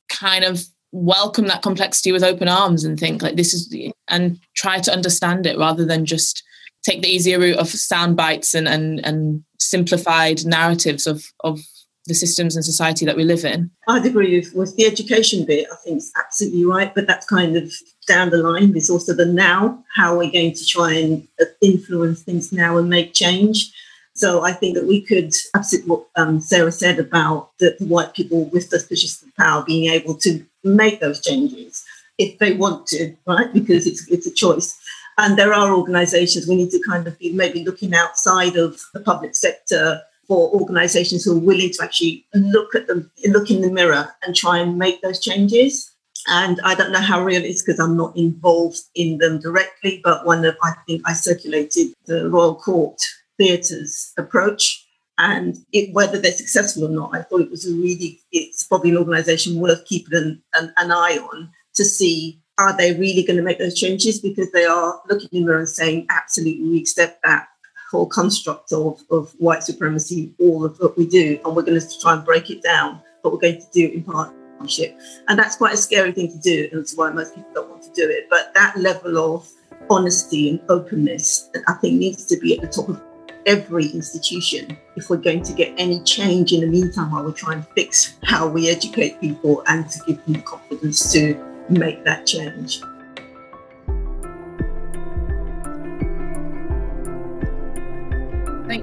kind 0.09 0.45
of 0.45 0.65
welcome 0.93 1.47
that 1.49 1.63
complexity 1.63 2.13
with 2.13 2.23
open 2.23 2.49
arms 2.49 2.85
and 2.85 3.01
think 3.01 3.21
like 3.21 3.35
this 3.35 3.53
is 3.53 3.69
the, 3.69 3.93
and 4.09 4.39
try 4.55 4.79
to 4.79 4.93
understand 4.93 5.45
it 5.45 5.59
rather 5.59 5.85
than 5.85 6.07
just 6.07 6.45
take 6.85 7.03
the 7.03 7.09
easier 7.09 7.39
route 7.39 7.59
of 7.59 7.69
sound 7.69 8.17
bites 8.17 8.55
and 8.55 8.69
and, 8.69 9.05
and 9.05 9.43
simplified 9.59 10.45
narratives 10.45 11.07
of 11.07 11.25
of 11.41 11.61
the 12.07 12.15
systems 12.15 12.55
and 12.55 12.65
society 12.65 13.07
that 13.07 13.17
we 13.17 13.25
live 13.25 13.45
in. 13.45 13.71
I'd 13.89 14.05
agree 14.05 14.39
with, 14.39 14.55
with 14.55 14.77
the 14.77 14.85
education 14.85 15.45
bit. 15.47 15.67
I 15.73 15.77
think 15.77 15.97
it's 15.97 16.13
absolutely 16.17 16.65
right, 16.65 16.95
but 16.95 17.07
that's 17.07 17.27
kind 17.27 17.57
of 17.57 17.73
down 18.07 18.31
the 18.31 18.39
line. 18.39 18.73
There's 18.73 18.91
also 18.91 19.15
the 19.15 19.25
now, 19.25 19.83
how 19.95 20.19
we're 20.19 20.31
going 20.31 20.53
to 20.53 20.67
try 20.67 20.93
and 20.93 21.27
uh, 21.41 21.47
influence 21.63 22.23
things 22.23 22.53
now 22.53 22.77
and 22.77 22.91
make 22.91 23.15
change. 23.15 23.73
So 24.15 24.45
I 24.45 24.53
think 24.53 24.77
that 24.77 24.87
we 24.87 25.01
could, 25.01 25.33
absolutely 25.55 25.91
what 25.91 26.07
um, 26.17 26.41
Sarah 26.41 26.71
said 26.71 26.99
about 26.99 27.51
the, 27.59 27.75
the 27.79 27.87
white 27.87 28.15
people 28.15 28.45
with 28.51 28.71
the 28.71 28.79
positions 28.79 29.25
power 29.37 29.65
being 29.65 29.91
able 29.91 30.15
to 30.19 30.45
make 30.63 31.01
those 31.01 31.21
changes 31.21 31.85
if 32.19 32.39
they 32.39 32.53
want 32.53 32.87
to, 32.89 33.17
right? 33.27 33.53
Because 33.53 33.87
it's 33.87 34.09
it's 34.09 34.27
a 34.27 34.33
choice. 34.33 34.79
And 35.19 35.39
there 35.39 35.53
are 35.53 35.75
organisations 35.75 36.47
we 36.47 36.57
need 36.57 36.71
to 36.71 36.83
kind 36.89 37.07
of 37.07 37.19
be 37.19 37.33
maybe 37.33 37.65
looking 37.65 37.95
outside 37.95 38.57
of 38.57 38.81
the 38.93 39.01
public 39.01 39.35
sector 39.35 40.01
for 40.27 40.51
organizations 40.51 41.25
who 41.25 41.37
are 41.37 41.41
willing 41.41 41.71
to 41.71 41.83
actually 41.83 42.27
look 42.35 42.75
at 42.75 42.87
them, 42.87 43.11
look 43.27 43.51
in 43.51 43.61
the 43.61 43.71
mirror 43.71 44.15
and 44.25 44.35
try 44.35 44.59
and 44.59 44.79
make 44.79 45.03
those 45.03 45.21
changes. 45.21 45.91
And 46.29 46.61
I 46.65 46.75
don't 46.75 46.93
know 46.93 47.01
how 47.01 47.23
real 47.23 47.43
it 47.43 47.49
is 47.49 47.63
because 47.63 47.79
I'm 47.79 47.97
not 47.97 48.17
involved 48.17 48.81
in 48.95 49.19
them 49.19 49.41
directly, 49.41 50.01
but 50.03 50.25
one 50.25 50.45
of 50.45 50.57
I 50.63 50.73
think 50.87 51.03
I 51.05 51.13
circulated 51.13 51.89
the 52.07 52.31
Royal 52.31 52.55
Court 52.55 53.01
Theatre's 53.39 54.13
approach. 54.17 54.81
And 55.19 55.57
it, 55.73 55.95
whether 55.95 56.19
they're 56.19 56.33
successful 56.33 56.87
or 56.87 56.89
not, 56.89 57.15
I 57.15 57.23
thought 57.23 57.43
it 57.43 57.51
was 57.51 57.67
a 57.67 57.75
really, 57.75 58.21
it's 58.33 58.65
probably 58.65 58.91
an 58.91 58.97
organization 58.97 59.61
worth 59.61 59.85
keeping 59.85 60.15
an, 60.15 60.43
an, 60.55 60.73
an 60.77 60.91
eye 60.91 61.19
on 61.33 61.51
to 61.75 61.85
see 61.85 62.41
are 62.59 62.77
they 62.77 62.93
really 62.93 63.23
going 63.23 63.37
to 63.37 63.43
make 63.43 63.59
those 63.59 63.79
changes 63.79 64.21
because 64.21 64.51
they 64.53 64.65
are 64.65 65.01
looking 65.09 65.29
in 65.33 65.41
the 65.41 65.47
mirror 65.47 65.59
and 65.59 65.69
saying, 65.69 66.07
absolutely, 66.11 66.69
we 66.69 66.81
accept 66.81 67.21
that 67.23 67.49
whole 67.91 68.07
construct 68.07 68.73
of, 68.73 69.03
of 69.11 69.33
white 69.39 69.63
supremacy, 69.63 70.33
all 70.39 70.65
of 70.65 70.79
what 70.79 70.97
we 70.97 71.07
do, 71.07 71.39
and 71.45 71.55
we're 71.55 71.63
going 71.63 71.81
to 71.81 72.01
try 72.01 72.15
and 72.15 72.25
break 72.25 72.51
it 72.51 72.63
down, 72.63 73.01
but 73.23 73.33
we're 73.33 73.39
going 73.39 73.61
to 73.61 73.67
do 73.73 73.87
it 73.87 73.95
in 73.95 74.03
partnership. 74.03 74.99
And 75.29 75.39
that's 75.39 75.57
quite 75.57 75.75
a 75.75 75.77
scary 75.77 76.13
thing 76.13 76.31
to 76.31 76.39
do, 76.39 76.69
and 76.71 76.81
that's 76.81 76.97
why 76.97 77.11
most 77.11 77.35
people 77.35 77.51
don't 77.55 77.71
want 77.71 77.83
to 77.83 77.93
do 77.93 78.09
it. 78.09 78.27
But 78.31 78.53
that 78.55 78.77
level 78.77 79.19
of 79.19 79.49
honesty 79.91 80.51
and 80.51 80.61
openness, 80.69 81.51
I 81.69 81.75
think, 81.75 81.99
needs 81.99 82.25
to 82.27 82.39
be 82.39 82.57
at 82.57 82.63
the 82.63 82.69
top 82.69 82.89
of 82.89 83.03
every 83.47 83.89
institution 83.89 84.77
if 84.97 85.11
we're 85.11 85.17
going 85.17 85.43
to 85.43 85.53
get 85.53 85.75
any 85.77 86.01
change 86.03 86.53
in 86.53 86.61
the 86.61 86.67
meantime 86.67 87.11
while 87.11 87.25
we're 87.25 87.33
trying 87.33 87.63
to 87.63 87.69
fix 87.75 88.17
how 88.25 88.49
we 88.49 88.71
educate 88.71 89.21
people 89.21 89.63
and 89.67 89.89
to 89.91 90.01
give 90.07 90.25
them 90.25 90.35
the 90.35 90.41
confidence 90.41 91.13
to 91.13 91.35
make 91.69 92.05
that 92.05 92.27
change. 92.27 92.81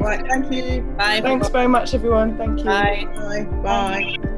Right, 0.01 0.25
thank 0.27 0.51
you. 0.51 0.81
Bye. 0.97 1.21
Thanks 1.21 1.49
very 1.49 1.67
much, 1.67 1.93
everyone. 1.93 2.37
Thank 2.37 2.59
you. 2.59 2.65
Bye. 2.65 3.05
Bye. 3.15 3.43
Bye. 3.63 4.37